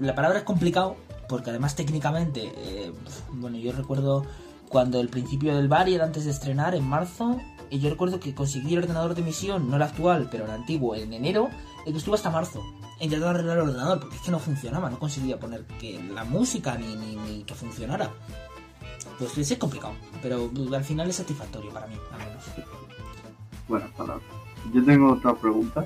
La 0.00 0.14
palabra 0.14 0.38
es 0.38 0.44
complicado, 0.44 0.96
porque 1.28 1.50
además 1.50 1.76
técnicamente, 1.76 2.52
eh, 2.56 2.92
bueno, 3.32 3.56
yo 3.58 3.72
recuerdo 3.72 4.24
cuando 4.68 5.00
el 5.00 5.08
principio 5.08 5.56
del 5.56 5.68
bar 5.68 5.88
era 5.88 6.04
antes 6.04 6.24
de 6.24 6.30
estrenar, 6.30 6.74
en 6.74 6.84
marzo, 6.84 7.40
y 7.70 7.78
yo 7.78 7.90
recuerdo 7.90 8.20
que 8.20 8.34
conseguí 8.34 8.74
el 8.74 8.82
ordenador 8.82 9.14
de 9.14 9.22
emisión, 9.22 9.70
no 9.70 9.76
el 9.76 9.82
actual, 9.82 10.28
pero 10.30 10.44
el 10.44 10.50
antiguo, 10.50 10.94
en 10.94 11.12
enero, 11.12 11.48
y 11.84 11.92
que 11.92 11.98
estuve 11.98 12.16
hasta 12.16 12.30
marzo 12.30 12.62
intentando 13.00 13.28
arreglar 13.28 13.58
el 13.58 13.68
ordenador, 13.68 14.00
porque 14.00 14.16
es 14.16 14.22
que 14.22 14.30
no 14.30 14.38
funcionaba, 14.38 14.88
no 14.88 14.98
conseguía 14.98 15.38
poner 15.38 15.64
que 15.78 16.02
la 16.02 16.24
música 16.24 16.76
ni, 16.76 16.96
ni, 16.96 17.16
ni 17.16 17.42
que 17.44 17.54
funcionara. 17.54 18.10
Pues 19.18 19.50
es 19.50 19.58
complicado, 19.58 19.94
pero 20.22 20.50
al 20.74 20.84
final 20.84 21.08
es 21.08 21.16
satisfactorio 21.16 21.72
para 21.72 21.86
mí, 21.86 21.96
al 22.12 22.18
menos. 22.18 22.44
Buenas 23.68 23.90
palabras. 23.92 24.26
Yo 24.72 24.84
tengo 24.84 25.12
otra 25.12 25.34
pregunta. 25.34 25.84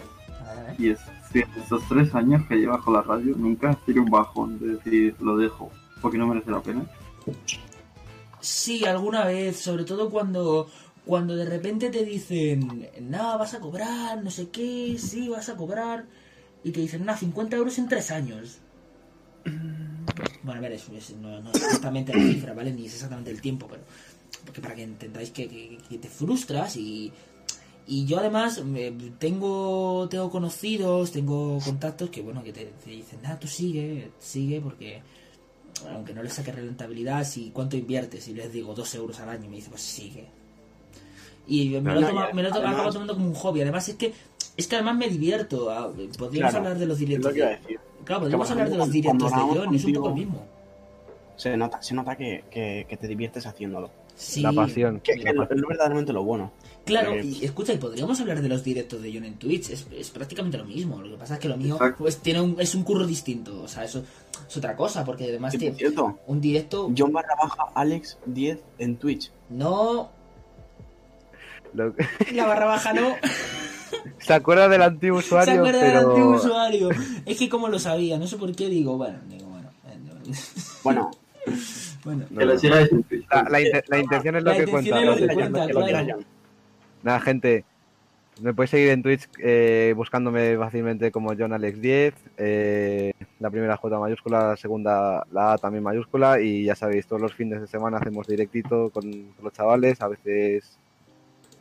Y 0.79 0.91
es, 0.91 1.01
si 1.33 1.41
en 1.41 1.49
estos 1.61 1.83
tres 1.89 2.15
años 2.15 2.47
que 2.49 2.57
llevas 2.57 2.83
con 2.83 2.95
la 2.95 3.03
radio 3.03 3.35
nunca 3.37 3.71
has 3.71 3.85
tenido 3.85 4.05
un 4.05 4.11
bajón 4.11 4.59
de 4.59 4.75
decir 4.77 5.15
lo 5.21 5.37
dejo 5.37 5.71
porque 6.01 6.19
no 6.19 6.27
merece 6.27 6.51
la 6.51 6.61
pena. 6.61 6.83
Sí, 8.41 8.85
alguna 8.85 9.25
vez, 9.27 9.59
sobre 9.59 9.85
todo 9.85 10.09
cuando, 10.11 10.69
cuando 11.05 11.37
de 11.37 11.45
repente 11.45 11.91
te 11.91 12.05
dicen, 12.05 12.89
nada, 13.03 13.37
vas 13.37 13.53
a 13.55 13.61
cobrar, 13.61 14.23
no 14.25 14.31
sé 14.31 14.49
qué, 14.49 14.97
sí, 14.99 15.29
vas 15.29 15.49
a 15.51 15.57
cobrar, 15.57 16.07
y 16.65 16.71
te 16.71 16.81
dicen, 16.81 17.05
nada, 17.05 17.19
50 17.19 17.57
euros 17.57 17.79
en 17.79 17.89
tres 17.89 18.11
años. 18.11 18.59
Bueno, 20.43 20.59
a 20.59 20.63
ver, 20.63 20.73
eso 20.73 20.93
es, 20.97 21.11
no, 21.17 21.41
no 21.41 21.51
es 21.51 21.57
exactamente 21.59 22.15
la 22.15 22.23
cifra, 22.23 22.55
¿vale? 22.55 22.73
Ni 22.73 22.87
es 22.87 22.95
exactamente 22.95 23.31
el 23.31 23.43
tiempo, 23.43 23.67
pero 23.69 23.83
porque 24.47 24.63
para 24.63 24.75
que 24.75 24.85
entendáis 24.85 25.31
que, 25.31 25.47
que- 25.49 25.79
que 25.87 25.99
te 25.99 26.09
frustras 26.09 26.77
y, 26.77 27.13
y 27.87 28.07
yo 28.07 28.19
además 28.19 28.65
me- 28.65 28.91
tengo 29.19 30.07
tengo 30.11 30.31
conocidos, 30.31 31.11
tengo 31.13 31.59
contactos 31.65 32.11
que 32.11 32.23
bueno 32.23 32.43
que 32.43 32.53
te, 32.53 32.67
te 32.85 32.91
dicen, 32.91 33.21
nada, 33.23 33.39
tú 33.39 33.47
sigue, 33.49 34.11
sigue 34.19 34.61
porque 34.61 35.03
aunque 35.93 36.13
no 36.13 36.23
le 36.23 36.29
saque 36.31 36.53
rentabilidad, 36.53 37.25
si 37.25 37.51
cuánto 37.51 37.77
inviertes 37.77 38.29
y 38.29 38.35
les 38.35 38.53
digo 38.53 38.75
dos 38.75 38.95
euros 38.95 39.19
al 39.21 39.31
año, 39.31 39.49
me 39.49 39.57
dice, 39.57 39.71
pues 39.71 39.81
sigue. 39.83 40.27
Y 41.47 41.71
me 41.81 41.95
lo, 41.95 42.07
toma- 42.07 42.29
ya, 42.29 42.35
me 42.35 42.43
lo 42.43 42.49
to- 42.51 42.57
además- 42.57 42.75
acabo 42.75 42.93
tomando 42.93 43.15
como 43.15 43.27
un 43.29 43.35
hobby. 43.35 43.63
Además 43.63 43.89
es 43.89 43.97
que 43.97 44.13
es 44.57 44.67
que 44.67 44.77
además 44.77 44.97
me 44.97 45.09
divierto. 45.09 45.71
ah, 45.71 45.91
Podríamos 46.19 46.51
Claro, 46.53 46.59
hablar 46.59 46.79
de 46.79 46.87
los 46.87 47.01
lo 47.01 47.07
directos. 47.07 47.33
que 47.33 47.39
iba 47.39 47.47
a 47.47 47.51
de- 47.51 47.57
decir. 47.57 47.81
Claro, 48.05 48.21
Que, 48.21 48.25
podríamos 48.25 48.51
hablar 48.51 48.71
de 48.71 48.77
los 48.77 48.91
directos 48.91 49.31
de 49.31 49.37
John, 49.39 49.75
es 49.75 49.85
un 49.85 49.93
poco 49.95 50.09
el 50.09 50.15
mismo. 50.15 50.47
Se 51.37 51.57
nota, 51.57 51.81
se 51.83 51.95
nota 51.95 52.17
que, 52.17 52.45
que, 52.51 52.87
que 52.89 52.97
te 52.99 53.09
diviertes 53.09 53.47
haciéndolo. 53.47 53.91
Sí. 54.15 54.43
La 54.43 54.53
pasión, 54.53 55.01
Que, 55.01 55.17
la 55.17 55.33
pasión. 55.33 55.59
es 55.59 55.67
verdaderamente 55.69 56.13
lo 56.13 56.23
bueno. 56.23 56.53
Claro, 56.85 57.13
Eh, 57.15 57.25
y 57.25 57.45
escucha, 57.45 57.73
y 57.73 57.79
podríamos 57.79 58.21
hablar 58.21 58.41
de 58.43 58.49
los 58.49 58.65
directos 58.65 59.01
de 59.03 59.13
John 59.13 59.25
en 59.25 59.35
Twitch, 59.39 59.71
es, 59.71 59.87
es 59.93 60.11
prácticamente 60.11 60.59
lo 60.59 60.65
mismo. 60.65 61.01
Lo 61.01 61.11
que 61.11 61.17
pasa 61.17 61.35
es 61.35 61.41
que 61.41 61.49
lo 61.49 61.57
mío 61.57 61.75
Exacto. 61.75 61.99
pues 61.99 62.19
tiene 62.19 62.41
un, 62.41 62.57
es 62.59 62.75
un 62.75 62.83
curro 62.85 63.07
distinto, 63.07 63.63
o 63.63 63.69
sea, 63.69 63.85
eso 63.85 64.03
es 64.49 64.57
otra 64.57 64.75
cosa, 64.75 65.05
porque 65.05 65.25
además 65.25 65.57
tiene 65.57 65.77
cierto, 65.77 66.19
un 66.27 66.41
directo. 66.41 66.91
John 66.97 67.13
barra 67.13 67.35
baja 67.41 67.65
Alex 67.75 68.19
10 68.27 68.59
en 68.79 68.97
Twitch. 68.97 69.31
No, 69.51 70.11
Lo- 71.75 71.95
la 72.33 72.47
barra 72.47 72.67
baja 72.67 72.93
no. 72.93 73.15
Se 74.19 74.33
acuerda 74.33 74.69
del 74.69 74.83
antiguo 74.83 75.19
usuario, 75.19 75.53
Se 75.53 75.59
acuerda 75.59 75.81
pero... 75.81 75.99
del 76.01 76.09
antiguo 76.11 76.37
usuario. 76.37 76.89
Es 77.27 77.39
que 77.39 77.49
como 77.49 77.69
lo 77.69 77.79
sabía, 77.79 78.19
no 78.19 78.27
sé 78.27 78.37
por 78.37 78.55
qué 78.55 78.69
digo, 78.69 78.97
bueno, 78.97 79.19
digo, 79.29 79.47
bueno. 79.49 79.71
eh, 79.87 79.99
Bueno. 80.83 81.11
bueno. 82.05 82.27
La, 82.31 82.45
la 82.47 82.53
la 83.89 83.99
intención 83.99 84.37
es 84.37 84.43
lo 84.43 84.51
La 84.51 84.57
que 84.57 84.63
intención 84.63 85.15
cuenta. 85.35 86.17
Nada, 87.03 87.21
gente. 87.21 87.65
Me 88.41 88.55
podéis 88.55 88.71
seguir 88.71 88.89
en 88.91 89.03
Twitch 89.03 89.29
eh, 89.39 89.93
buscándome 89.97 90.57
fácilmente 90.57 91.11
como 91.11 91.35
John 91.39 91.53
Alex 91.53 91.81
10. 91.81 92.15
eh, 92.39 93.13
la 93.39 93.51
primera 93.51 93.77
J 93.77 93.99
mayúscula, 93.99 94.49
la 94.49 94.57
segunda 94.57 95.27
la 95.33 95.53
A 95.55 95.59
también 95.59 95.83
mayúscula. 95.85 96.41
Y 96.41 96.65
ya 96.65 96.75
sabéis, 96.75 97.07
todos 97.07 97.21
los 97.21 97.35
fines 97.35 97.61
de 97.61 97.67
semana 97.67 97.99
hacemos 97.99 98.27
directito 98.27 98.91
con, 98.91 99.03
con 99.03 99.45
los 99.45 99.53
chavales. 99.53 100.01
A 100.01 100.09
veces 100.09 100.79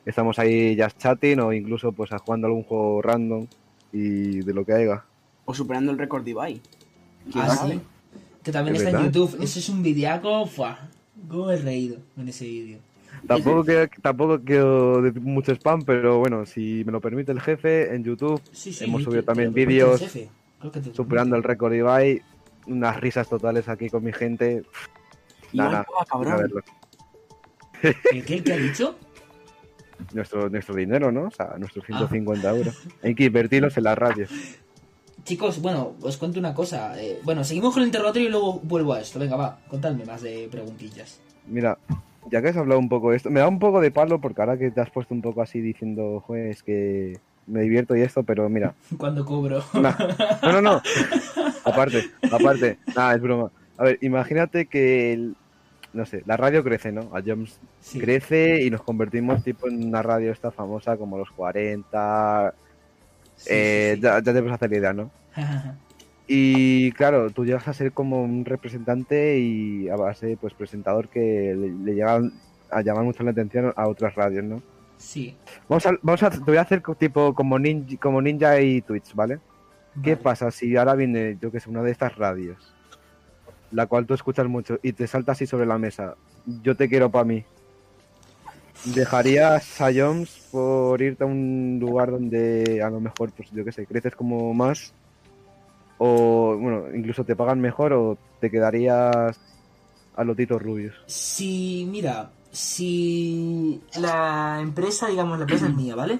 estamos 0.06 0.40
ahí 0.40 0.78
just 0.80 0.98
chatting 0.98 1.40
o 1.42 1.52
incluso 1.54 1.92
pues 1.92 2.10
jugando 2.24 2.48
algún 2.48 2.64
juego 2.64 3.02
random 3.02 3.48
y 3.92 4.40
de 4.42 4.54
lo 4.54 4.64
que 4.64 4.74
haya. 4.74 5.04
O 5.46 5.54
superando 5.54 5.92
el 5.92 5.98
récord 5.98 6.24
de 6.24 6.32
Ibai. 6.32 6.62
¿Quién 7.32 7.44
Ah, 7.46 7.50
sí. 7.68 7.82
Que 8.44 8.52
también 8.52 8.76
Es 8.78 8.84
está 8.84 9.00
en. 9.00 9.06
YouTube. 9.06 9.38
Ese 9.42 9.60
es 9.60 9.68
un 9.70 9.84
videaco. 9.84 10.46
¡fua! 10.46 10.80
¿Cómo 11.28 11.52
he 11.52 11.58
reído 11.58 11.98
en 12.18 12.30
ese 12.30 12.46
vídeo? 12.46 12.80
Tampoco 13.28 13.64
quiero, 13.66 13.88
tampoco 14.02 14.40
quiero 14.42 15.02
decir 15.02 15.22
mucho 15.22 15.52
spam, 15.54 15.82
pero 15.84 16.20
bueno, 16.20 16.46
si 16.46 16.84
me 16.86 16.92
lo 16.92 17.02
permite 17.02 17.32
el 17.32 17.42
jefe, 17.42 17.94
en 17.94 18.04
YouTube 18.04 18.42
Sí, 18.52 18.74
sí, 18.74 18.86
hemos 18.86 19.04
subido 19.04 19.22
te 19.22 19.28
también 19.28 19.54
vídeos 19.54 20.02
superando 20.94 21.36
el 21.36 21.44
récord 21.44 21.74
Ibai, 21.74 22.22
unas 22.68 23.00
risas 23.00 23.28
totales 23.30 23.68
aquí 23.70 23.90
con 23.90 24.04
mi 24.04 24.12
gente. 24.14 24.64
Nada, 25.54 25.70
Ibai 25.70 25.72
nada, 25.72 25.84
paga, 25.86 26.06
cabrón. 26.06 26.34
a 26.34 26.38
verlo. 26.38 26.62
¿El 28.12 28.26
qué? 28.26 28.36
¿El 28.36 28.44
ha 28.52 28.58
dicho? 28.58 28.96
Nuestro, 30.14 30.50
nuestro 30.50 30.76
dinero, 30.76 31.12
¿no? 31.12 31.24
O 31.24 31.32
sea, 31.32 31.52
Ah. 31.54 31.58
nuestros 31.58 31.86
150 31.88 32.50
euros. 32.56 32.88
Hay 33.04 33.16
que 33.16 33.26
invertirlos 33.26 33.76
en 33.78 33.84
la 33.84 33.96
radio. 33.96 34.28
Chicos, 35.26 35.62
bueno, 35.62 35.96
os 36.02 36.18
cuento 36.18 36.40
una 36.40 36.54
cosa. 36.54 37.00
eh, 37.02 37.20
bueno, 37.24 37.44
seguimos 37.44 37.74
con 37.74 37.82
el 37.84 37.88
interrogatorio 37.90 38.28
y 38.30 38.32
luego 38.32 38.60
vuelvo 38.62 38.94
a 38.94 39.02
esto. 39.02 39.20
Venga, 39.20 39.36
va, 39.36 39.60
contadme 39.68 40.06
más 40.06 40.22
de 40.22 40.48
preguntillas. 40.50 41.20
Mira, 41.48 41.78
ya 42.30 42.42
que 42.42 42.50
has 42.50 42.58
hablado 42.58 42.80
un 42.80 42.90
poco 42.90 43.12
de 43.12 43.18
esto, 43.18 43.30
me 43.30 43.40
da 43.40 43.48
un 43.48 43.60
poco 43.60 43.82
de 43.82 43.92
palo 43.92 44.20
porque 44.20 44.42
ahora 44.42 44.58
que 44.58 44.72
te 44.72 44.82
has 44.82 44.90
puesto 44.90 45.14
un 45.14 45.22
poco 45.22 45.42
así 45.42 45.62
diciendo, 45.62 46.20
juez, 46.26 46.64
que 46.64 47.18
me 47.48 47.62
divierto 47.62 47.96
y 47.96 48.02
esto, 48.02 48.24
pero 48.24 48.48
mira, 48.50 48.74
Cuando 48.98 49.26
cobro. 49.26 49.64
Nah. 49.74 49.94
No, 50.44 50.52
no, 50.54 50.62
no. 50.62 50.82
Aparte, 51.66 52.04
aparte. 52.32 52.78
Nada, 52.96 53.16
es 53.16 53.22
broma. 53.22 53.52
A 53.78 53.84
ver, 53.86 53.98
imagínate 54.02 54.68
que, 54.68 55.14
el- 55.14 55.36
no 55.94 56.06
sé, 56.06 56.22
la 56.28 56.38
radio 56.38 56.64
crece, 56.64 56.92
¿no? 56.92 57.10
A 57.16 57.22
Joms 57.26 57.60
Sí. 57.80 58.00
crece 58.00 58.62
y 58.64 58.70
nos 58.70 58.84
convertimos 58.84 59.44
tipo 59.44 59.68
en 59.68 59.84
una 59.88 60.04
radio 60.04 60.32
esta 60.32 60.52
famosa 60.52 60.98
como 60.98 61.18
los 61.18 61.32
40. 61.32 62.54
eh, 63.48 63.98
Ya, 64.00 64.16
ya 64.22 64.34
te 64.34 64.40
puedes 64.40 64.54
hacer 64.54 64.70
la 64.72 64.78
idea, 64.78 64.94
¿no? 64.94 65.10
Y 66.32 66.92
claro, 66.92 67.32
tú 67.32 67.44
llegas 67.44 67.68
a 67.68 67.74
ser 67.74 67.92
como 67.92 68.22
un 68.22 68.46
representante 68.46 69.40
y 69.40 69.90
a 69.90 69.96
base, 69.96 70.38
pues, 70.40 70.54
presentador 70.54 71.10
que 71.10 71.56
le, 71.58 71.72
le 71.72 71.96
llegan 71.96 72.34
a 72.70 72.84
llamar 72.84 73.04
mucho 73.04 73.24
la 73.24 73.32
atención 73.32 73.74
a 73.76 73.88
otras 73.88 74.14
radios, 74.14 74.44
¿no? 74.46 74.62
Sí. 74.98 75.36
Vamos 75.68 75.88
a, 75.88 75.92
vamos 76.04 76.22
a, 76.22 76.30
te 76.30 76.38
voy 76.40 76.58
a 76.58 76.62
hacer 76.62 76.84
tipo 77.00 77.34
como 77.34 77.58
ninja, 77.58 77.98
como 78.00 78.22
ninja 78.22 78.62
y 78.62 78.82
Twitch, 78.82 79.16
¿vale? 79.16 79.40
¿Qué 80.04 80.16
pasa 80.18 80.52
si 80.52 80.78
ahora 80.78 80.94
viene, 80.94 81.36
yo 81.42 81.52
que 81.52 81.60
sé, 81.60 81.68
una 81.68 81.82
de 81.82 81.92
estas 81.92 82.16
radios, 82.16 82.76
la 83.72 83.88
cual 83.88 84.06
tú 84.06 84.14
escuchas 84.14 84.48
mucho 84.48 84.78
y 84.84 84.94
te 84.94 85.08
salta 85.08 85.32
así 85.32 85.48
sobre 85.48 85.66
la 85.66 85.80
mesa? 85.80 86.16
Yo 86.62 86.76
te 86.76 86.88
quiero 86.88 87.10
para 87.10 87.26
mí. 87.26 87.44
¿Dejarías 88.86 89.82
a 89.82 89.90
Jones 89.92 90.48
por 90.52 91.02
irte 91.02 91.24
a 91.24 91.28
un 91.28 91.80
lugar 91.82 92.12
donde 92.12 92.84
a 92.84 92.90
lo 92.92 93.00
mejor, 93.00 93.32
pues 93.32 93.50
yo 93.52 93.66
que 93.66 93.72
sé, 93.72 93.88
creces 93.88 94.16
como 94.16 94.54
más? 94.54 94.94
O, 96.00 96.58
bueno, 96.58 96.86
incluso 96.96 97.24
te 97.24 97.36
pagan 97.36 97.62
mejor 97.62 97.94
o 97.94 98.18
te 98.40 98.50
quedarías 98.50 99.40
a 100.16 100.24
los 100.24 100.36
titos 100.36 100.62
rubios. 100.62 100.96
Si, 101.06 101.88
mira, 101.92 102.32
si 102.52 103.82
la 104.00 104.60
empresa, 104.62 105.08
digamos, 105.08 105.38
la 105.38 105.44
empresa 105.44 105.68
es 105.68 105.76
mía, 105.76 105.96
¿vale? 105.96 106.20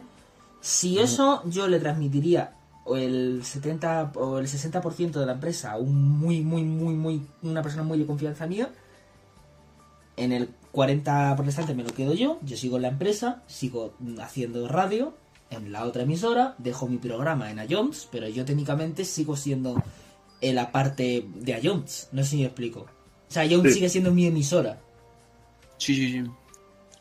Si 0.62 1.00
eso 1.00 1.42
yo 1.46 1.68
le 1.68 1.80
transmitiría 1.80 2.54
o 2.84 2.98
el 2.98 3.42
70 3.44 4.12
o 4.16 4.40
el 4.40 4.48
60% 4.48 5.12
de 5.12 5.26
la 5.26 5.34
empresa 5.34 5.72
a 5.72 5.78
un 5.78 6.20
muy, 6.20 6.42
muy, 6.42 6.64
muy, 6.64 6.94
muy, 6.94 7.22
una 7.42 7.62
persona 7.62 7.84
muy 7.84 8.00
de 8.00 8.06
confianza 8.06 8.48
mía, 8.48 8.70
en 10.18 10.34
el 10.34 10.50
40 10.72 11.36
por 11.36 11.46
restante 11.46 11.74
me 11.74 11.84
lo 11.84 11.94
quedo 11.94 12.14
yo, 12.14 12.40
yo 12.42 12.58
sigo 12.58 12.76
en 12.76 12.84
la 12.84 12.88
empresa, 12.90 13.44
sigo 13.48 13.94
haciendo 14.22 14.68
radio 14.68 15.14
en 15.52 15.72
la 15.72 15.86
otra 15.86 16.04
emisora, 16.04 16.56
dejo 16.58 16.88
mi 16.88 16.98
programa 16.98 17.50
en 17.52 17.60
Ions, 17.70 18.08
pero 18.12 18.28
yo 18.28 18.46
técnicamente 18.46 19.06
sigo 19.06 19.36
siendo 19.36 19.82
en 20.42 20.56
la 20.56 20.72
parte 20.72 21.26
de 21.36 21.60
Ions, 21.62 22.10
no 22.12 22.24
sé 22.24 22.30
si 22.32 22.38
me 22.38 22.46
explico. 22.46 22.82
O 22.82 23.32
sea, 23.32 23.46
Ions 23.46 23.64
Sí. 23.68 23.74
sigue 23.74 23.90
siendo 23.90 24.12
mi 24.12 24.26
emisora. 24.28 24.80
Sí, 25.78 25.96
sí, 25.96 26.12
sí. 26.12 26.24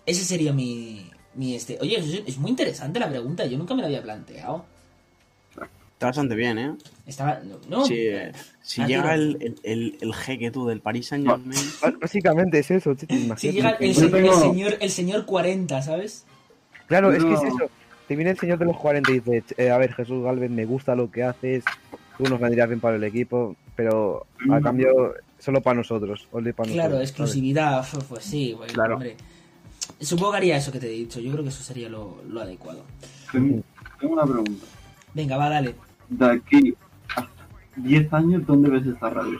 Ese 0.07 0.25
sería 0.25 0.53
mi, 0.53 1.11
mi 1.35 1.55
este. 1.55 1.79
Oye, 1.81 1.99
es, 1.99 2.23
es 2.27 2.39
muy 2.39 2.51
interesante 2.51 2.99
la 3.01 3.09
pregunta. 3.09 3.45
Yo 3.47 3.59
nunca 3.59 3.75
me 3.75 3.83
la 3.83 3.89
había 3.89 4.03
planteado. 4.03 4.65
Está 5.93 6.07
bastante 6.07 6.37
bien, 6.37 6.59
¿eh? 6.59 6.77
Estaba. 7.07 7.41
No. 7.69 7.85
Sí, 7.85 7.95
eh, 7.97 8.31
si 8.63 8.81
Ah, 8.83 8.87
llega 8.87 9.15
el, 9.15 9.37
el, 9.41 9.57
el, 9.65 9.99
el 10.01 10.15
jeque 10.15 10.51
tú 10.53 10.67
del 10.69 10.81
Paris 10.81 11.09
Saint 11.09 11.27
Germain. 11.29 11.61
Básicamente 12.01 12.61
es 12.61 12.71
eso, 12.71 12.95
Si 13.37 13.51
llega 13.53 13.71
el, 13.73 13.95
señor 13.95 14.77
el 14.81 14.91
señor 14.91 15.27
40, 15.27 15.83
¿sabes? 15.83 16.25
Claro, 16.87 17.13
es 17.13 17.25
que 17.25 17.35
es 17.35 17.43
eso. 17.43 17.69
Te 18.09 18.17
viene 18.17 18.31
el 18.31 18.39
señor 18.39 18.59
de 18.59 18.65
los 18.65 18.77
40 18.79 19.11
y 19.13 19.21
dice, 19.21 19.45
eh, 19.59 19.71
a 19.71 19.77
ver, 19.79 19.93
Jesús 19.93 20.25
Galvez, 20.25 20.51
me 20.51 20.65
gusta 20.65 20.95
lo 20.97 21.11
que 21.11 21.23
haces, 21.23 21.63
tú 22.17 22.25
nos 22.25 22.41
vendrías 22.41 22.67
bien 22.69 22.81
para 22.81 22.97
el 22.97 23.05
equipo, 23.05 23.55
pero 23.77 24.27
a 24.51 24.59
Mm. 24.59 24.63
cambio, 24.63 25.15
solo 25.39 25.61
para 25.61 25.77
nosotros, 25.77 26.27
only 26.33 26.53
para 26.55 26.71
Claro, 26.73 26.89
nosotros. 26.95 27.11
exclusividad. 27.11 27.87
Pues 28.09 28.25
sí, 28.25 28.53
güey, 28.55 28.71
Claro. 28.71 28.95
hombre. 28.95 29.17
Supongo 30.01 30.33
que 30.33 30.37
haría 30.39 30.57
eso 30.57 30.73
que 30.73 30.79
te 30.81 30.87
he 30.87 30.91
dicho. 30.91 31.21
Yo 31.21 31.31
creo 31.33 31.43
que 31.45 31.51
eso 31.51 31.63
sería 31.63 31.89
lo, 31.89 32.23
lo 32.29 32.41
adecuado. 32.41 32.83
Tengo 33.31 33.63
tengo 34.01 34.15
una 34.15 34.25
pregunta. 34.25 34.65
Venga, 35.13 35.37
va, 35.37 35.49
dale. 35.51 35.75
De 36.09 36.27
aquí 36.27 36.75
a 37.17 37.27
10 37.77 38.13
años, 38.13 38.47
¿dónde 38.47 38.71
ves 38.71 38.87
esta 38.87 39.11
radio? 39.11 39.39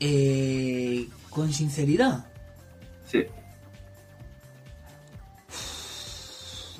Eh, 0.00 1.08
con 1.30 1.52
sinceridad. 1.52 2.26
Sí. 3.06 3.24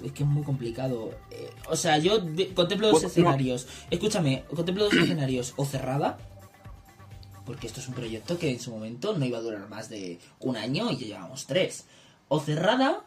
Es 0.04 0.12
que 0.12 0.22
es 0.22 0.28
muy 0.28 0.42
complicado. 0.42 1.10
Eh, 1.30 1.50
o 1.68 1.76
sea, 1.76 1.98
yo 1.98 2.18
de- 2.18 2.52
contemplo 2.54 2.88
dos 2.88 3.02
no. 3.02 3.08
escenarios. 3.08 3.66
Escúchame, 3.90 4.44
contemplo 4.54 4.84
dos 4.84 4.94
escenarios. 4.94 5.52
O 5.56 5.64
cerrada, 5.64 6.18
porque 7.44 7.66
esto 7.66 7.80
es 7.80 7.88
un 7.88 7.94
proyecto 7.94 8.38
que 8.38 8.50
en 8.50 8.60
su 8.60 8.70
momento 8.70 9.16
no 9.16 9.24
iba 9.24 9.38
a 9.38 9.42
durar 9.42 9.68
más 9.68 9.88
de 9.88 10.18
un 10.40 10.56
año 10.56 10.90
y 10.90 10.96
ya 10.96 11.06
llevamos 11.06 11.46
tres. 11.46 11.86
O 12.28 12.40
cerrada, 12.40 13.04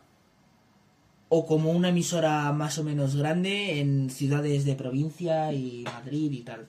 o 1.29 1.45
como 1.47 1.71
una 1.71 1.89
emisora 1.89 2.51
más 2.51 2.77
o 2.77 2.83
menos 2.83 3.15
grande 3.15 3.79
en 3.79 4.09
ciudades 4.09 4.65
de 4.65 4.75
provincia 4.75 5.51
y 5.53 5.83
Madrid 5.85 6.31
y 6.31 6.41
tal. 6.41 6.67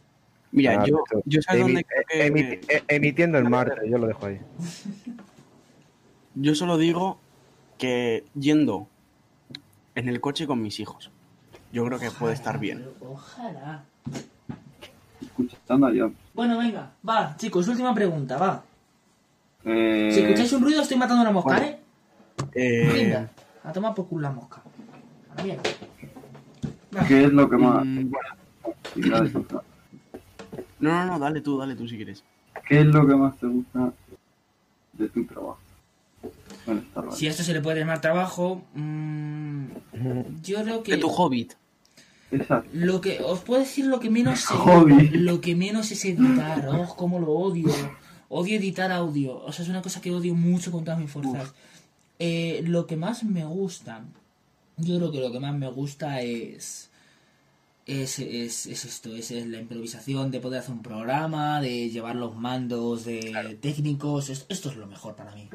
Mira, 0.53 0.81
Ah, 0.81 0.85
yo, 0.87 1.03
yo 1.27 1.43
sabes 1.43 1.62
Emi- 1.62 1.66
dónde 1.66 1.85
creo 1.85 2.05
que- 2.09 2.33
emiti- 2.33 2.61
eh, 2.72 2.83
emitiendo 2.89 3.39
el 3.39 3.49
martes, 3.51 3.91
yo 3.91 3.99
lo 3.99 4.07
dejo 4.07 4.27
ahí. 4.27 4.39
Yo 6.37 6.55
solo 6.55 6.79
digo 6.79 7.18
que 7.79 8.25
yendo 8.39 8.89
en 9.95 10.09
el 10.09 10.20
coche 10.20 10.47
con 10.47 10.61
mis 10.62 10.80
hijos. 10.80 11.11
Yo 11.72 11.84
creo 11.86 11.99
que 11.99 12.11
puede 12.11 12.34
estar 12.34 12.59
bien. 12.59 12.86
Ojalá. 13.01 13.84
Escuchando 15.20 15.88
John. 15.97 16.14
Bueno, 16.34 16.59
venga, 16.59 16.92
va, 17.09 17.36
chicos, 17.36 17.66
última 17.68 17.95
pregunta, 17.95 18.36
va. 18.36 18.62
Eh, 19.64 20.11
Si 20.12 20.20
escucháis 20.20 20.53
un 20.53 20.62
ruido, 20.62 20.82
estoy 20.82 20.97
matando 20.97 21.22
una 21.22 21.32
mosca, 21.32 21.57
bueno. 21.57 21.66
¿eh? 21.66 21.80
Eh, 22.55 22.90
Venga, 22.92 23.30
a 23.64 23.72
tomar 23.72 23.95
por 23.95 24.07
culo 24.07 24.22
la 24.22 24.30
mosca. 24.30 24.62
A 25.32 25.36
la 25.36 25.42
mierda. 25.42 25.62
¿Qué 27.09 27.24
es 27.24 27.32
lo 27.32 27.49
que 27.49 27.57
más... 27.57 27.84
Mm. 27.84 28.12
No, 30.80 30.90
no, 30.90 31.07
no, 31.07 31.18
dale 31.18 31.40
tú, 31.40 31.59
dale 31.59 31.74
tú 31.74 31.88
si 31.88 31.97
quieres. 31.97 32.22
¿Qué 32.68 32.80
es 32.80 32.86
lo 32.86 33.07
que 33.07 33.14
más 33.14 33.36
te 33.38 33.47
gusta 33.47 33.92
de 34.92 35.09
tu 35.09 35.24
trabajo? 35.24 35.59
Bueno. 36.67 36.83
Si 37.12 37.27
a 37.27 37.31
esto 37.31 37.43
se 37.43 37.53
le 37.53 37.61
puede 37.61 37.81
llamar 37.81 38.01
trabajo, 38.01 38.65
mm, 38.75 39.65
yo 40.43 40.62
creo 40.62 40.83
que 40.83 40.93
De 40.93 40.99
tu 40.99 41.09
hobbit. 41.09 41.55
Exacto. 42.31 42.69
lo 42.73 43.01
que 43.01 43.21
os 43.23 43.41
puedo 43.41 43.61
decir 43.61 43.87
lo 43.87 44.01
que 44.01 44.11
menos 44.11 44.41
sé- 44.49 45.11
lo 45.12 45.41
que 45.41 45.55
menos 45.55 45.91
es 45.93 46.05
editar. 46.05 46.69
Oh, 46.69 46.95
cómo 46.97 47.19
lo 47.21 47.33
odio. 47.33 47.71
Odio 48.29 48.57
editar 48.57 48.91
audio. 48.91 49.37
O 49.45 49.53
sea, 49.53 49.62
es 49.65 49.69
una 49.69 49.83
cosa 49.83 50.01
que 50.01 50.11
odio 50.11 50.35
mucho 50.35 50.73
con 50.73 50.85
todas 50.85 50.99
mis 50.99 51.11
fuerzas. 51.11 51.53
Eh, 52.19 52.62
lo 52.67 52.87
que 52.87 52.97
más 52.97 53.23
me 53.25 53.45
gusta, 53.45 54.03
yo 54.79 54.97
creo 54.97 55.12
que 55.12 55.21
lo 55.21 55.31
que 55.31 55.41
más 55.41 55.55
me 55.55 55.69
gusta 55.71 56.21
es 56.23 56.91
es, 57.87 58.19
es, 58.19 58.65
es 58.67 58.85
esto, 58.87 59.15
es, 59.15 59.31
es 59.31 59.47
la 59.47 59.59
improvisación 59.61 60.31
de 60.31 60.41
poder 60.41 60.61
hacer 60.61 60.73
un 60.75 60.83
programa, 60.83 61.61
de 61.61 61.91
llevar 61.91 62.17
los 62.17 62.35
mandos 62.35 63.05
de 63.05 63.59
técnicos. 63.61 64.31
Es- 64.31 64.47
esto 64.49 64.71
es 64.71 64.77
lo 64.77 64.87
mejor 64.87 65.15
para 65.15 65.35
mí. 65.35 65.49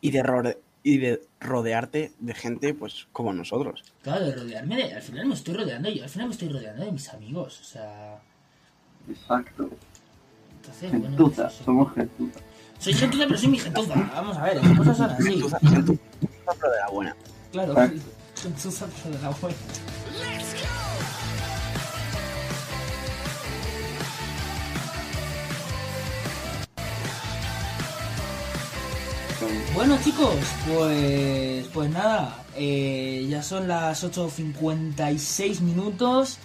Y 0.00 0.10
de, 0.10 0.22
rode- 0.22 0.58
y 0.82 0.98
de 0.98 1.20
rodearte 1.40 2.12
de 2.18 2.34
gente, 2.34 2.72
pues, 2.74 3.06
como 3.12 3.32
nosotros. 3.32 3.84
Claro, 4.02 4.24
de 4.26 4.34
rodearme 4.34 4.76
de, 4.76 4.94
al 4.94 5.02
final 5.02 5.26
me 5.26 5.34
estoy 5.34 5.54
rodeando 5.54 5.90
yo, 5.90 6.02
al 6.04 6.08
final 6.10 6.28
me 6.28 6.32
estoy 6.34 6.48
rodeando 6.48 6.84
de 6.84 6.92
mis 6.92 7.08
amigos, 7.12 7.60
o 7.60 7.64
sea, 7.64 8.18
Exacto. 9.10 9.68
entonces, 10.56 10.90
bueno, 10.90 11.06
Gentuza, 11.08 11.42
pues 11.44 11.54
eso. 11.54 11.64
somos 11.64 11.94
gentuza. 11.94 12.40
soy 12.78 12.92
gentuza, 12.94 13.24
pero 13.26 13.38
soy 13.38 13.48
mi 13.48 13.58
gentuza, 13.58 13.94
vamos 14.14 14.36
a 14.36 14.42
ver, 14.44 14.56
las 14.64 14.78
cosas 14.78 14.96
son 14.96 15.10
así. 15.10 15.22
Gentuza, 15.32 15.58
gentuza, 15.60 16.00
pero 16.60 16.72
de 16.72 16.78
la 16.78 16.88
buena. 16.90 17.16
Claro, 17.52 17.74
Ah. 17.76 17.90
gentuza, 18.42 18.86
pero 19.02 19.16
de 19.16 19.22
la 19.22 19.30
buena. 19.30 19.56
Bueno 29.74 29.96
chicos, 30.02 30.34
pues 30.68 31.66
pues 31.72 31.90
nada, 31.90 32.44
eh, 32.56 33.26
ya 33.28 33.42
son 33.42 33.68
las 33.68 34.04
8.56 34.04 35.60
minutos, 35.62 36.38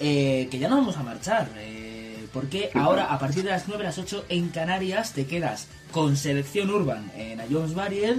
eh, 0.00 0.48
que 0.50 0.58
ya 0.58 0.68
nos 0.68 0.80
vamos 0.80 0.96
a 0.96 1.02
marchar, 1.04 1.48
eh, 1.58 2.26
porque 2.32 2.70
ahora 2.74 3.12
a 3.12 3.18
partir 3.18 3.44
de 3.44 3.50
las 3.50 3.68
9, 3.68 3.84
las 3.84 3.98
8 3.98 4.24
en 4.28 4.48
Canarias 4.48 5.12
te 5.12 5.26
quedas 5.26 5.68
con 5.92 6.16
Selección 6.16 6.70
Urban 6.70 7.10
en 7.16 7.40
Jones 7.50 7.74
Barrier. 7.74 8.16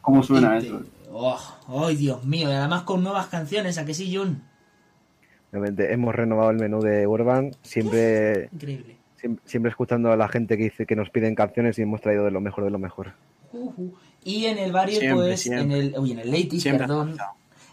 ¿Cómo 0.00 0.22
suena 0.22 0.58
te- 0.58 0.66
eso? 0.68 0.82
Oh, 1.12 1.38
¡Ay, 1.86 1.96
Dios 1.96 2.24
mío! 2.24 2.48
Y 2.48 2.52
además 2.52 2.84
con 2.84 3.02
nuevas 3.02 3.26
canciones, 3.26 3.76
¿a 3.78 3.84
que 3.84 3.92
sí, 3.94 4.14
John? 4.16 4.42
Obviamente, 5.50 5.92
hemos 5.92 6.14
renovado 6.14 6.50
el 6.50 6.58
menú 6.58 6.80
de 6.80 7.06
Urban, 7.06 7.50
siempre, 7.62 8.48
Increíble. 8.52 8.96
siempre, 9.16 9.42
siempre 9.44 9.70
escuchando 9.70 10.12
a 10.12 10.16
la 10.16 10.28
gente 10.28 10.56
que 10.56 10.64
dice 10.64 10.86
que 10.86 10.94
nos 10.96 11.10
piden 11.10 11.34
canciones 11.34 11.78
y 11.78 11.82
hemos 11.82 12.00
traído 12.00 12.24
de 12.24 12.30
lo 12.30 12.40
mejor 12.40 12.64
de 12.64 12.70
lo 12.70 12.78
mejor. 12.78 13.12
Y 14.24 14.46
en 14.46 14.58
el 14.58 14.72
Siempre, 14.72 15.14
pues, 15.14 15.40
siempre. 15.40 15.62
en 15.62 15.72
el, 15.72 15.98
uy, 15.98 16.12
en 16.12 16.18
el 16.18 16.30
Ladies, 16.30 16.64
perdón. 16.64 17.16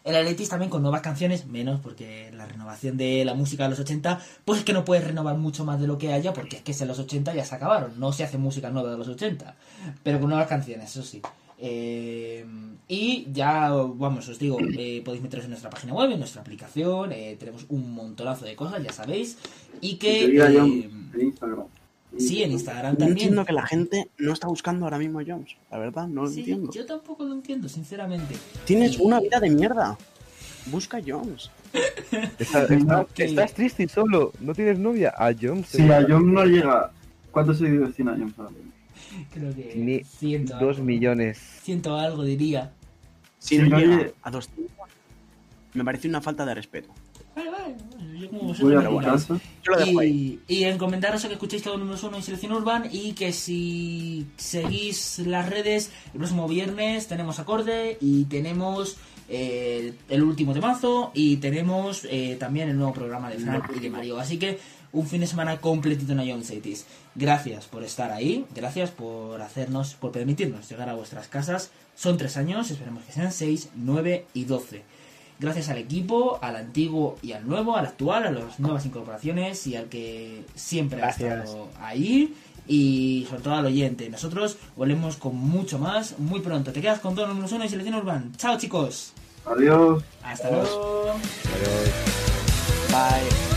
En 0.03 0.15
el 0.15 0.25
Ladies 0.25 0.47
también 0.47 0.69
con 0.69 0.81
nuevas 0.81 1.01
canciones, 1.01 1.45
menos 1.47 1.81
porque 1.81 2.31
la 2.33 2.45
renovación 2.45 2.95
de 2.95 3.25
la 3.25 3.33
música 3.33 3.63
de 3.63 3.71
los 3.71 3.79
80, 3.79 4.21
pues 4.45 4.59
es 4.59 4.65
que 4.65 4.71
no 4.71 4.85
puedes 4.85 5.03
renovar 5.03 5.35
mucho 5.35 5.65
más 5.65 5.81
de 5.81 5.87
lo 5.87 5.97
que 5.97 6.13
haya, 6.13 6.31
porque 6.31 6.57
es 6.57 6.61
que 6.61 6.71
en 6.71 6.87
los 6.87 6.99
80 6.99 7.33
ya 7.33 7.43
se 7.43 7.55
acabaron, 7.55 7.99
no 7.99 8.13
se 8.13 8.23
hace 8.23 8.37
música 8.37 8.69
nueva 8.69 8.91
de 8.91 8.97
los 8.97 9.07
80, 9.09 9.55
pero 10.03 10.19
con 10.19 10.29
nuevas 10.29 10.47
canciones, 10.47 10.89
eso 10.91 11.03
sí. 11.03 11.21
Eh, 11.59 12.45
y 12.87 13.27
ya, 13.33 13.71
vamos, 13.71 14.29
os 14.29 14.39
digo, 14.39 14.59
eh, 14.61 15.01
podéis 15.03 15.21
meteros 15.21 15.43
en 15.43 15.51
nuestra 15.51 15.69
página 15.69 15.93
web, 15.93 16.11
en 16.11 16.19
nuestra 16.19 16.41
aplicación, 16.41 17.11
eh, 17.11 17.35
tenemos 17.37 17.65
un 17.67 17.93
montonazo 17.93 18.45
de 18.45 18.55
cosas, 18.55 18.81
ya 18.81 18.93
sabéis, 18.93 19.37
y 19.81 19.95
que... 19.95 20.25
Eh, 20.25 20.89
en 21.15 21.21
Instagram. 21.21 21.65
Sí, 22.17 22.43
en 22.43 22.51
Instagram 22.51 22.93
No 22.93 22.97
también. 22.99 23.17
entiendo 23.17 23.45
que 23.45 23.53
la 23.53 23.65
gente 23.65 24.09
no 24.17 24.33
está 24.33 24.47
buscando 24.47 24.85
ahora 24.85 24.97
mismo 24.99 25.19
a 25.19 25.23
Jones. 25.25 25.55
La 25.71 25.77
verdad, 25.77 26.07
no 26.07 26.23
lo 26.23 26.29
Sí, 26.29 26.39
entiendo. 26.39 26.71
yo 26.71 26.85
tampoco 26.85 27.23
lo 27.25 27.33
entiendo, 27.33 27.67
sinceramente. 27.69 28.35
Tienes 28.65 28.97
una 28.99 29.19
vida 29.19 29.39
de 29.39 29.49
mierda. 29.49 29.97
Busca 30.67 30.97
a 30.97 31.01
Jones. 31.05 31.49
Estás, 32.39 32.69
estás- 32.71 33.05
estás 33.17 33.53
triste 33.53 33.83
y 33.83 33.87
solo, 33.87 34.33
no 34.41 34.53
tienes 34.53 34.77
novia. 34.79 35.13
A 35.17 35.31
John 35.39 35.63
Si 35.63 35.81
a 35.89 36.05
John 36.07 36.33
no 36.33 36.43
llega... 36.45 36.91
¿Cuántos 37.31 37.57
seguidores 37.59 37.95
tiene 37.95 38.11
a 38.11 38.13
ahora 38.13 38.49
mismo? 38.51 38.71
Creo 39.33 39.53
que 39.55 39.73
Ni 39.75 40.03
ciento 40.03 40.57
dos 40.59 40.75
algo. 40.77 40.83
millones. 40.83 41.37
Ciento 41.63 41.95
algo 41.95 42.23
diría. 42.23 42.71
Si 43.39 43.57
no 43.59 43.77
Sí, 43.79 43.85
llega 43.85 44.11
a 44.23 44.31
200, 44.31 44.71
me 45.73 45.83
parece 45.85 46.07
una 46.09 46.21
falta 46.21 46.45
de 46.45 46.55
respeto. 46.55 46.89
Vale, 47.37 47.51
vale. 47.51 47.75
Yo 48.19 48.29
como 48.29 48.41
Voy 48.41 48.75
vosotros. 48.87 49.41
Yo 49.63 49.71
lo 49.71 49.77
dejo 49.77 50.03
Y, 50.03 50.39
y 50.47 50.63
encomendaros 50.63 51.23
a 51.23 51.27
que 51.27 51.35
escuchéis 51.35 51.61
todo 51.61 51.77
número 51.77 51.99
uno 52.07 52.17
en 52.17 52.23
Selección 52.23 52.51
Urban 52.51 52.89
y 52.91 53.13
que 53.13 53.31
si 53.31 54.25
seguís 54.37 55.19
las 55.19 55.47
redes, 55.47 55.91
el 56.13 56.17
próximo 56.17 56.47
viernes 56.47 57.07
tenemos 57.07 57.37
acorde 57.37 57.99
y 58.01 58.25
tenemos 58.25 58.97
eh, 59.29 59.93
el, 60.09 60.15
el 60.15 60.23
último 60.23 60.53
temazo 60.53 61.11
y 61.13 61.37
tenemos 61.37 62.07
eh, 62.09 62.37
también 62.39 62.69
el 62.69 62.77
nuevo 62.77 62.93
programa 62.93 63.29
de 63.29 63.37
Frank 63.37 63.69
y 63.75 63.79
de 63.81 63.89
Mario. 63.91 64.19
Así 64.19 64.39
que 64.39 64.57
un 64.91 65.05
fin 65.05 65.21
de 65.21 65.27
semana 65.27 65.57
completito 65.57 66.13
en 66.13 66.21
Ion 66.21 66.43
Cities. 66.43 66.87
Gracias 67.13 67.65
por 67.65 67.83
estar 67.83 68.11
ahí, 68.11 68.45
gracias 68.55 68.89
por 68.89 69.43
hacernos, 69.43 69.93
por 69.93 70.11
permitirnos 70.11 70.67
llegar 70.69 70.89
a 70.89 70.95
vuestras 70.95 71.27
casas. 71.27 71.69
Son 71.95 72.17
tres 72.17 72.35
años, 72.35 72.71
esperemos 72.71 73.03
que 73.03 73.11
sean 73.11 73.31
seis, 73.31 73.69
nueve 73.75 74.25
y 74.33 74.45
doce. 74.45 74.81
Gracias 75.39 75.69
al 75.69 75.77
equipo, 75.77 76.39
al 76.41 76.55
antiguo 76.55 77.17
y 77.21 77.33
al 77.33 77.47
nuevo, 77.47 77.77
al 77.77 77.85
actual, 77.85 78.25
a 78.25 78.31
las 78.31 78.59
nuevas 78.59 78.85
incorporaciones 78.85 79.67
y 79.67 79.75
al 79.75 79.85
que 79.85 80.43
siempre 80.55 80.99
Gracias. 80.99 81.31
ha 81.31 81.43
estado 81.43 81.67
ahí 81.79 82.33
y 82.67 83.25
sobre 83.29 83.41
todo 83.43 83.53
al 83.55 83.65
oyente. 83.65 84.09
Nosotros 84.09 84.57
volvemos 84.75 85.17
con 85.17 85.35
mucho 85.35 85.79
más 85.79 86.17
muy 86.19 86.39
pronto. 86.39 86.71
Te 86.71 86.81
quedas 86.81 86.99
con 86.99 87.15
todo 87.15 87.27
número 87.27 87.47
uno 87.53 87.65
y 87.65 87.69
selección 87.69 87.95
urban. 87.95 88.33
Chao 88.35 88.57
chicos. 88.57 89.13
Adiós. 89.45 90.03
Hasta 90.23 90.51
luego. 90.51 91.15
Bye. 92.89 93.56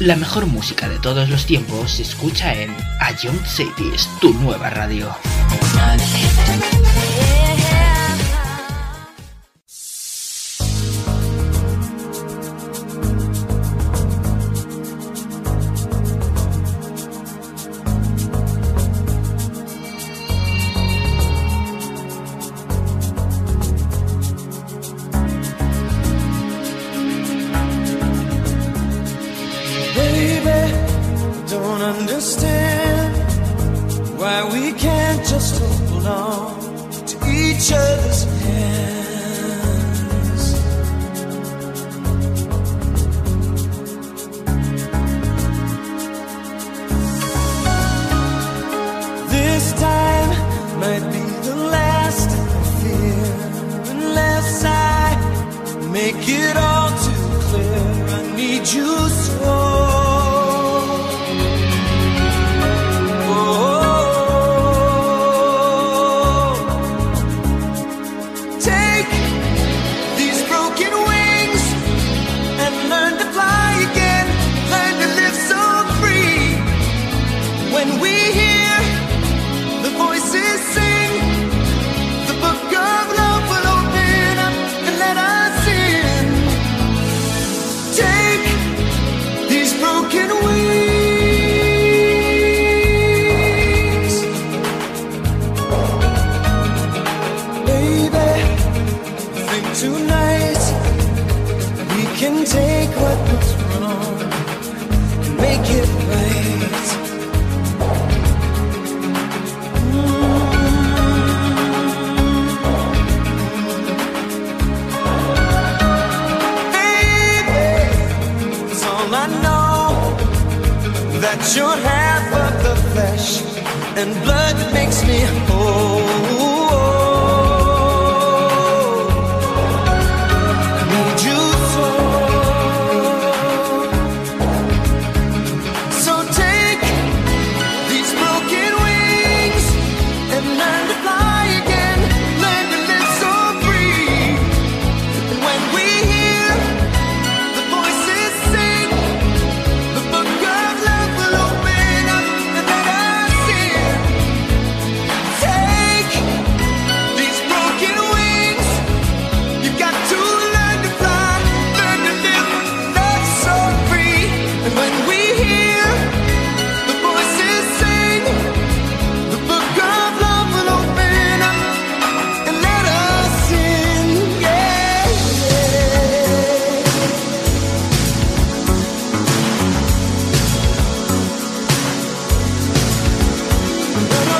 La 0.00 0.16
mejor 0.16 0.46
música 0.46 0.88
de 0.88 0.98
todos 0.98 1.28
los 1.28 1.44
tiempos 1.44 1.90
se 1.92 2.02
escucha 2.02 2.54
en 2.54 2.74
A 3.00 3.14
Young 3.14 3.38
tu 4.18 4.32
nueva 4.32 4.70
radio. 4.70 5.14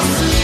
see. 0.02 0.39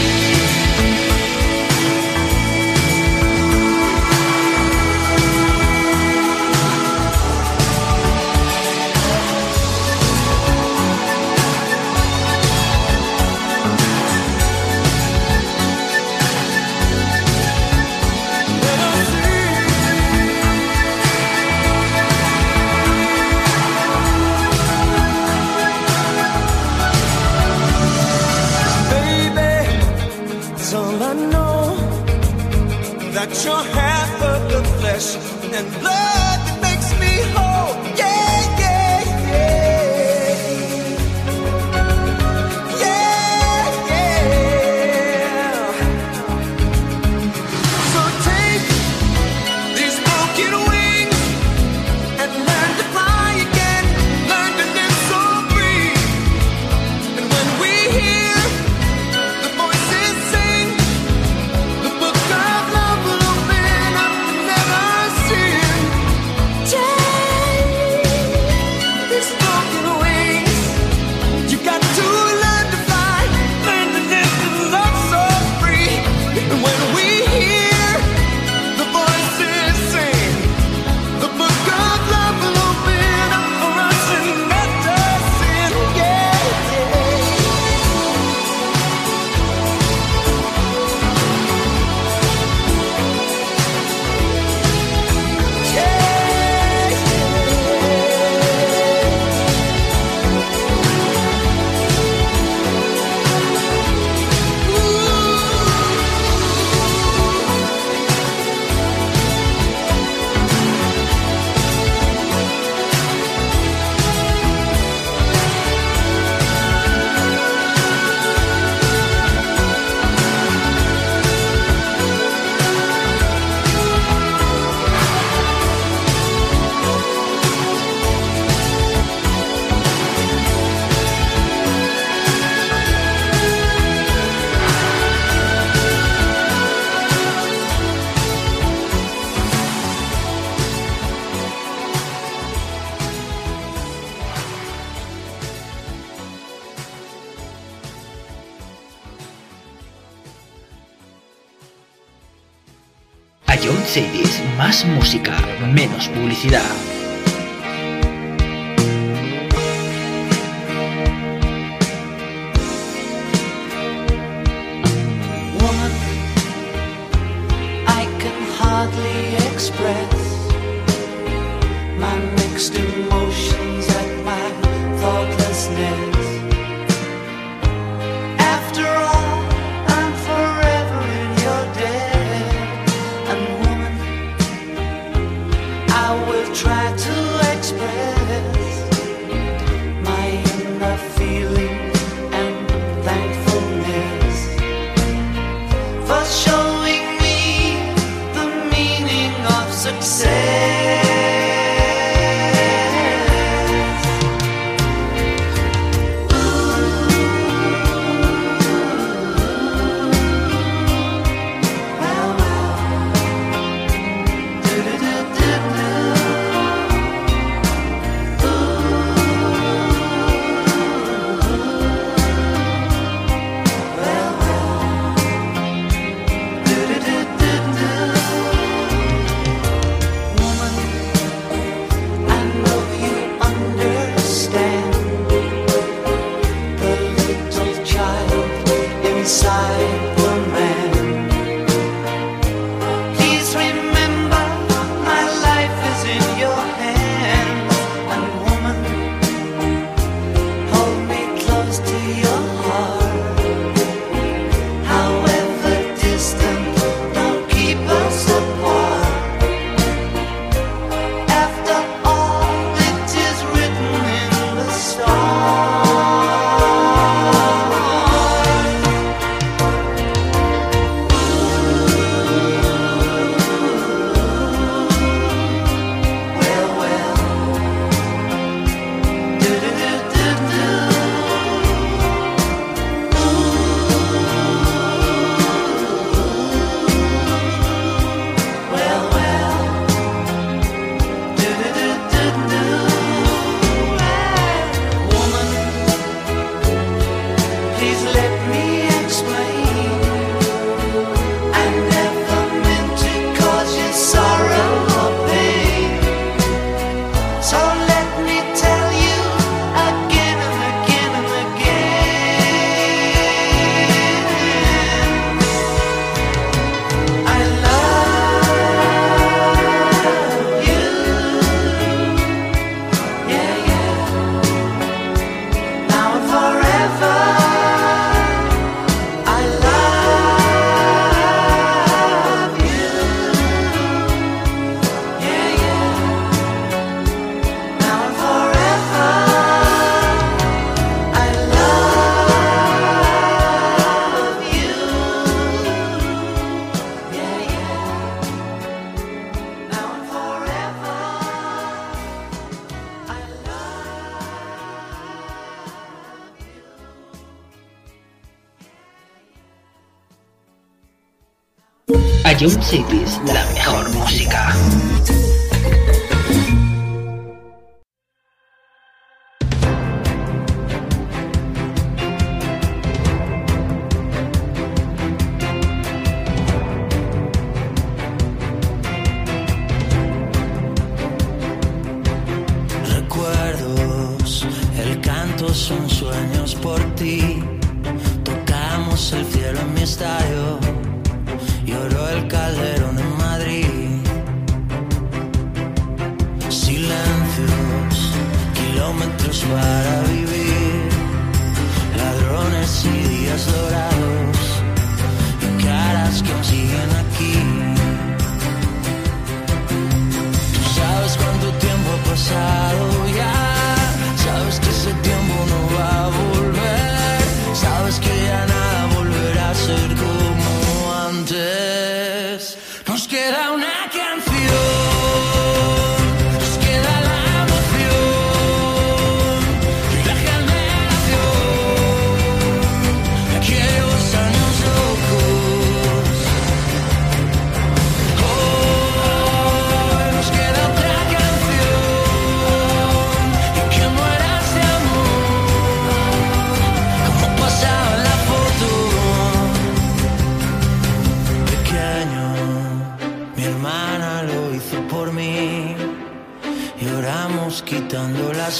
Ion 362.39 362.61
Cities, 362.61 363.19
la 363.25 363.43
mejor 363.53 363.89
música. 363.95 364.26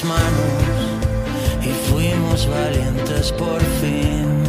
manos 0.03 0.64
y 1.61 1.69
fuimos 1.90 2.48
valientes 2.48 3.32
por 3.32 3.61
fin. 3.82 4.47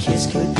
kiss 0.00 0.32
goodbye. 0.32 0.59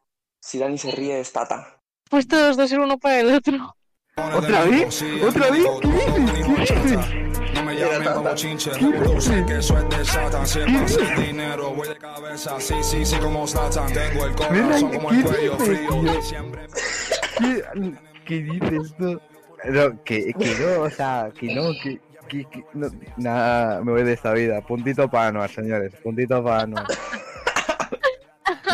si 0.41 0.57
Dani 0.59 0.77
se 0.77 0.91
ríe 0.91 1.19
es 1.19 1.31
Tata. 1.31 1.79
Pues 2.09 2.27
todos 2.27 2.57
dos 2.57 2.71
uno 2.73 2.97
para 2.97 3.19
el 3.21 3.33
otro. 3.33 3.75
¿Otra 4.17 4.65
vez? 4.65 5.01
¿Otra 5.25 5.49
vez? 5.51 5.65
¿Qué 5.81 5.87
dices? 5.87 6.71
¿Qué 6.71 6.79
dices? 6.81 7.53
No 7.53 7.63
me 7.63 7.75
llamen 7.75 8.13
como 8.13 8.35
chinche, 8.35 8.71
que 8.71 9.57
eso 9.57 9.77
es 9.77 9.89
de 9.89 10.05
Satan. 10.05 10.47
Si 10.47 10.59
es 10.59 10.65
para 10.65 10.83
hacer 10.85 11.19
dinero, 11.19 11.73
voy 11.73 11.87
de 11.87 11.97
cabeza. 11.97 12.59
Sí, 12.59 12.75
sí, 12.81 13.05
sí, 13.05 13.17
como 13.17 13.47
Zlatan. 13.47 13.93
Tengo 13.93 14.25
el 14.25 14.35
corazón 14.35 14.91
como 14.91 15.11
el 15.11 15.23
cuello 15.23 15.57
frío. 15.57 16.21
Siempre 16.21 16.67
¿Qué, 17.37 17.63
qué 18.25 18.35
dices 18.41 18.93
tú? 18.97 19.21
No, 19.65 20.03
que, 20.03 20.33
que 20.33 20.55
no, 20.59 20.81
o 20.83 20.89
sea, 20.89 21.31
que 21.39 21.53
no, 21.53 21.71
que, 21.83 22.01
que, 22.27 22.45
que- 22.49 22.65
no, 22.73 22.87
nada, 23.17 23.81
me 23.83 23.91
voy 23.91 24.03
de 24.03 24.13
esta 24.13 24.33
vida. 24.33 24.59
Puntito 24.61 25.07
para 25.09 25.27
Anuar, 25.27 25.49
señores, 25.51 25.93
puntito 26.03 26.43
para 26.43 26.63
Anuar. 26.63 26.85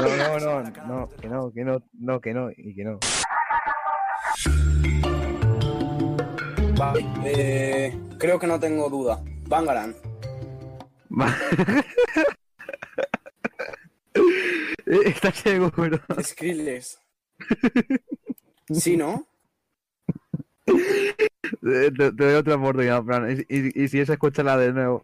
No, 0.01 0.07
no, 0.39 0.39
no, 0.39 0.63
no, 0.87 1.09
que 1.09 1.27
no, 1.27 1.51
que 1.51 1.63
no, 1.63 1.83
no, 1.93 2.21
que 2.21 2.33
no, 2.33 2.49
y 2.55 2.75
que 2.75 2.83
no. 2.83 2.99
Vale, 6.77 7.05
eh, 7.25 7.99
creo 8.19 8.37
que 8.39 8.47
no 8.47 8.59
tengo 8.59 8.89
duda. 8.89 9.21
Bangaran. 9.47 9.95
Eh, 14.89 15.01
¿Estás 15.05 15.35
seguro? 15.35 15.99
Skrillex. 16.23 16.99
Sí, 18.73 18.95
¿no? 18.97 19.27
Te, 20.65 20.73
te- 21.91 21.91
te 21.91 22.11
doy 22.11 22.33
otra 22.35 22.55
oportunidad, 22.55 23.03
Fran. 23.03 23.29
Y, 23.49 23.55
y- 23.55 23.83
y 23.83 23.87
si 23.89 23.99
es, 23.99 24.09
escúchala 24.09 24.57
de 24.57 24.71
nuevo. 24.73 25.03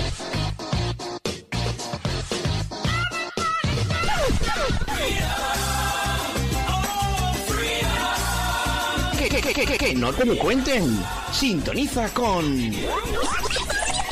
Que, 9.53 9.65
que, 9.65 9.77
que, 9.77 9.93
no 9.93 10.13
te 10.13 10.25
lo 10.25 10.37
cuenten. 10.37 10.97
Sintoniza 11.33 12.07
con 12.13 12.71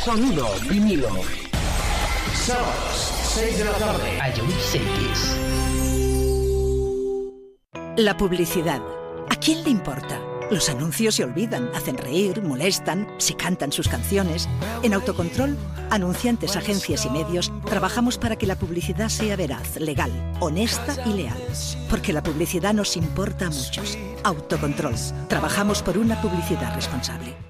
Sonido 0.04 0.50
vinilo. 0.70 1.08
Sábados, 2.34 3.14
6 3.36 3.58
de 3.60 3.64
la 3.64 3.72
tarde. 3.72 4.18
Ion 4.36 4.52
Cities. 4.60 5.38
La 7.96 8.18
publicidad. 8.18 8.82
¿A 9.30 9.36
quién 9.38 9.64
le 9.64 9.70
importa? 9.70 10.20
Los 10.52 10.68
anuncios 10.68 11.16
se 11.16 11.24
olvidan, 11.24 11.70
hacen 11.74 11.98
reír, 11.98 12.42
molestan, 12.42 13.08
se 13.18 13.36
cantan 13.36 13.72
sus 13.72 13.88
canciones. 13.88 14.50
En 14.84 14.94
Autocontrol, 14.94 15.56
anunciantes, 15.90 16.58
agencias 16.58 17.06
y 17.06 17.10
medios, 17.12 17.54
trabajamos 17.66 18.18
para 18.18 18.36
que 18.36 18.48
la 18.48 18.58
publicidad 18.58 19.08
sea 19.08 19.38
veraz, 19.38 19.78
legal, 19.78 20.12
honesta 20.42 20.98
y 21.06 21.14
leal. 21.14 21.38
Porque 21.90 22.12
la 22.12 22.24
publicidad 22.24 22.74
nos 22.74 22.98
importa 22.98 23.46
a 23.46 23.52
muchos. 23.52 23.98
Autocontrol. 24.24 24.96
Trabajamos 25.28 25.82
por 25.82 25.98
una 25.98 26.22
publicidad 26.22 26.74
responsable. 26.76 27.50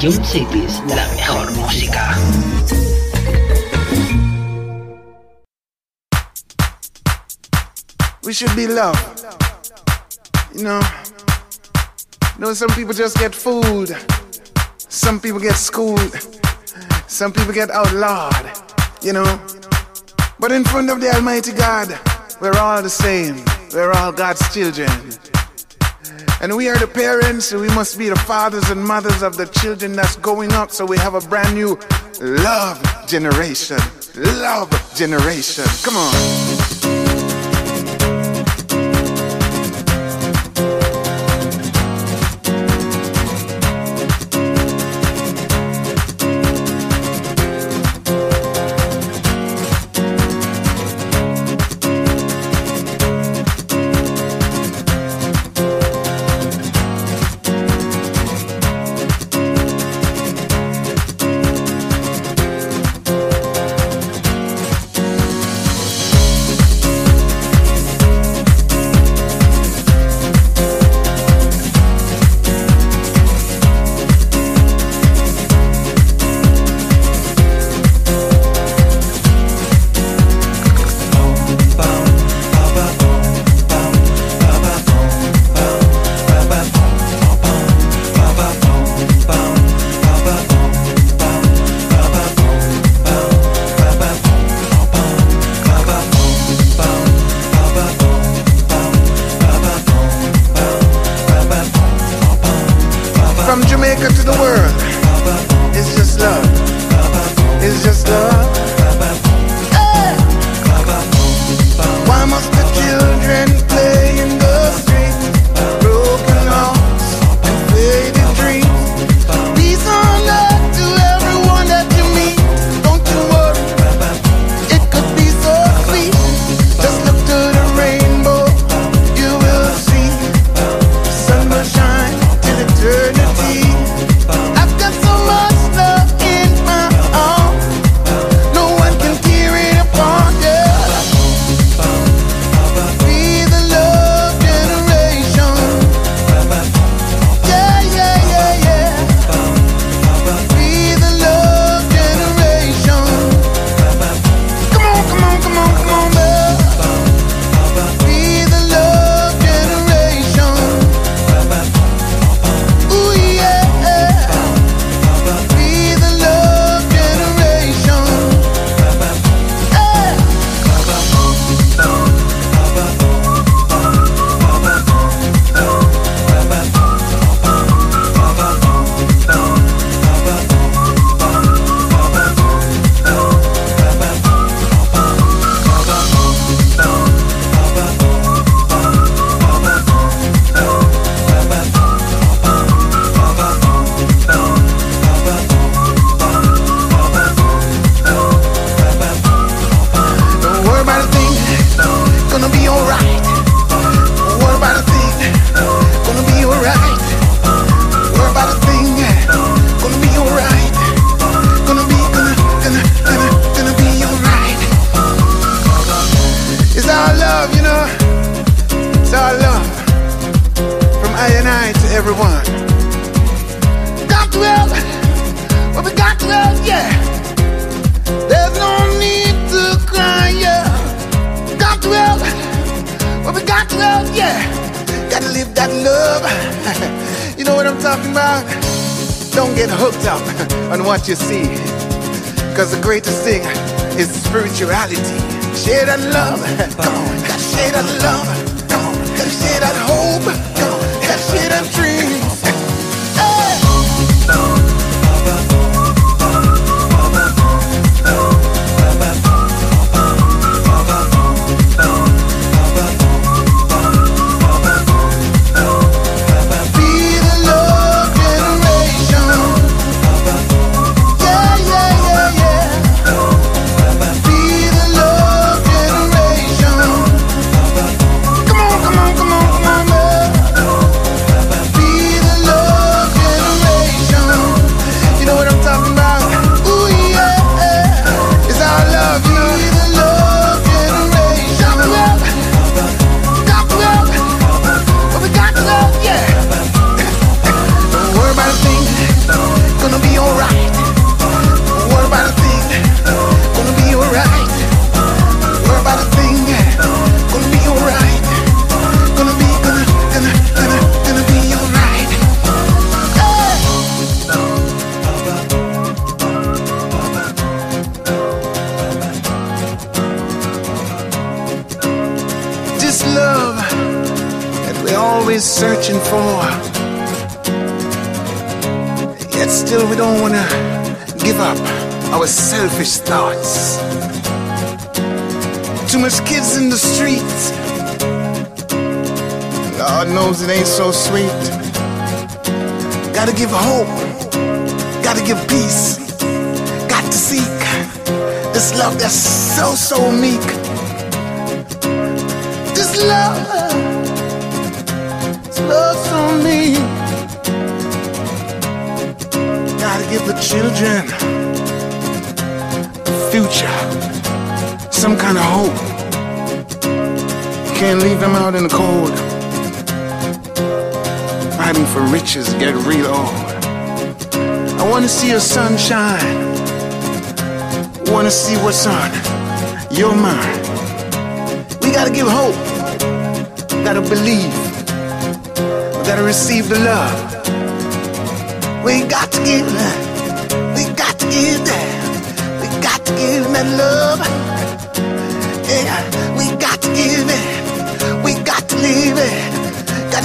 Cities, 0.00 0.80
la 0.88 1.06
mejor 1.14 1.50
música. 1.52 2.16
We 8.24 8.32
should 8.32 8.56
be 8.56 8.66
loved. 8.66 9.26
You 10.54 10.64
know, 10.64 10.80
you 12.34 12.40
know, 12.40 12.54
some 12.54 12.70
people 12.70 12.94
just 12.94 13.18
get 13.18 13.34
fooled. 13.34 13.94
Some 14.78 15.20
people 15.20 15.38
get 15.38 15.56
schooled. 15.56 16.16
Some 17.06 17.30
people 17.30 17.52
get 17.52 17.70
outlawed. 17.70 18.50
You 19.02 19.12
know, 19.12 19.38
but 20.38 20.50
in 20.50 20.64
front 20.64 20.88
of 20.88 21.02
the 21.02 21.10
Almighty 21.14 21.52
God, 21.52 21.88
we're 22.40 22.58
all 22.58 22.80
the 22.80 22.88
same. 22.88 23.44
We're 23.74 23.92
all 23.92 24.12
God's 24.12 24.40
children. 24.54 24.88
And 26.42 26.56
we 26.56 26.68
are 26.70 26.78
the 26.78 26.86
parents, 26.86 27.52
we 27.52 27.68
must 27.68 27.98
be 27.98 28.08
the 28.08 28.16
fathers 28.16 28.70
and 28.70 28.82
mothers 28.82 29.22
of 29.22 29.36
the 29.36 29.44
children 29.46 29.92
that's 29.92 30.16
going 30.16 30.52
up, 30.52 30.70
so 30.70 30.86
we 30.86 30.96
have 30.96 31.14
a 31.14 31.20
brand 31.20 31.54
new 31.54 31.78
love 32.20 32.80
generation. 33.06 33.78
Love 34.16 34.70
generation. 34.94 35.64
Come 35.82 35.96
on. 35.96 36.49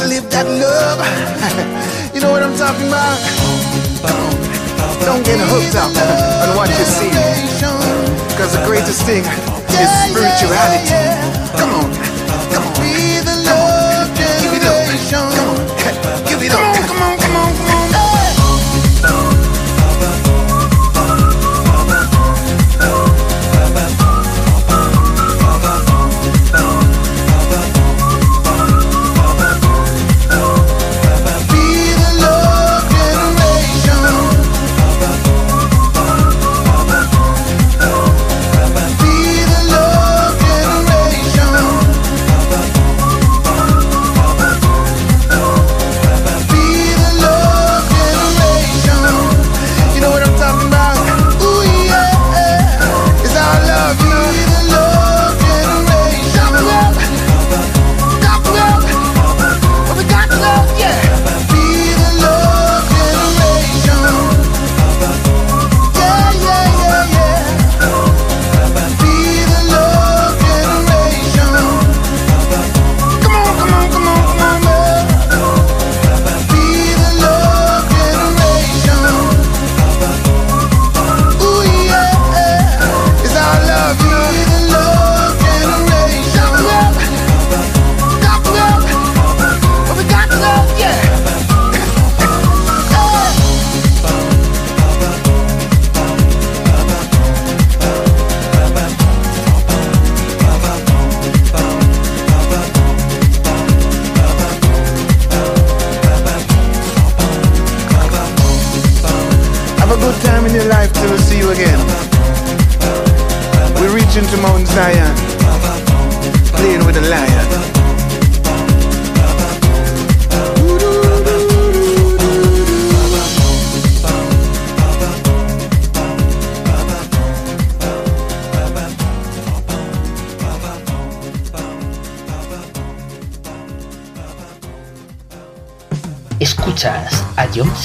live 0.08 0.30
that 0.30 0.46
love. 0.46 1.00
you 2.14 2.22
know 2.22 2.32
what 2.32 2.44
I'm 2.44 2.56
talking 2.56 2.88
about? 2.88 3.18
Don't 5.02 5.26
get 5.26 5.40
hooked 5.40 5.76
up 5.76 5.94
on 6.46 6.56
what 6.56 6.70
you 6.70 6.86
see. 6.86 7.10
Because 8.30 8.54
the 8.54 8.64
greatest 8.66 9.02
thing 9.04 9.24
is 9.24 9.90
spirituality. 10.10 11.58
Come 11.58 11.72
on. 11.74 12.05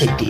city. 0.01 0.30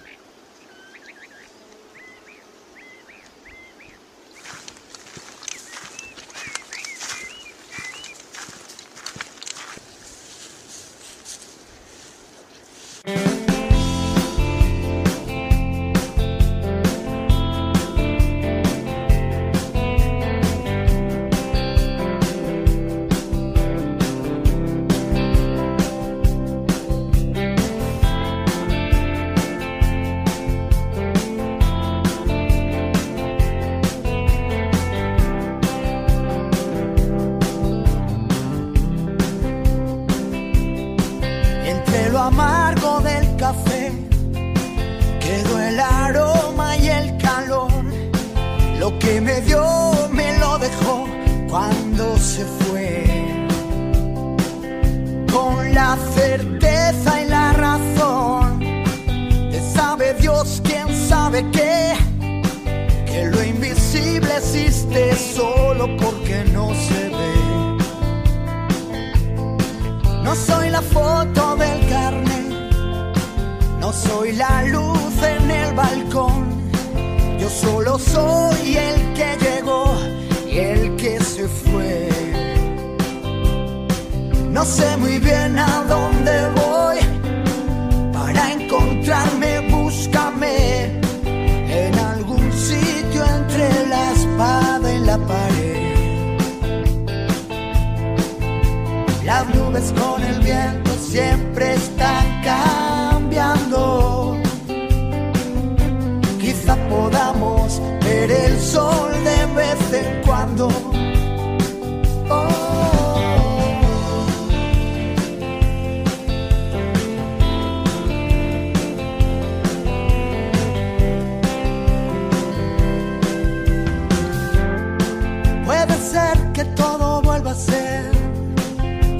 Existe 64.61 65.15
solo 65.15 65.87
porque 65.97 66.43
no 66.53 66.73
se 66.73 67.09
ve. 67.09 67.77
No 70.23 70.35
soy 70.35 70.69
la 70.69 70.81
foto 70.81 71.55
del 71.55 71.89
carnet, 71.89 73.15
no 73.79 73.91
soy 73.91 74.33
la 74.33 74.63
luz 74.63 75.15
en 75.23 75.51
el 75.51 75.73
balcón. 75.73 76.45
Yo 77.39 77.49
solo 77.49 77.97
soy 77.97 78.77
el 78.77 79.13
que 79.13 79.37
llegó 79.45 79.97
y 80.49 80.57
el 80.57 80.95
que 80.95 81.19
se 81.19 81.47
fue. 81.47 82.09
No 84.51 84.63
sé 84.63 84.97
muy 84.97 85.17
bien 85.19 85.57
a 85.57 85.83
dónde 85.87 86.33
voy. 86.55 86.99
Para 88.13 88.51
encontrarme, 88.53 89.69
búscame 89.69 91.00
y 94.41 94.99
la 95.05 95.17
pared. 95.17 96.37
Las 99.23 99.47
nubes 99.55 99.93
con 99.99 100.23
el 100.23 100.39
viento 100.39 100.91
siempre 100.93 101.73
están 101.73 102.25
cambiando. 102.43 104.37
Quizá 106.39 106.75
podamos 106.89 107.79
ver 108.03 108.31
el 108.31 108.59
sol 108.59 109.11
de 109.23 109.45
vez 109.53 109.93
en 109.93 110.21
cuando. 110.25 110.69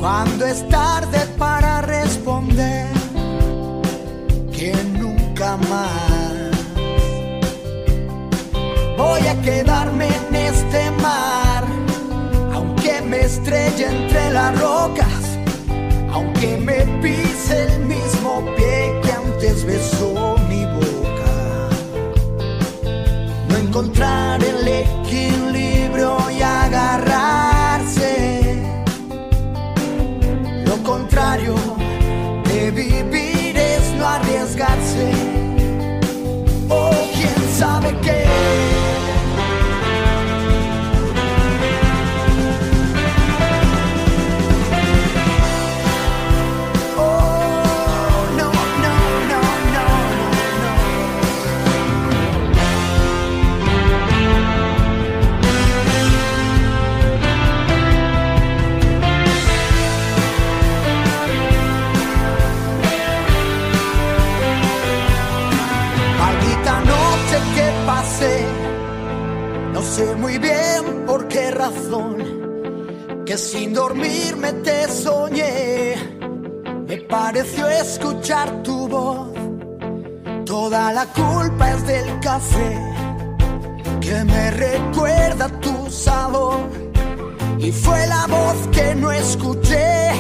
Cuando 0.02 0.48
es 0.48 0.68
tarde 0.68 1.20
para 1.38 1.82
responder 1.82 2.88
que 4.52 4.74
nunca 5.00 5.58
más. 5.58 6.50
Voy 8.98 9.22
a 9.28 9.40
quedarme 9.44 10.08
en 10.08 10.36
este 10.36 10.90
mar 11.04 11.64
aunque 12.52 13.02
me 13.04 13.20
estrelle 13.20 13.86
entre 13.86 14.32
las 14.32 14.60
rocas 14.60 15.22
aunque 16.12 16.58
me 16.58 16.80
pise 17.04 17.66
el 17.66 17.86
mismo 17.86 18.44
pie 18.58 19.00
que 19.04 19.12
antes 19.12 19.64
besó 19.66 20.36
mi 20.50 20.66
boca. 20.66 21.32
No 23.50 23.58
encontrar 23.58 24.31
sin 73.52 73.74
dormirme 73.74 74.54
te 74.64 74.88
soñé, 74.88 75.96
me 76.88 76.98
pareció 77.02 77.68
escuchar 77.68 78.64
tu 78.64 78.88
voz, 78.88 79.28
toda 80.46 80.94
la 80.94 81.06
culpa 81.08 81.72
es 81.72 81.86
del 81.86 82.20
café, 82.22 82.80
que 84.00 84.24
me 84.24 84.52
recuerda 84.52 85.50
tu 85.60 85.92
sabor, 85.92 86.62
y 87.60 87.74
fue 87.74 88.08
la 88.08 88.26
voz 88.28 88.56
que 88.72 88.96
no 88.96 89.12
escuché, 89.12 90.12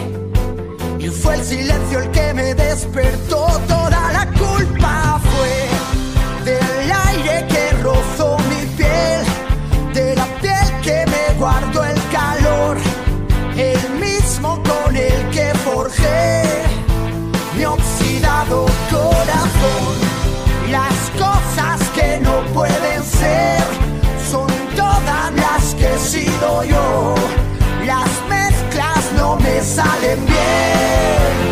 y 0.99 1.07
fue 1.07 1.35
el 1.35 1.43
silencio 1.45 1.99
el 1.99 2.11
que 2.11 2.33
me 2.33 2.53
despertó, 2.53 3.47
toda 3.65 4.11
la 4.11 4.25
culpa 4.37 5.21
fue 5.23 5.30
mi 17.55 17.65
oxidado 17.65 18.65
corazón. 18.89 19.93
Las 20.69 20.97
cosas 21.17 21.89
que 21.95 22.19
no 22.21 22.41
pueden 22.53 23.03
ser 23.03 23.63
son 24.29 24.47
todas 24.75 25.31
las 25.35 25.75
que 25.75 25.93
he 25.93 25.99
sido 25.99 26.63
yo. 26.63 27.15
Las 27.85 28.09
mezclas 28.29 29.11
no 29.17 29.35
me 29.37 29.61
salen 29.61 30.25
bien. 30.25 31.50